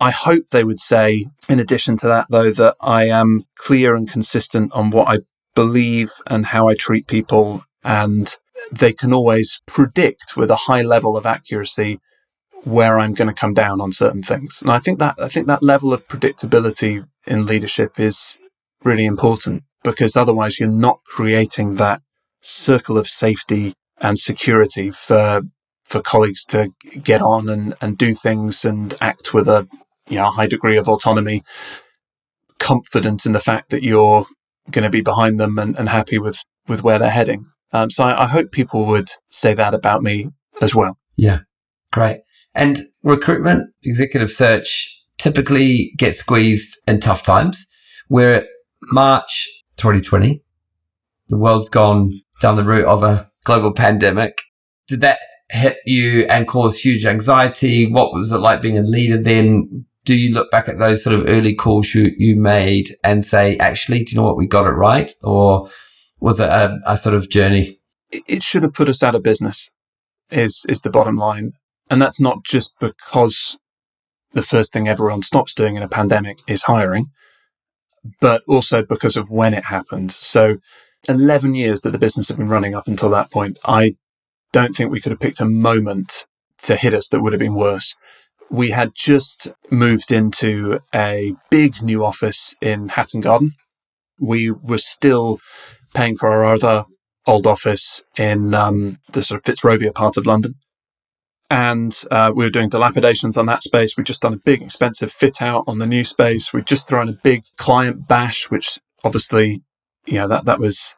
I 0.00 0.10
hope 0.10 0.44
they 0.50 0.64
would 0.64 0.80
say, 0.80 1.26
in 1.48 1.60
addition 1.60 1.96
to 1.98 2.08
that, 2.08 2.26
though, 2.30 2.50
that 2.52 2.76
I 2.80 3.04
am 3.08 3.44
clear 3.56 3.94
and 3.94 4.10
consistent 4.10 4.72
on 4.72 4.90
what 4.90 5.08
I 5.08 5.20
believe 5.54 6.10
and 6.26 6.46
how 6.46 6.68
I 6.68 6.74
treat 6.74 7.06
people. 7.06 7.64
And 7.84 8.34
they 8.72 8.92
can 8.92 9.12
always 9.12 9.60
predict 9.66 10.36
with 10.36 10.50
a 10.50 10.56
high 10.56 10.82
level 10.82 11.16
of 11.16 11.26
accuracy 11.26 12.00
where 12.64 12.98
I'm 12.98 13.14
going 13.14 13.28
to 13.28 13.34
come 13.34 13.54
down 13.54 13.80
on 13.80 13.92
certain 13.92 14.22
things. 14.22 14.60
And 14.62 14.70
I 14.70 14.78
think 14.78 14.98
that, 14.98 15.16
I 15.18 15.28
think 15.28 15.46
that 15.46 15.62
level 15.62 15.92
of 15.92 16.06
predictability 16.08 17.06
in 17.26 17.46
leadership 17.46 18.00
is 18.00 18.38
really 18.82 19.04
important 19.04 19.64
because 19.82 20.16
otherwise 20.16 20.58
you're 20.58 20.68
not 20.68 21.00
creating 21.04 21.76
that 21.76 22.02
circle 22.42 22.98
of 22.98 23.08
safety 23.08 23.74
and 24.00 24.18
security 24.18 24.90
for 24.90 25.42
for 25.84 26.00
colleagues 26.00 26.44
to 26.44 26.68
get 27.02 27.20
on 27.20 27.48
and, 27.48 27.74
and 27.80 27.98
do 27.98 28.14
things 28.14 28.64
and 28.64 28.94
act 29.00 29.34
with 29.34 29.48
a 29.48 29.66
you 30.10 30.16
know, 30.16 30.30
high 30.30 30.46
degree 30.46 30.76
of 30.76 30.88
autonomy, 30.88 31.42
confident 32.58 33.24
in 33.24 33.32
the 33.32 33.40
fact 33.40 33.70
that 33.70 33.82
you're 33.82 34.26
going 34.70 34.82
to 34.82 34.90
be 34.90 35.00
behind 35.00 35.40
them 35.40 35.58
and, 35.58 35.78
and 35.78 35.88
happy 35.88 36.18
with, 36.18 36.38
with 36.68 36.82
where 36.82 36.98
they're 36.98 37.10
heading. 37.10 37.46
Um, 37.72 37.90
so 37.90 38.04
I, 38.04 38.24
I 38.24 38.26
hope 38.26 38.52
people 38.52 38.84
would 38.86 39.10
say 39.30 39.54
that 39.54 39.72
about 39.72 40.02
me 40.02 40.28
as 40.60 40.74
well. 40.74 40.98
Yeah, 41.16 41.40
great. 41.92 42.20
And 42.54 42.78
recruitment, 43.02 43.70
executive 43.84 44.30
search 44.30 45.04
typically 45.16 45.92
gets 45.96 46.18
squeezed 46.18 46.76
in 46.86 47.00
tough 47.00 47.22
times. 47.22 47.64
We're 48.08 48.46
March 48.82 49.48
2020. 49.80 50.42
The 51.28 51.38
world's 51.38 51.68
gone 51.68 52.20
down 52.40 52.56
the 52.56 52.64
route 52.64 52.86
of 52.86 53.02
a 53.02 53.30
global 53.44 53.72
pandemic. 53.72 54.42
Did 54.86 55.00
that 55.00 55.18
hit 55.50 55.78
you 55.86 56.26
and 56.28 56.46
cause 56.46 56.78
huge 56.78 57.04
anxiety? 57.04 57.90
What 57.90 58.12
was 58.12 58.30
it 58.32 58.38
like 58.38 58.62
being 58.62 58.78
a 58.78 58.82
leader 58.82 59.16
then? 59.16 59.86
Do 60.04 60.14
you 60.16 60.34
look 60.34 60.50
back 60.50 60.68
at 60.68 60.78
those 60.78 61.04
sort 61.04 61.14
of 61.14 61.28
early 61.28 61.54
calls 61.54 61.94
you, 61.94 62.12
you 62.16 62.36
made 62.36 62.96
and 63.04 63.24
say, 63.24 63.56
actually, 63.58 64.04
do 64.04 64.12
you 64.12 64.16
know 64.16 64.26
what? 64.26 64.36
We 64.36 64.46
got 64.46 64.66
it 64.66 64.70
right. 64.70 65.12
Or 65.22 65.68
was 66.20 66.40
it 66.40 66.48
a, 66.48 66.78
a 66.86 66.96
sort 66.96 67.14
of 67.14 67.28
journey? 67.28 67.80
It 68.10 68.42
should 68.42 68.62
have 68.62 68.74
put 68.74 68.88
us 68.88 69.02
out 69.02 69.14
of 69.14 69.22
business 69.22 69.68
is, 70.30 70.64
is 70.68 70.80
the 70.80 70.90
bottom 70.90 71.16
line. 71.16 71.52
And 71.88 72.00
that's 72.00 72.20
not 72.20 72.44
just 72.44 72.72
because 72.80 73.58
the 74.32 74.42
first 74.42 74.72
thing 74.72 74.88
everyone 74.88 75.22
stops 75.22 75.54
doing 75.54 75.76
in 75.76 75.82
a 75.82 75.88
pandemic 75.88 76.38
is 76.46 76.62
hiring, 76.62 77.06
but 78.20 78.42
also 78.48 78.82
because 78.82 79.16
of 79.16 79.30
when 79.30 79.54
it 79.54 79.64
happened. 79.64 80.12
So 80.12 80.56
11 81.08 81.54
years 81.54 81.80
that 81.82 81.90
the 81.90 81.98
business 81.98 82.28
had 82.28 82.36
been 82.36 82.48
running 82.48 82.74
up 82.74 82.86
until 82.86 83.10
that 83.10 83.30
point, 83.30 83.58
I 83.64 83.96
don't 84.52 84.74
think 84.74 84.90
we 84.90 85.00
could 85.00 85.12
have 85.12 85.20
picked 85.20 85.40
a 85.40 85.46
moment 85.46 86.26
to 86.62 86.76
hit 86.76 86.94
us 86.94 87.08
that 87.08 87.20
would 87.20 87.32
have 87.32 87.40
been 87.40 87.54
worse. 87.54 87.94
We 88.50 88.70
had 88.70 88.92
just 88.94 89.48
moved 89.70 90.10
into 90.10 90.80
a 90.94 91.34
big 91.50 91.82
new 91.82 92.04
office 92.04 92.54
in 92.60 92.88
Hatton 92.88 93.20
Garden. 93.20 93.52
We 94.18 94.50
were 94.50 94.78
still 94.78 95.40
paying 95.94 96.16
for 96.16 96.30
our 96.30 96.44
other 96.44 96.84
old 97.26 97.46
office 97.46 98.02
in 98.16 98.54
um, 98.54 98.98
the 99.12 99.22
sort 99.22 99.40
of 99.40 99.44
Fitzrovia 99.44 99.94
part 99.94 100.16
of 100.16 100.26
London. 100.26 100.54
And 101.50 102.00
uh, 102.12 102.32
we 102.34 102.44
were 102.44 102.50
doing 102.50 102.68
dilapidations 102.68 103.36
on 103.36 103.46
that 103.46 103.64
space. 103.64 103.96
We'd 103.96 104.06
just 104.06 104.22
done 104.22 104.34
a 104.34 104.38
big, 104.38 104.62
expensive 104.62 105.10
fit 105.10 105.42
out 105.42 105.64
on 105.66 105.78
the 105.78 105.86
new 105.86 106.04
space. 106.04 106.52
We'd 106.52 106.66
just 106.66 106.86
thrown 106.86 107.08
a 107.08 107.12
big 107.12 107.42
client 107.56 108.06
bash, 108.06 108.50
which 108.50 108.78
obviously, 109.02 109.62
know, 110.20 110.28
that, 110.28 110.44
that 110.44 110.60
was 110.60 110.94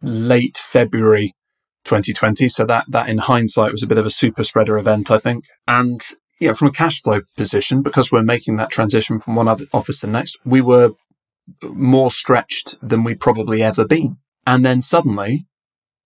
late 0.00 0.56
February 0.56 1.32
2020. 1.84 2.48
So 2.48 2.64
that, 2.66 2.84
that 2.88 3.08
in 3.08 3.18
hindsight 3.18 3.72
was 3.72 3.82
a 3.82 3.88
bit 3.88 3.98
of 3.98 4.06
a 4.06 4.10
super 4.10 4.44
spreader 4.44 4.78
event, 4.78 5.10
I 5.10 5.18
think. 5.18 5.46
And, 5.66 6.00
know, 6.46 6.54
from 6.54 6.68
a 6.68 6.72
cash 6.72 7.02
flow 7.02 7.22
position, 7.36 7.82
because 7.82 8.12
we're 8.12 8.22
making 8.22 8.56
that 8.56 8.70
transition 8.70 9.18
from 9.18 9.34
one 9.34 9.48
office 9.48 10.00
to 10.00 10.06
the 10.06 10.12
next, 10.12 10.38
we 10.44 10.60
were 10.60 10.92
more 11.64 12.12
stretched 12.12 12.76
than 12.80 13.02
we'd 13.02 13.18
probably 13.18 13.60
ever 13.60 13.84
been. 13.84 14.18
And 14.46 14.64
then 14.64 14.80
suddenly 14.80 15.46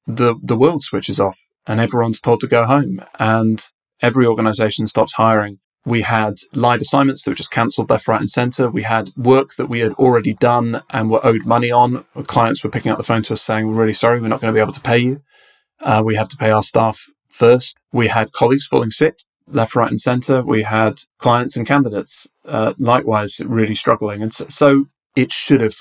the, 0.07 0.37
the 0.43 0.57
world 0.57 0.83
switches 0.83 1.21
off 1.21 1.39
and 1.67 1.81
everyone's 1.81 2.21
told 2.21 2.41
to 2.41 2.47
go 2.47 2.65
home 2.65 3.03
and 3.19 3.71
every 4.01 4.27
organization 4.27 4.87
stops 4.87 5.15
hiring. 5.15 5.59
We 5.87 6.03
had 6.03 6.37
live 6.55 6.81
assignments 6.81 7.23
that 7.23 7.31
were 7.31 7.37
just 7.37 7.51
cancelled 7.51 7.91
left, 7.91 8.09
right, 8.09 8.21
and 8.21 8.31
centre. 8.31 8.71
We 8.71 8.83
had 8.83 9.11
work 9.17 9.57
that 9.57 9.67
we 9.67 9.81
had 9.81 9.93
already 9.95 10.33
done 10.35 10.83
and 10.91 11.11
were 11.11 11.25
owed 11.25 11.45
money 11.45 11.71
on. 11.71 12.05
Clients 12.27 12.65
were 12.65 12.71
picking 12.71 12.91
up 12.91 12.97
the 12.97 13.05
phone 13.05 13.23
to 13.25 13.35
us 13.35 13.43
saying, 13.43 13.67
We're 13.67 13.83
really 13.83 13.95
sorry, 13.95 14.21
we're 14.21 14.29
not 14.29 14.41
going 14.41 14.53
to 14.53 14.57
be 14.57 14.63
able 14.63 14.73
to 14.73 14.81
pay 14.81 14.99
you. 14.99 15.23
Uh, 15.81 16.03
we 16.05 16.15
have 16.15 16.29
to 16.31 16.37
pay 16.37 16.51
our 16.51 16.63
staff 16.63 17.07
first. 17.29 17.77
We 17.93 18.09
had 18.09 18.33
colleagues 18.33 18.67
falling 18.67 18.93
sick 18.93 19.19
left, 19.47 19.77
right, 19.77 19.91
and 19.91 20.01
centre. 20.01 20.43
We 20.43 20.63
had 20.63 21.01
clients 21.19 21.57
and 21.57 21.67
candidates 21.67 22.27
uh, 22.47 22.73
likewise 22.79 23.41
really 23.45 23.75
struggling. 23.75 24.23
And 24.23 24.33
so, 24.33 24.47
so, 24.49 24.87
it 25.15 25.31
should 25.31 25.61
have 25.61 25.77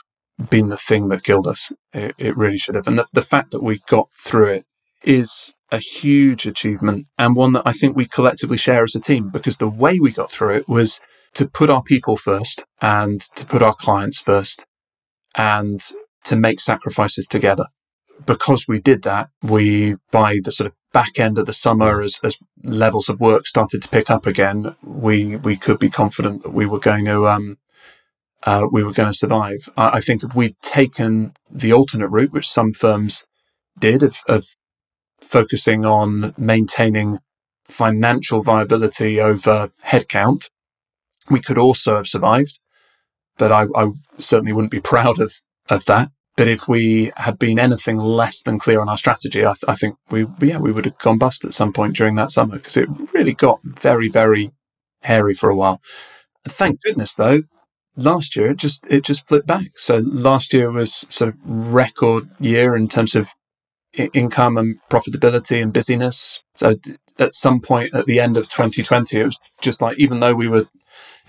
been 0.50 0.70
the 0.70 0.78
thing 0.78 1.08
that 1.08 1.24
killed 1.24 1.48
us. 1.48 1.72
It, 1.94 2.16
it 2.18 2.38
really 2.38 2.58
should 2.58 2.76
have. 2.76 2.88
And 2.88 3.00
the, 3.00 3.06
the 3.14 3.22
fact 3.22 3.52
that 3.52 3.64
we 3.64 3.80
got 3.88 4.10
through 4.18 4.48
it 4.48 4.66
is 5.04 5.54
a 5.74 5.80
huge 5.80 6.46
achievement 6.46 7.08
and 7.18 7.36
one 7.36 7.54
that 7.54 7.64
I 7.66 7.74
think 7.74 7.98
we 7.98 8.06
collectively 8.06 8.58
share 8.58 8.84
as 8.84 8.96
a 8.96 9.00
team 9.00 9.30
because 9.30 9.58
the 9.58 9.68
way 9.68 10.00
we 10.00 10.12
got 10.12 10.32
through 10.32 10.56
it 10.58 10.70
was 10.70 11.02
to 11.34 11.48
put 11.48 11.72
our 11.72 11.82
people 11.82 12.16
first 12.16 12.64
and 12.80 13.20
to 13.36 13.46
put 13.46 13.64
our 13.64 13.74
clients 13.74 14.20
first 14.20 14.66
and 15.36 15.82
to 16.26 16.36
make 16.36 16.60
sacrifices 16.60 17.28
together 17.28 17.66
because 18.28 18.68
we 18.68 18.80
did 18.80 19.02
that, 19.02 19.30
we, 19.42 19.96
by 20.12 20.40
the 20.44 20.52
sort 20.52 20.68
of 20.68 20.74
back 20.94 21.20
end 21.20 21.40
of 21.40 21.48
the 21.48 21.54
summer, 21.54 22.02
as, 22.02 22.20
as 22.24 22.38
levels 22.64 23.10
of 23.10 23.20
work 23.20 23.48
started 23.48 23.82
to 23.82 23.90
pick 23.90 24.12
up 24.12 24.28
again, 24.28 24.76
we, 24.84 25.38
we 25.38 25.56
could 25.56 25.80
be 25.80 25.90
confident 25.90 26.44
that 26.44 26.54
we 26.54 26.68
were 26.68 26.80
going 26.80 27.06
to, 27.06 27.28
um, 27.28 27.58
uh, 28.44 28.68
we 28.72 28.84
were 28.84 28.94
going 28.94 29.12
to 29.12 29.18
survive. 29.18 29.68
I, 29.76 29.98
I, 29.98 30.02
think 30.02 30.24
if 30.24 30.36
we'd 30.36 30.56
taken 30.62 31.34
the 31.50 31.74
alternate 31.74 32.10
route, 32.10 32.32
which 32.32 32.50
some 32.50 32.74
firms 32.74 33.26
did, 33.80 34.04
of, 34.04 34.18
of 34.28 34.46
focusing 35.24 35.86
on 35.86 36.34
maintaining 36.38 37.20
financial 37.66 38.42
viability 38.42 39.20
over 39.20 39.72
headcount, 39.86 40.50
we 41.30 41.40
could 41.40 41.58
also 41.58 41.96
have 41.96 42.08
survived. 42.08 42.60
But 43.38 43.52
I, 43.52 43.66
I 43.76 43.92
certainly 44.20 44.54
wouldn't 44.54 44.72
be 44.72 44.80
proud 44.82 45.20
of, 45.20 45.34
of 45.70 45.86
that. 45.86 46.10
But 46.36 46.48
if 46.48 46.68
we 46.68 47.12
had 47.16 47.38
been 47.38 47.60
anything 47.60 47.98
less 47.98 48.42
than 48.42 48.60
clear 48.60 48.82
on 48.82 48.90
our 48.90 48.98
strategy, 48.98 49.46
I, 49.46 49.54
th- 49.54 49.66
I 49.68 49.76
think 49.76 49.98
we, 50.10 50.26
yeah, 50.42 50.58
we 50.58 50.72
would 50.72 50.86
have 50.86 50.98
gone 50.98 51.20
bust 51.20 51.46
at 51.46 51.54
some 51.54 51.74
point 51.74 51.96
during 51.96 52.16
that 52.16 52.32
summer 52.32 52.58
because 52.58 52.78
it 52.78 52.90
really 53.14 53.34
got 53.34 53.60
very, 53.64 54.10
very 54.10 54.52
hairy 55.02 55.36
for 55.36 55.50
a 55.50 55.56
while. 55.56 55.80
Thank 56.46 56.82
goodness 56.82 57.14
though, 57.14 57.44
last 57.96 58.36
year 58.36 58.52
it 58.52 58.58
just, 58.58 58.84
it 58.90 59.04
just 59.04 59.28
flipped 59.28 59.46
back. 59.46 59.68
So 59.76 59.98
last 60.04 60.54
year 60.54 60.72
was 60.72 61.06
sort 61.10 61.30
of 61.30 61.36
record 61.46 62.30
year 62.40 62.76
in 62.76 62.88
terms 62.88 63.16
of 63.16 63.30
income 63.94 64.58
and 64.58 64.80
profitability 64.90 65.62
and 65.62 65.74
busyness. 65.74 66.40
So 66.56 66.76
at 67.20 67.34
some 67.34 67.62
point 67.62 67.94
at 67.94 68.06
the 68.06 68.20
end 68.20 68.38
of 68.38 68.50
2020, 68.50 69.20
it 69.20 69.26
was 69.26 69.40
just 69.62 69.82
like, 69.82 69.98
even 70.00 70.20
though 70.20 70.34
we 70.34 70.48
were 70.48 70.68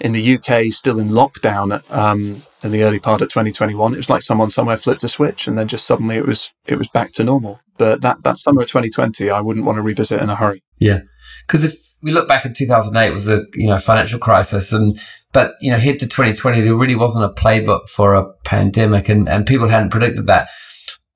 in 0.00 0.12
the 0.12 0.34
UK 0.36 0.72
still 0.72 0.98
in 0.98 1.10
lockdown 1.10 1.82
um, 1.90 2.42
in 2.62 2.72
the 2.72 2.82
early 2.82 2.98
part 2.98 3.22
of 3.22 3.28
2021. 3.28 3.94
It 3.94 3.96
was 3.96 4.10
like 4.10 4.22
someone 4.22 4.50
somewhere 4.50 4.76
flipped 4.76 5.04
a 5.04 5.08
switch 5.08 5.46
and 5.46 5.56
then 5.56 5.68
just 5.68 5.86
suddenly 5.86 6.16
it 6.16 6.26
was 6.26 6.50
it 6.66 6.76
was 6.76 6.88
back 6.88 7.12
to 7.12 7.24
normal. 7.24 7.60
But 7.78 8.00
that 8.02 8.22
that 8.24 8.38
summer 8.38 8.62
of 8.62 8.68
2020, 8.68 9.30
I 9.30 9.40
wouldn't 9.40 9.66
want 9.66 9.76
to 9.76 9.82
revisit 9.82 10.20
in 10.20 10.30
a 10.30 10.36
hurry. 10.36 10.62
Yeah, 10.78 11.00
because 11.46 11.64
if 11.64 11.74
we 12.02 12.12
look 12.12 12.28
back 12.28 12.44
at 12.44 12.54
2008 12.54 13.12
was 13.12 13.28
a 13.28 13.44
you 13.54 13.68
know 13.68 13.78
financial 13.78 14.18
crisis 14.18 14.72
and 14.72 14.98
but 15.32 15.54
you 15.60 15.70
know 15.70 15.78
head 15.78 15.98
to 16.00 16.06
2020 16.06 16.60
there 16.60 16.74
really 16.74 16.94
wasn't 16.94 17.24
a 17.24 17.28
playbook 17.40 17.88
for 17.88 18.14
a 18.14 18.30
pandemic 18.44 19.08
and 19.08 19.26
and 19.26 19.46
people 19.46 19.68
hadn't 19.68 19.88
predicted 19.88 20.26
that 20.26 20.48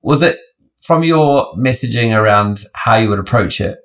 was 0.00 0.22
it 0.22 0.38
from 0.88 1.04
your 1.04 1.54
messaging 1.54 2.18
around 2.18 2.60
how 2.74 2.96
you 2.96 3.10
would 3.10 3.18
approach 3.18 3.60
it 3.60 3.78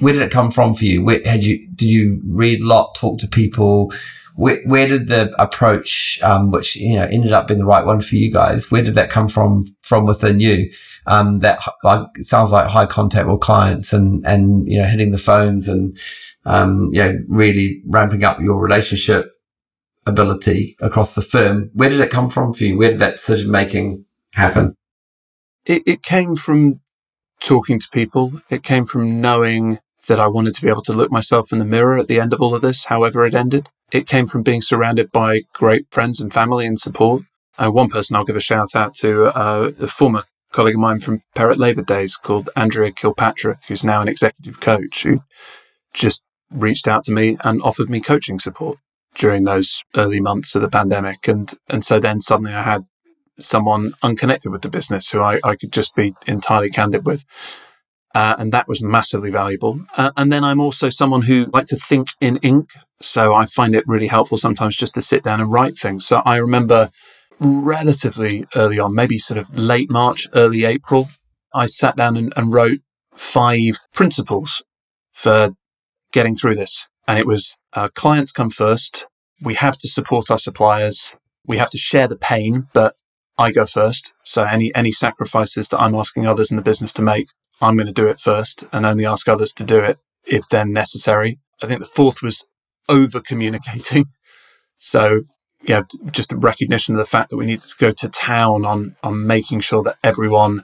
where 0.00 0.12
did 0.12 0.22
it 0.22 0.32
come 0.32 0.50
from 0.50 0.74
for 0.74 0.84
you 0.84 1.04
where 1.04 1.22
had 1.24 1.44
you 1.44 1.68
did 1.74 1.86
you 1.86 2.20
read 2.26 2.60
a 2.60 2.66
lot 2.66 2.94
talk 2.96 3.18
to 3.18 3.28
people 3.28 3.92
where, 4.38 4.62
where 4.66 4.86
did 4.86 5.08
the 5.08 5.34
approach, 5.42 6.20
um, 6.22 6.52
which 6.52 6.76
you 6.76 6.94
know 6.94 7.06
ended 7.06 7.32
up 7.32 7.48
being 7.48 7.58
the 7.58 7.66
right 7.66 7.84
one 7.84 8.00
for 8.00 8.14
you 8.14 8.32
guys, 8.32 8.70
where 8.70 8.84
did 8.84 8.94
that 8.94 9.10
come 9.10 9.28
from 9.28 9.66
from 9.82 10.06
within 10.06 10.38
you? 10.38 10.70
Um, 11.06 11.40
that 11.40 11.60
like 11.82 12.06
sounds 12.20 12.52
like 12.52 12.68
high 12.68 12.86
contact 12.86 13.28
with 13.28 13.40
clients 13.40 13.92
and 13.92 14.24
and 14.24 14.70
you 14.70 14.78
know 14.78 14.86
hitting 14.86 15.10
the 15.10 15.18
phones 15.18 15.66
and 15.66 15.98
um, 16.44 16.90
you 16.92 17.02
know 17.02 17.18
really 17.26 17.82
ramping 17.88 18.22
up 18.22 18.40
your 18.40 18.62
relationship 18.62 19.26
ability 20.06 20.76
across 20.80 21.16
the 21.16 21.22
firm. 21.22 21.70
Where 21.72 21.90
did 21.90 22.00
it 22.00 22.10
come 22.10 22.30
from 22.30 22.54
for 22.54 22.62
you? 22.62 22.78
Where 22.78 22.90
did 22.90 23.00
that 23.00 23.16
decision 23.16 23.50
making 23.50 24.04
happen? 24.34 24.76
It, 25.68 25.82
it 25.86 26.02
came 26.02 26.34
from 26.34 26.80
talking 27.40 27.78
to 27.78 27.88
people. 27.92 28.40
It 28.50 28.64
came 28.64 28.86
from 28.86 29.20
knowing 29.20 29.78
that 30.08 30.18
I 30.18 30.26
wanted 30.26 30.54
to 30.54 30.62
be 30.62 30.68
able 30.68 30.82
to 30.82 30.92
look 30.92 31.12
myself 31.12 31.52
in 31.52 31.60
the 31.60 31.64
mirror 31.64 31.98
at 31.98 32.08
the 32.08 32.18
end 32.18 32.32
of 32.32 32.40
all 32.40 32.54
of 32.56 32.62
this, 32.62 32.86
however 32.86 33.24
it 33.24 33.34
ended 33.34 33.68
it 33.92 34.06
came 34.06 34.26
from 34.26 34.42
being 34.42 34.60
surrounded 34.60 35.10
by 35.12 35.42
great 35.52 35.86
friends 35.90 36.20
and 36.20 36.32
family 36.32 36.66
and 36.66 36.78
support. 36.78 37.22
Uh, 37.58 37.70
one 37.70 37.88
person 37.88 38.16
I'll 38.16 38.24
give 38.24 38.36
a 38.36 38.40
shout 38.40 38.74
out 38.74 38.94
to, 38.96 39.26
uh, 39.26 39.72
a 39.80 39.86
former 39.86 40.24
colleague 40.52 40.74
of 40.74 40.80
mine 40.80 41.00
from 41.00 41.22
Perrett 41.34 41.58
Laver 41.58 41.82
days 41.82 42.16
called 42.16 42.50
Andrea 42.56 42.92
Kilpatrick, 42.92 43.58
who's 43.66 43.84
now 43.84 44.00
an 44.00 44.08
executive 44.08 44.60
coach, 44.60 45.02
who 45.02 45.20
just 45.92 46.22
reached 46.50 46.88
out 46.88 47.02
to 47.04 47.12
me 47.12 47.36
and 47.44 47.60
offered 47.62 47.90
me 47.90 48.00
coaching 48.00 48.38
support 48.38 48.78
during 49.14 49.44
those 49.44 49.82
early 49.96 50.20
months 50.20 50.54
of 50.54 50.62
the 50.62 50.68
pandemic. 50.68 51.26
And, 51.26 51.52
and 51.68 51.84
so 51.84 51.98
then 51.98 52.20
suddenly 52.20 52.52
I 52.52 52.62
had 52.62 52.84
someone 53.40 53.92
unconnected 54.02 54.50
with 54.50 54.62
the 54.62 54.70
business 54.70 55.10
who 55.10 55.20
I, 55.20 55.40
I 55.44 55.56
could 55.56 55.72
just 55.72 55.94
be 55.94 56.14
entirely 56.26 56.70
candid 56.70 57.06
with. 57.06 57.24
Uh, 58.14 58.34
and 58.38 58.52
that 58.52 58.66
was 58.66 58.82
massively 58.82 59.30
valuable. 59.30 59.80
Uh, 59.96 60.10
and 60.16 60.32
then 60.32 60.42
I'm 60.42 60.60
also 60.60 60.88
someone 60.88 61.22
who 61.22 61.46
like 61.52 61.66
to 61.66 61.76
think 61.76 62.08
in 62.20 62.38
ink. 62.38 62.70
So 63.00 63.34
I 63.34 63.46
find 63.46 63.74
it 63.74 63.84
really 63.86 64.08
helpful 64.08 64.38
sometimes 64.38 64.76
just 64.76 64.94
to 64.94 65.02
sit 65.02 65.22
down 65.22 65.40
and 65.40 65.52
write 65.52 65.78
things. 65.78 66.06
So 66.06 66.22
I 66.24 66.36
remember 66.36 66.90
relatively 67.38 68.46
early 68.56 68.78
on, 68.78 68.94
maybe 68.94 69.18
sort 69.18 69.38
of 69.38 69.56
late 69.56 69.90
March, 69.90 70.26
early 70.34 70.64
April, 70.64 71.08
I 71.54 71.66
sat 71.66 71.96
down 71.96 72.16
and, 72.16 72.32
and 72.36 72.52
wrote 72.52 72.80
five 73.14 73.78
principles 73.92 74.62
for 75.12 75.50
getting 76.12 76.34
through 76.34 76.56
this. 76.56 76.86
And 77.06 77.18
it 77.18 77.26
was 77.26 77.56
uh, 77.72 77.88
clients 77.94 78.32
come 78.32 78.50
first. 78.50 79.06
We 79.40 79.54
have 79.54 79.78
to 79.78 79.88
support 79.88 80.30
our 80.30 80.38
suppliers. 80.38 81.14
We 81.46 81.58
have 81.58 81.70
to 81.70 81.78
share 81.78 82.08
the 82.08 82.16
pain, 82.16 82.68
but 82.72 82.94
I 83.38 83.52
go 83.52 83.66
first. 83.66 84.12
So 84.24 84.44
any, 84.44 84.74
any 84.74 84.92
sacrifices 84.92 85.68
that 85.68 85.80
I'm 85.80 85.94
asking 85.94 86.26
others 86.26 86.50
in 86.50 86.56
the 86.56 86.62
business 86.62 86.92
to 86.94 87.02
make, 87.02 87.28
I'm 87.60 87.76
going 87.76 87.86
to 87.86 87.92
do 87.92 88.08
it 88.08 88.20
first 88.20 88.64
and 88.72 88.84
only 88.84 89.06
ask 89.06 89.28
others 89.28 89.52
to 89.54 89.64
do 89.64 89.78
it 89.78 89.98
if 90.24 90.48
then 90.48 90.72
necessary. 90.72 91.38
I 91.62 91.66
think 91.66 91.80
the 91.80 91.86
fourth 91.86 92.22
was 92.22 92.44
over 92.88 93.20
communicating. 93.20 94.06
So, 94.80 95.22
yeah, 95.62 95.82
just 96.12 96.32
a 96.32 96.36
recognition 96.36 96.94
of 96.94 97.00
the 97.00 97.04
fact 97.04 97.30
that 97.30 97.36
we 97.36 97.46
needed 97.46 97.66
to 97.66 97.76
go 97.78 97.90
to 97.90 98.08
town 98.08 98.64
on, 98.64 98.94
on 99.02 99.26
making 99.26 99.58
sure 99.58 99.82
that 99.82 99.98
everyone 100.04 100.62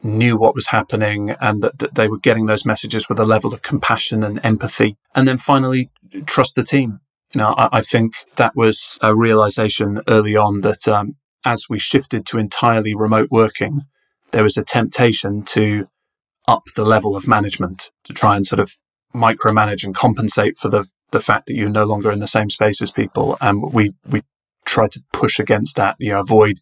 knew 0.00 0.36
what 0.36 0.54
was 0.54 0.68
happening 0.68 1.30
and 1.40 1.60
that, 1.62 1.78
that 1.80 1.96
they 1.96 2.06
were 2.06 2.20
getting 2.20 2.46
those 2.46 2.64
messages 2.64 3.08
with 3.08 3.18
a 3.18 3.24
level 3.24 3.52
of 3.52 3.62
compassion 3.62 4.22
and 4.22 4.38
empathy. 4.44 4.96
And 5.14 5.26
then 5.26 5.38
finally, 5.38 5.90
trust 6.26 6.54
the 6.54 6.62
team. 6.62 7.00
You 7.34 7.40
know, 7.40 7.54
I, 7.58 7.78
I 7.78 7.80
think 7.80 8.12
that 8.36 8.54
was 8.54 8.96
a 9.02 9.14
realization 9.14 10.00
early 10.06 10.36
on 10.36 10.60
that 10.60 10.86
um, 10.86 11.16
as 11.48 11.64
we 11.70 11.78
shifted 11.78 12.26
to 12.26 12.38
entirely 12.38 12.94
remote 12.94 13.28
working, 13.30 13.80
there 14.32 14.42
was 14.42 14.58
a 14.58 14.64
temptation 14.64 15.42
to 15.42 15.88
up 16.46 16.64
the 16.76 16.84
level 16.84 17.16
of 17.16 17.26
management 17.26 17.90
to 18.04 18.12
try 18.12 18.36
and 18.36 18.46
sort 18.46 18.60
of 18.60 18.76
micromanage 19.14 19.82
and 19.82 19.94
compensate 19.94 20.58
for 20.58 20.68
the 20.68 20.86
the 21.10 21.20
fact 21.20 21.46
that 21.46 21.54
you're 21.54 21.70
no 21.70 21.86
longer 21.86 22.12
in 22.12 22.20
the 22.20 22.28
same 22.36 22.50
space 22.50 22.82
as 22.82 22.90
people. 22.90 23.38
And 23.40 23.72
we 23.72 23.94
we 24.06 24.22
try 24.66 24.88
to 24.88 25.00
push 25.14 25.38
against 25.38 25.76
that. 25.76 25.96
You 25.98 26.10
know, 26.10 26.20
avoid 26.20 26.60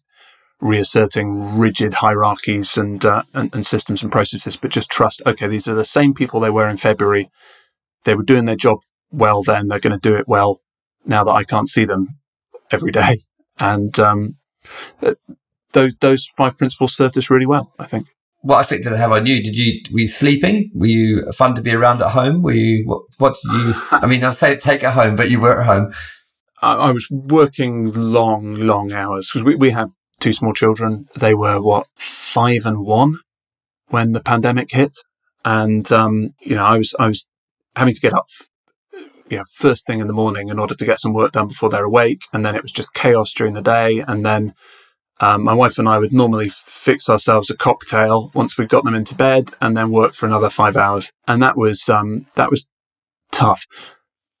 reasserting 0.61 1.59
rigid 1.59 1.95
hierarchies 1.95 2.77
and, 2.77 3.03
uh, 3.03 3.23
and 3.33 3.53
and 3.53 3.65
systems 3.65 4.01
and 4.01 4.11
processes, 4.11 4.55
but 4.55 4.71
just 4.71 4.89
trust. 4.89 5.21
Okay, 5.25 5.47
these 5.47 5.67
are 5.67 5.75
the 5.75 5.83
same 5.97 6.13
people 6.13 6.39
they 6.39 6.49
were 6.49 6.69
in 6.69 6.77
February. 6.77 7.29
They 8.05 8.15
were 8.15 8.23
doing 8.23 8.45
their 8.45 8.55
job 8.55 8.79
well 9.11 9.43
then. 9.43 9.67
They're 9.67 9.87
going 9.87 9.99
to 9.99 10.09
do 10.09 10.15
it 10.15 10.29
well 10.29 10.61
now 11.05 11.25
that 11.25 11.39
I 11.41 11.43
can't 11.43 11.67
see 11.67 11.83
them 11.83 12.19
every 12.71 12.93
day. 12.93 13.23
And 13.59 13.97
um, 13.99 14.36
uh, 15.01 15.15
those 15.73 15.95
those 15.99 16.29
five 16.37 16.57
principles 16.57 16.95
served 16.95 17.17
us 17.17 17.29
really 17.29 17.45
well, 17.45 17.73
I 17.79 17.85
think 17.85 18.07
what 18.41 18.61
effect 18.61 18.83
did 18.83 18.93
it 18.93 18.99
have 18.99 19.11
on 19.11 19.25
you? 19.25 19.43
Did 19.43 19.57
you 19.57 19.81
were 19.91 19.99
you 19.99 20.07
sleeping? 20.07 20.71
Were 20.73 20.87
you 20.87 21.31
fun 21.33 21.55
to 21.55 21.61
be 21.61 21.73
around 21.73 22.01
at 22.01 22.11
home? 22.11 22.43
Were 22.43 22.53
you 22.53 22.85
what? 22.85 23.01
What 23.17 23.35
did 23.43 23.51
you? 23.51 23.73
I 23.91 24.05
mean, 24.05 24.23
I 24.23 24.31
say 24.31 24.55
take 24.55 24.83
it 24.83 24.91
home, 24.91 25.15
but 25.15 25.29
you 25.29 25.39
were 25.39 25.59
at 25.59 25.65
home. 25.65 25.91
I, 26.61 26.75
I 26.75 26.91
was 26.91 27.09
working 27.09 27.91
long, 27.93 28.53
long 28.53 28.93
hours 28.93 29.29
because 29.29 29.43
we 29.43 29.55
we 29.55 29.71
have 29.71 29.91
two 30.19 30.33
small 30.33 30.53
children. 30.53 31.07
They 31.15 31.33
were 31.33 31.61
what 31.61 31.87
five 31.97 32.65
and 32.65 32.85
one 32.85 33.19
when 33.89 34.13
the 34.13 34.21
pandemic 34.21 34.71
hit, 34.71 34.95
and 35.43 35.91
um, 35.91 36.33
you 36.39 36.55
know, 36.55 36.65
I 36.65 36.77
was 36.77 36.93
I 36.99 37.07
was 37.07 37.27
having 37.75 37.95
to 37.95 38.01
get 38.01 38.13
up. 38.13 38.27
Yeah, 39.29 39.43
first 39.51 39.85
thing 39.85 39.99
in 39.99 40.07
the 40.07 40.13
morning 40.13 40.47
in 40.47 40.57
order 40.57 40.73
to 40.73 40.85
get 40.85 41.01
some 41.01 41.13
work 41.13 41.33
done 41.33 41.49
before 41.49 41.69
they're 41.69 41.83
awake, 41.83 42.21
and 42.31 42.45
then 42.45 42.55
it 42.55 42.63
was 42.63 42.71
just 42.71 42.93
chaos 42.93 43.33
during 43.33 43.53
the 43.53 43.61
day, 43.61 43.99
and 43.99 44.25
then 44.25 44.53
um, 45.19 45.43
my 45.43 45.53
wife 45.53 45.77
and 45.77 45.89
I 45.89 45.99
would 45.99 46.13
normally 46.13 46.49
fix 46.49 47.09
ourselves 47.09 47.49
a 47.49 47.57
cocktail 47.57 48.31
once 48.33 48.57
we 48.57 48.65
got 48.65 48.85
them 48.85 48.95
into 48.95 49.15
bed, 49.15 49.51
and 49.59 49.75
then 49.75 49.91
work 49.91 50.13
for 50.13 50.27
another 50.27 50.49
five 50.49 50.77
hours, 50.77 51.11
and 51.27 51.41
that 51.43 51.57
was 51.57 51.89
um, 51.89 52.27
that 52.35 52.49
was 52.49 52.67
tough. 53.31 53.65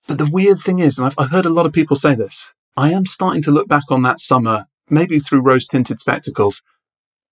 But 0.07 0.19
the 0.19 0.29
weird 0.31 0.61
thing 0.61 0.79
is, 0.79 0.97
and 0.97 1.07
I've, 1.07 1.15
I've 1.17 1.31
heard 1.31 1.45
a 1.45 1.49
lot 1.49 1.65
of 1.65 1.73
people 1.73 1.97
say 1.97 2.15
this, 2.15 2.49
I 2.77 2.91
am 2.93 3.05
starting 3.05 3.41
to 3.43 3.51
look 3.51 3.67
back 3.67 3.91
on 3.91 4.03
that 4.03 4.21
summer, 4.21 4.67
maybe 4.89 5.19
through 5.19 5.41
rose-tinted 5.41 5.99
spectacles, 5.99 6.61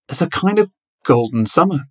as 0.09 0.21
a 0.21 0.29
kind 0.29 0.59
of 0.59 0.69
golden 1.05 1.45
summer. 1.45 1.85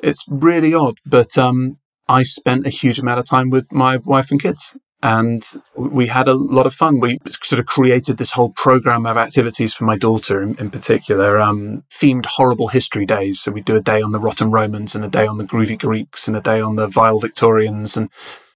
It's 0.00 0.24
really 0.28 0.74
odd, 0.74 0.98
but 1.04 1.36
um, 1.36 1.78
I 2.08 2.22
spent 2.22 2.68
a 2.68 2.70
huge 2.70 3.00
amount 3.00 3.18
of 3.18 3.26
time 3.26 3.50
with 3.50 3.72
my 3.72 3.96
wife 3.96 4.30
and 4.30 4.40
kids 4.40 4.76
and 5.02 5.44
we 5.76 6.08
had 6.08 6.26
a 6.26 6.34
lot 6.34 6.66
of 6.66 6.74
fun. 6.74 6.98
We 6.98 7.18
sort 7.42 7.60
of 7.60 7.66
created 7.66 8.16
this 8.16 8.32
whole 8.32 8.50
program 8.50 9.06
of 9.06 9.16
activities 9.16 9.72
for 9.72 9.84
my 9.84 9.96
daughter 9.96 10.42
in, 10.42 10.56
in 10.56 10.70
particular, 10.70 11.38
um, 11.38 11.84
themed 11.90 12.26
horrible 12.26 12.68
history 12.68 13.06
days. 13.06 13.40
So 13.40 13.52
we 13.52 13.60
do 13.60 13.76
a 13.76 13.80
day 13.80 14.02
on 14.02 14.10
the 14.10 14.18
rotten 14.18 14.50
Romans 14.50 14.96
and 14.96 15.04
a 15.04 15.08
day 15.08 15.26
on 15.26 15.38
the 15.38 15.44
groovy 15.44 15.78
Greeks 15.78 16.26
and 16.26 16.36
a 16.36 16.40
day 16.40 16.60
on 16.60 16.76
the 16.76 16.88
vile 16.88 17.20
Victorians. 17.20 17.96
And, 17.96 18.10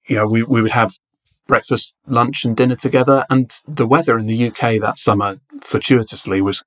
you 0.09 0.17
know, 0.17 0.27
we, 0.27 0.43
we 0.43 0.63
would 0.63 0.73
have 0.73 0.99
breakfast, 1.47 1.95
lunch 2.07 2.45
and 2.45 2.57
dinner 2.57 2.77
together. 2.77 3.25
And 3.31 3.53
the 3.69 3.87
weather 3.87 4.19
in 4.19 4.27
the 4.27 4.49
UK 4.49 4.81
that 4.81 4.99
summer, 4.99 5.39
fortuitously, 5.61 6.41
was 6.41 6.65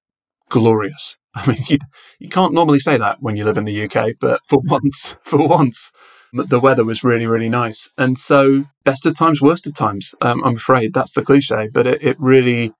glorious. 0.49 1.17
I 1.35 1.47
mean, 1.47 1.59
you, 1.67 1.79
you 2.19 2.29
can't 2.29 2.53
normally 2.53 2.79
say 2.79 2.97
that 2.97 3.17
when 3.19 3.35
you 3.35 3.43
live 3.43 3.57
in 3.57 3.65
the 3.65 3.83
UK, 3.83 4.13
but 4.21 4.39
for 4.45 4.59
once, 4.63 5.15
for 5.23 5.45
once, 5.45 5.91
the 6.35 6.59
weather 6.59 6.83
was 6.83 7.03
really, 7.03 7.27
really 7.27 7.49
nice. 7.49 7.89
And 7.97 8.17
so, 8.17 8.65
best 8.83 9.05
of 9.05 9.15
times, 9.15 9.41
worst 9.41 9.67
of 9.67 9.73
times, 9.73 10.13
um, 10.21 10.43
I'm 10.43 10.57
afraid 10.57 10.93
that's 10.93 11.13
the 11.13 11.23
cliche, 11.23 11.69
but 11.73 11.87
it, 11.87 12.03
it 12.03 12.17
really 12.19 12.73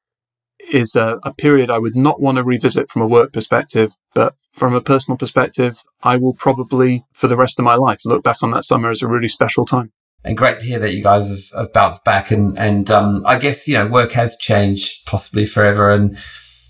is 0.71 0.95
a, 0.95 1.19
a, 1.23 1.33
period 1.33 1.69
I 1.69 1.77
would 1.77 1.95
not 1.95 2.19
want 2.19 2.37
to 2.37 2.43
revisit 2.43 2.89
from 2.89 3.01
a 3.01 3.07
work 3.07 3.31
perspective. 3.31 3.93
But 4.13 4.33
from 4.51 4.73
a 4.73 4.81
personal 4.81 5.17
perspective, 5.17 5.83
I 6.01 6.17
will 6.17 6.33
probably, 6.33 7.05
for 7.13 7.27
the 7.27 7.37
rest 7.37 7.59
of 7.59 7.65
my 7.65 7.75
life, 7.75 8.01
look 8.05 8.23
back 8.23 8.41
on 8.41 8.51
that 8.51 8.63
summer 8.63 8.89
as 8.89 9.01
a 9.01 9.07
really 9.07 9.27
special 9.27 9.65
time. 9.65 9.91
And 10.23 10.35
great 10.35 10.59
to 10.59 10.65
hear 10.65 10.79
that 10.79 10.93
you 10.93 11.03
guys 11.03 11.29
have, 11.29 11.59
have 11.59 11.73
bounced 11.73 12.03
back. 12.03 12.31
And, 12.31 12.57
and 12.57 12.89
um, 12.89 13.23
I 13.25 13.37
guess, 13.37 13.67
you 13.67 13.75
know, 13.75 13.87
work 13.87 14.13
has 14.13 14.35
changed 14.37 15.05
possibly 15.05 15.45
forever 15.45 15.91
and, 15.91 16.17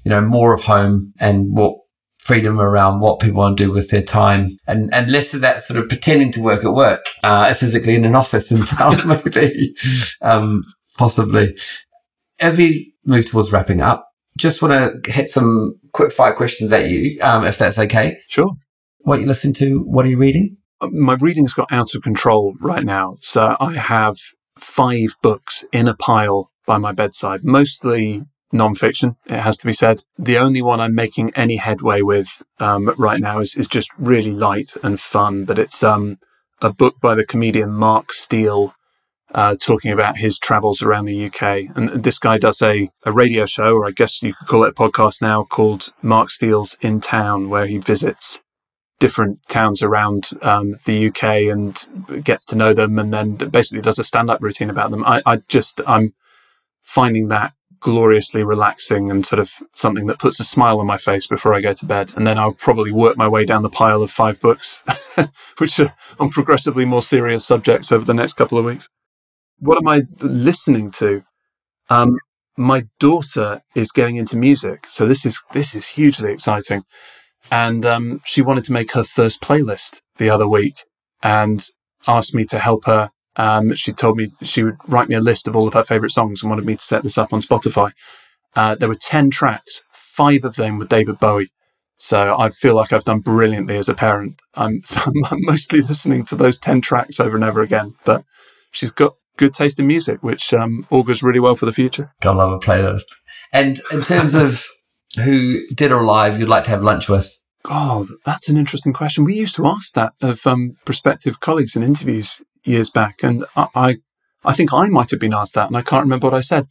you 0.03 0.09
know, 0.09 0.21
more 0.21 0.53
of 0.53 0.61
home 0.61 1.13
and 1.19 1.55
what 1.55 1.77
freedom 2.25 2.59
around 2.59 3.01
what 3.01 3.19
people 3.19 3.37
want 3.37 3.55
to 3.55 3.65
do 3.65 3.71
with 3.71 3.91
their 3.91 4.01
time 4.01 4.57
and, 4.65 4.91
and 4.91 5.11
less 5.11 5.35
of 5.35 5.41
that 5.41 5.61
sort 5.61 5.79
of 5.79 5.87
pretending 5.87 6.31
to 6.31 6.41
work 6.41 6.65
at 6.65 6.73
work, 6.73 7.05
uh, 7.21 7.53
physically 7.53 7.93
in 7.93 8.03
an 8.03 8.15
office 8.15 8.51
in 8.51 8.65
town, 8.65 8.97
maybe, 9.23 9.75
um, 10.23 10.63
possibly. 10.97 11.55
As 12.41 12.57
we 12.57 12.95
move 13.05 13.27
towards 13.27 13.51
wrapping 13.51 13.79
up, 13.79 14.09
just 14.37 14.63
want 14.63 15.03
to 15.05 15.11
hit 15.11 15.29
some 15.29 15.75
quick 15.93 16.11
fire 16.11 16.33
questions 16.33 16.73
at 16.73 16.89
you, 16.89 17.19
um, 17.21 17.45
if 17.45 17.59
that's 17.59 17.77
okay. 17.77 18.17
Sure. 18.27 18.51
What 19.01 19.19
you 19.19 19.27
listen 19.27 19.53
to? 19.53 19.83
What 19.83 20.03
are 20.05 20.09
you 20.09 20.17
reading? 20.17 20.57
Uh, 20.81 20.87
my 20.87 21.13
reading's 21.21 21.53
got 21.53 21.71
out 21.71 21.93
of 21.93 22.01
control 22.01 22.55
right 22.59 22.83
now. 22.83 23.17
So 23.21 23.55
I 23.59 23.73
have 23.73 24.17
five 24.57 25.15
books 25.21 25.63
in 25.71 25.87
a 25.87 25.95
pile 25.95 26.51
by 26.65 26.79
my 26.79 26.91
bedside, 26.91 27.43
mostly 27.43 28.23
nonfiction, 28.53 29.15
it 29.25 29.39
has 29.39 29.57
to 29.57 29.65
be 29.65 29.73
said. 29.73 30.03
The 30.17 30.37
only 30.37 30.61
one 30.61 30.79
I'm 30.79 30.95
making 30.95 31.31
any 31.35 31.57
headway 31.57 32.01
with 32.01 32.43
um, 32.59 32.93
right 32.97 33.19
now 33.19 33.39
is, 33.39 33.55
is 33.55 33.67
just 33.67 33.91
really 33.97 34.31
light 34.31 34.75
and 34.83 34.99
fun, 34.99 35.45
but 35.45 35.59
it's 35.59 35.83
um, 35.83 36.19
a 36.61 36.71
book 36.71 36.99
by 37.01 37.15
the 37.15 37.25
comedian 37.25 37.71
Mark 37.71 38.13
Steel 38.13 38.73
uh, 39.33 39.55
talking 39.59 39.91
about 39.91 40.17
his 40.17 40.39
travels 40.39 40.81
around 40.81 41.05
the 41.05 41.25
UK. 41.25 41.75
And 41.75 42.03
this 42.03 42.19
guy 42.19 42.37
does 42.37 42.61
a, 42.61 42.89
a 43.03 43.11
radio 43.11 43.45
show, 43.45 43.73
or 43.73 43.85
I 43.85 43.91
guess 43.91 44.21
you 44.21 44.33
could 44.33 44.47
call 44.47 44.63
it 44.63 44.69
a 44.69 44.73
podcast 44.73 45.21
now, 45.21 45.43
called 45.43 45.91
Mark 46.01 46.29
Steel's 46.29 46.77
In 46.81 47.01
Town, 47.01 47.49
where 47.49 47.65
he 47.65 47.77
visits 47.77 48.39
different 48.99 49.39
towns 49.49 49.81
around 49.81 50.29
um, 50.41 50.75
the 50.85 51.07
UK 51.07 51.23
and 51.51 52.23
gets 52.23 52.45
to 52.45 52.55
know 52.55 52.73
them, 52.73 52.97
and 52.97 53.13
then 53.13 53.35
basically 53.35 53.81
does 53.81 53.99
a 53.99 54.05
stand-up 54.05 54.41
routine 54.41 54.69
about 54.69 54.91
them. 54.91 55.03
I, 55.03 55.21
I 55.25 55.37
just 55.49 55.81
I'm 55.85 56.13
finding 56.81 57.27
that 57.27 57.53
gloriously 57.85 58.43
relaxing 58.43 59.11
and 59.11 59.25
sort 59.25 59.39
of 59.39 59.51
something 59.75 60.07
that 60.07 60.17
puts 60.17 60.39
a 60.39 60.43
smile 60.43 60.79
on 60.79 60.87
my 60.87 60.97
face 60.97 61.27
before 61.27 61.53
I 61.53 61.61
go 61.61 61.71
to 61.73 61.85
bed. 61.85 62.09
And 62.15 62.25
then 62.25 62.39
I'll 62.39 62.53
probably 62.53 62.91
work 62.91 63.15
my 63.15 63.27
way 63.27 63.45
down 63.45 63.61
the 63.61 63.69
pile 63.69 64.01
of 64.01 64.09
five 64.09 64.41
books, 64.41 64.81
which 65.59 65.79
are 65.79 65.93
on 66.19 66.31
progressively 66.31 66.83
more 66.83 67.03
serious 67.03 67.45
subjects 67.45 67.91
over 67.91 68.03
the 68.03 68.13
next 68.15 68.33
couple 68.33 68.57
of 68.57 68.65
weeks. 68.65 68.89
What 69.59 69.77
am 69.77 69.87
I 69.87 70.01
listening 70.19 70.89
to? 70.93 71.23
Um, 71.91 72.17
my 72.57 72.87
daughter 72.99 73.61
is 73.75 73.91
getting 73.91 74.15
into 74.15 74.35
music, 74.35 74.87
so 74.87 75.07
this 75.07 75.23
is 75.23 75.39
this 75.53 75.75
is 75.75 75.89
hugely 75.89 76.33
exciting 76.33 76.83
and 77.51 77.85
um, 77.85 78.21
she 78.25 78.41
wanted 78.41 78.63
to 78.65 78.73
make 78.73 78.93
her 78.93 79.03
first 79.03 79.41
playlist 79.41 80.01
the 80.17 80.29
other 80.29 80.47
week 80.47 80.85
and 81.21 81.67
asked 82.07 82.33
me 82.33 82.45
to 82.45 82.59
help 82.59 82.85
her. 82.85 83.11
Um, 83.37 83.73
she 83.75 83.91
told 83.91 84.17
me 84.17 84.31
she 84.41 84.63
would 84.63 84.77
write 84.87 85.09
me 85.09 85.15
a 85.15 85.21
list 85.21 85.47
of 85.47 85.55
all 85.55 85.67
of 85.67 85.73
her 85.73 85.83
favorite 85.83 86.11
songs 86.11 86.41
and 86.41 86.49
wanted 86.49 86.65
me 86.65 86.75
to 86.75 86.83
set 86.83 87.03
this 87.03 87.17
up 87.17 87.33
on 87.33 87.41
Spotify. 87.41 87.91
Uh, 88.55 88.75
there 88.75 88.89
were 88.89 88.95
10 88.95 89.31
tracks, 89.31 89.83
five 89.91 90.43
of 90.45 90.55
them 90.55 90.77
were 90.77 90.85
David 90.85 91.19
Bowie. 91.19 91.51
So 91.97 92.35
I 92.37 92.49
feel 92.49 92.75
like 92.75 92.91
I've 92.91 93.05
done 93.05 93.19
brilliantly 93.19 93.77
as 93.77 93.89
a 93.89 93.93
parent. 93.93 94.41
I'm, 94.53 94.81
so 94.85 95.01
I'm 95.05 95.41
mostly 95.41 95.81
listening 95.81 96.25
to 96.25 96.35
those 96.35 96.57
10 96.59 96.81
tracks 96.81 97.19
over 97.19 97.35
and 97.35 97.43
over 97.43 97.61
again, 97.61 97.95
but 98.05 98.23
she's 98.71 98.91
got 98.91 99.15
good 99.37 99.53
taste 99.53 99.79
in 99.79 99.87
music, 99.87 100.23
which 100.23 100.53
um, 100.53 100.87
augurs 100.89 101.23
really 101.23 101.39
well 101.39 101.55
for 101.55 101.65
the 101.65 101.73
future. 101.73 102.13
Gotta 102.21 102.37
love 102.37 102.51
a 102.53 102.59
playlist. 102.59 103.05
And 103.51 103.81
in 103.91 104.03
terms 104.03 104.33
of 104.33 104.65
who 105.17 105.65
dead 105.73 105.91
or 105.91 106.01
alive 106.01 106.39
you'd 106.39 106.49
like 106.49 106.63
to 106.65 106.69
have 106.71 106.81
lunch 106.81 107.07
with? 107.09 107.37
Oh, 107.65 108.07
that's 108.25 108.47
an 108.47 108.57
interesting 108.57 108.93
question. 108.93 109.23
We 109.23 109.35
used 109.35 109.55
to 109.55 109.65
ask 109.65 109.93
that 109.93 110.13
of 110.21 110.45
um, 110.45 110.77
prospective 110.85 111.39
colleagues 111.39 111.75
in 111.75 111.83
interviews 111.83 112.41
years 112.67 112.89
back, 112.89 113.23
and 113.23 113.45
I, 113.55 113.97
I, 114.43 114.53
think 114.53 114.73
I 114.73 114.87
might 114.87 115.11
have 115.11 115.19
been 115.19 115.33
asked 115.33 115.55
that, 115.55 115.67
and 115.67 115.77
I 115.77 115.81
can't 115.81 116.03
remember 116.03 116.27
what 116.27 116.33
I 116.33 116.41
said. 116.41 116.67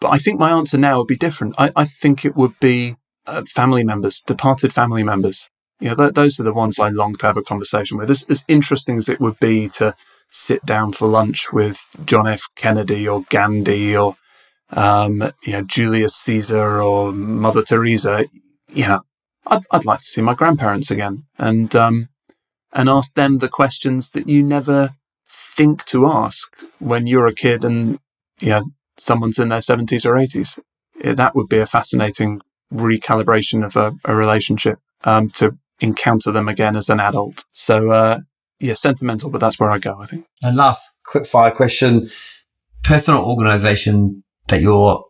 But 0.00 0.10
I 0.10 0.18
think 0.18 0.40
my 0.40 0.50
answer 0.50 0.78
now 0.78 0.98
would 0.98 1.06
be 1.06 1.16
different. 1.16 1.54
I, 1.58 1.70
I 1.76 1.84
think 1.84 2.24
it 2.24 2.36
would 2.36 2.58
be 2.58 2.96
uh, 3.26 3.42
family 3.42 3.84
members, 3.84 4.22
departed 4.22 4.72
family 4.72 5.02
members. 5.02 5.48
You 5.78 5.90
know, 5.90 5.94
th- 5.94 6.14
those 6.14 6.40
are 6.40 6.44
the 6.44 6.52
ones 6.52 6.78
I 6.78 6.88
long 6.88 7.14
to 7.16 7.26
have 7.26 7.36
a 7.36 7.42
conversation 7.42 7.98
with. 7.98 8.10
As, 8.10 8.24
as 8.28 8.44
interesting 8.48 8.96
as 8.96 9.08
it 9.08 9.20
would 9.20 9.38
be 9.40 9.68
to 9.70 9.94
sit 10.30 10.64
down 10.64 10.92
for 10.92 11.08
lunch 11.08 11.52
with 11.52 11.80
John 12.04 12.26
F. 12.26 12.42
Kennedy 12.56 13.06
or 13.08 13.24
Gandhi 13.28 13.96
or 13.96 14.16
um, 14.70 15.32
you 15.42 15.52
know, 15.52 15.62
Julius 15.62 16.14
Caesar 16.16 16.80
or 16.80 17.12
Mother 17.12 17.62
Teresa, 17.62 18.26
you 18.68 18.86
know, 18.86 19.00
I'd, 19.46 19.62
I'd 19.70 19.84
like 19.84 19.98
to 19.98 20.04
see 20.04 20.20
my 20.20 20.34
grandparents 20.34 20.90
again 20.90 21.24
and, 21.38 21.74
um, 21.74 22.08
and 22.72 22.88
ask 22.88 23.14
them 23.14 23.38
the 23.38 23.48
questions 23.48 24.10
that 24.10 24.28
you 24.28 24.42
never 24.42 24.90
think 25.56 25.84
to 25.86 26.06
ask 26.06 26.48
when 26.78 27.06
you're 27.06 27.26
a 27.26 27.34
kid 27.34 27.64
and, 27.64 27.98
know, 28.50 28.64
someone's 28.96 29.38
in 29.38 29.48
their 29.48 29.62
seventies 29.62 30.06
or 30.06 30.16
eighties. 30.16 30.58
that 31.02 31.34
would 31.34 31.48
be 31.48 31.58
a 31.58 31.66
fascinating 31.66 32.40
recalibration 32.72 33.64
of 33.64 33.76
a, 33.76 33.92
a 34.04 34.14
relationship, 34.14 34.78
um, 35.04 35.30
to 35.30 35.56
encounter 35.80 36.30
them 36.32 36.48
again 36.48 36.76
as 36.76 36.88
an 36.88 37.00
adult. 37.00 37.44
So, 37.52 37.90
uh, 37.90 38.20
yeah, 38.58 38.74
sentimental, 38.74 39.30
but 39.30 39.40
that's 39.40 39.58
where 39.58 39.70
I 39.70 39.78
go, 39.78 40.00
I 40.00 40.06
think. 40.06 40.26
And 40.42 40.56
last 40.56 40.82
quick 41.04 41.26
fire 41.26 41.50
question, 41.50 42.10
personal 42.82 43.24
organization 43.24 44.22
that 44.48 44.60
you're 44.60 45.04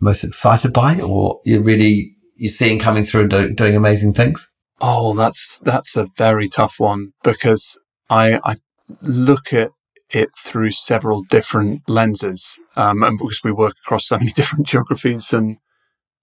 most 0.00 0.24
excited 0.24 0.72
by 0.72 1.00
or 1.00 1.40
you're 1.44 1.62
really 1.62 2.16
you're 2.36 2.50
seeing 2.50 2.78
coming 2.78 3.04
through 3.04 3.22
and 3.22 3.30
do, 3.30 3.54
doing 3.54 3.76
amazing 3.76 4.12
things? 4.12 4.48
Oh, 4.80 5.14
that's 5.14 5.60
that's 5.60 5.96
a 5.96 6.08
very 6.16 6.48
tough 6.48 6.80
one 6.80 7.12
because 7.22 7.78
I 8.10 8.40
I 8.44 8.56
look 9.00 9.52
at 9.52 9.70
it 10.10 10.30
through 10.36 10.72
several 10.72 11.22
different 11.22 11.88
lenses, 11.88 12.58
um, 12.76 13.02
and 13.02 13.18
because 13.18 13.40
we 13.42 13.52
work 13.52 13.74
across 13.84 14.06
so 14.06 14.18
many 14.18 14.30
different 14.36 14.66
geographies 14.66 15.32
and 15.32 15.58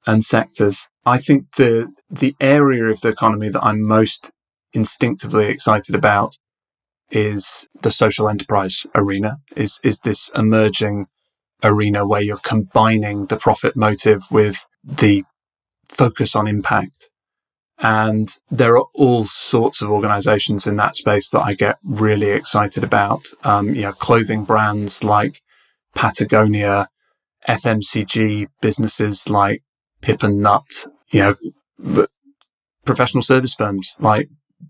and 0.08 0.24
sectors, 0.24 0.88
I 1.06 1.18
think 1.18 1.56
the 1.56 1.92
the 2.10 2.36
area 2.40 2.86
of 2.86 3.02
the 3.02 3.10
economy 3.10 3.50
that 3.50 3.64
I'm 3.64 3.82
most 3.86 4.32
instinctively 4.74 5.46
excited 5.46 5.96
about 5.96 6.38
is 7.12 7.68
the 7.82 7.92
social 7.92 8.30
enterprise 8.30 8.86
arena. 8.96 9.38
Is 9.56 9.80
is 9.84 10.00
this 10.00 10.30
emerging 10.36 11.08
arena 11.64 12.08
where 12.08 12.22
you're 12.22 12.38
combining 12.38 13.26
the 13.26 13.38
profit 13.38 13.76
motive 13.76 14.24
with 14.32 14.66
the 14.84 15.24
focus 15.88 16.36
on 16.36 16.48
impact. 16.48 17.10
And 17.82 18.30
there 18.52 18.78
are 18.78 18.86
all 18.94 19.24
sorts 19.24 19.82
of 19.82 19.90
organizations 19.90 20.68
in 20.68 20.76
that 20.78 20.96
space 20.96 21.30
that 21.30 21.42
I 21.42 21.54
get 21.54 21.78
really 21.84 22.30
excited 22.30 22.84
about. 22.84 23.26
Um, 23.44 23.74
you 23.74 23.84
know, 23.84 23.94
clothing 23.94 24.44
brands 24.44 25.04
like 25.04 25.42
Patagonia, 25.96 26.90
FMCG 27.48 28.48
businesses 28.62 29.30
like 29.30 29.62
Pip 30.02 30.24
and 30.24 30.40
Nut, 30.40 30.88
you 31.12 31.36
know, 31.82 32.06
professional 32.86 33.24
service 33.24 33.54
firms 33.54 33.96
like 34.00 34.28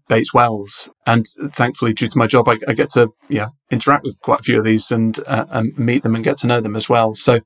Bates 0.07 0.33
Wells. 0.33 0.89
And 1.05 1.25
thankfully, 1.51 1.93
due 1.93 2.09
to 2.09 2.17
my 2.17 2.27
job, 2.27 2.47
I, 2.47 2.57
I 2.67 2.73
get 2.73 2.91
to 2.91 3.09
yeah 3.27 3.49
interact 3.71 4.03
with 4.03 4.19
quite 4.19 4.41
a 4.41 4.43
few 4.43 4.59
of 4.59 4.65
these 4.65 4.91
and, 4.91 5.19
uh, 5.25 5.45
and 5.49 5.77
meet 5.77 6.03
them 6.03 6.15
and 6.15 6.23
get 6.23 6.37
to 6.39 6.47
know 6.47 6.61
them 6.61 6.75
as 6.75 6.89
well. 6.89 7.15
So 7.15 7.39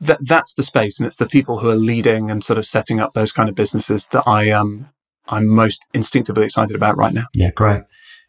that 0.00 0.18
that's 0.26 0.54
the 0.54 0.62
space, 0.62 0.98
and 0.98 1.06
it's 1.06 1.16
the 1.16 1.26
people 1.26 1.58
who 1.58 1.68
are 1.70 1.76
leading 1.76 2.30
and 2.30 2.42
sort 2.42 2.58
of 2.58 2.66
setting 2.66 3.00
up 3.00 3.14
those 3.14 3.32
kind 3.32 3.48
of 3.48 3.54
businesses 3.54 4.06
that 4.12 4.24
I 4.26 4.50
um 4.50 4.88
I'm 5.28 5.46
most 5.46 5.88
instinctively 5.94 6.44
excited 6.44 6.74
about 6.74 6.96
right 6.96 7.12
now. 7.12 7.26
Yeah, 7.34 7.50
great. 7.54 7.82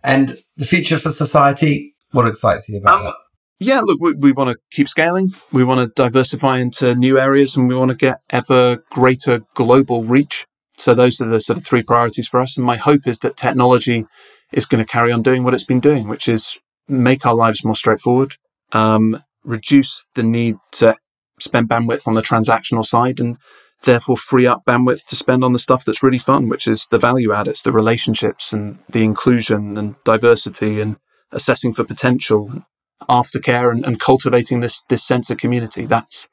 And 0.03 0.35
the 0.57 0.65
future 0.65 0.97
for 0.97 1.11
society, 1.11 1.95
what 2.11 2.27
excites 2.27 2.69
you 2.69 2.79
about 2.79 2.99
um, 2.99 3.03
that? 3.05 3.15
Yeah, 3.59 3.81
look, 3.81 3.99
we, 4.01 4.13
we 4.13 4.31
want 4.31 4.49
to 4.49 4.57
keep 4.71 4.89
scaling. 4.89 5.33
We 5.51 5.63
want 5.63 5.81
to 5.81 5.87
diversify 5.95 6.57
into 6.59 6.95
new 6.95 7.19
areas 7.19 7.55
and 7.55 7.67
we 7.67 7.75
want 7.75 7.91
to 7.91 7.97
get 7.97 8.19
ever 8.31 8.83
greater 8.89 9.43
global 9.53 10.03
reach. 10.03 10.47
So 10.77 10.95
those 10.95 11.21
are 11.21 11.27
the 11.27 11.39
sort 11.39 11.59
of 11.59 11.65
three 11.65 11.83
priorities 11.83 12.27
for 12.27 12.39
us. 12.39 12.57
And 12.57 12.65
my 12.65 12.75
hope 12.75 13.05
is 13.05 13.19
that 13.19 13.37
technology 13.37 14.05
is 14.51 14.65
going 14.65 14.83
to 14.83 14.91
carry 14.91 15.11
on 15.11 15.21
doing 15.21 15.43
what 15.43 15.53
it's 15.53 15.63
been 15.63 15.79
doing, 15.79 16.07
which 16.07 16.27
is 16.27 16.57
make 16.87 17.25
our 17.25 17.35
lives 17.35 17.63
more 17.63 17.75
straightforward, 17.75 18.35
um, 18.71 19.21
reduce 19.43 20.07
the 20.15 20.23
need 20.23 20.57
to 20.71 20.95
spend 21.41 21.69
bandwidth 21.69 22.07
on 22.07 22.13
the 22.13 22.21
transactional 22.21 22.85
side 22.85 23.19
and 23.19 23.37
therefore 23.83 24.17
free 24.17 24.45
up 24.45 24.63
bandwidth 24.65 25.05
to 25.05 25.15
spend 25.15 25.43
on 25.43 25.53
the 25.53 25.59
stuff 25.59 25.85
that's 25.85 26.03
really 26.03 26.19
fun, 26.19 26.49
which 26.49 26.67
is 26.67 26.87
the 26.91 26.99
value 26.99 27.33
add. 27.33 27.47
It's 27.47 27.63
the 27.63 27.71
relationships 27.71 28.53
and 28.53 28.77
the 28.89 29.03
inclusion 29.03 29.77
and 29.77 29.95
diversity 30.03 30.79
and 30.79 30.97
assessing 31.31 31.73
for 31.73 31.83
potential, 31.83 32.63
aftercare 33.09 33.71
and, 33.71 33.85
and 33.85 33.99
cultivating 33.99 34.59
this, 34.59 34.83
this 34.89 35.03
sense 35.03 35.29
of 35.29 35.37
community. 35.37 35.85
That's 35.85 36.27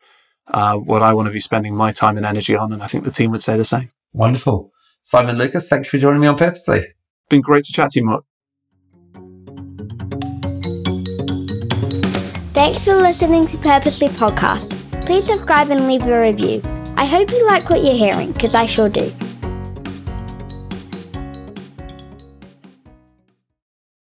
uh, 0.48 0.76
what 0.76 1.02
I 1.02 1.14
want 1.14 1.26
to 1.26 1.32
be 1.32 1.40
spending 1.40 1.74
my 1.74 1.92
time 1.92 2.16
and 2.16 2.26
energy 2.26 2.56
on. 2.56 2.72
And 2.72 2.82
I 2.82 2.86
think 2.86 3.04
the 3.04 3.10
team 3.10 3.30
would 3.30 3.42
say 3.42 3.56
the 3.56 3.64
same. 3.64 3.90
Wonderful. 4.12 4.72
Simon 5.00 5.38
Lucas, 5.38 5.68
thank 5.68 5.86
you 5.86 5.90
for 5.90 5.98
joining 5.98 6.20
me 6.20 6.26
on 6.26 6.36
Purposely. 6.36 6.86
Been 7.28 7.40
great 7.40 7.64
to 7.64 7.72
chat 7.72 7.90
to 7.90 8.00
you, 8.00 8.06
Mark. 8.06 8.24
Thanks 12.54 12.84
for 12.84 12.96
listening 12.96 13.46
to 13.46 13.58
Purposely 13.58 14.08
Podcast. 14.08 14.77
Please 15.08 15.24
subscribe 15.24 15.70
and 15.70 15.86
leave 15.88 16.06
a 16.06 16.20
review. 16.20 16.60
I 16.98 17.06
hope 17.06 17.30
you 17.30 17.46
like 17.46 17.70
what 17.70 17.82
you're 17.82 17.94
hearing, 17.94 18.30
because 18.32 18.54
I 18.54 18.66
sure 18.66 18.90
do. 18.90 19.10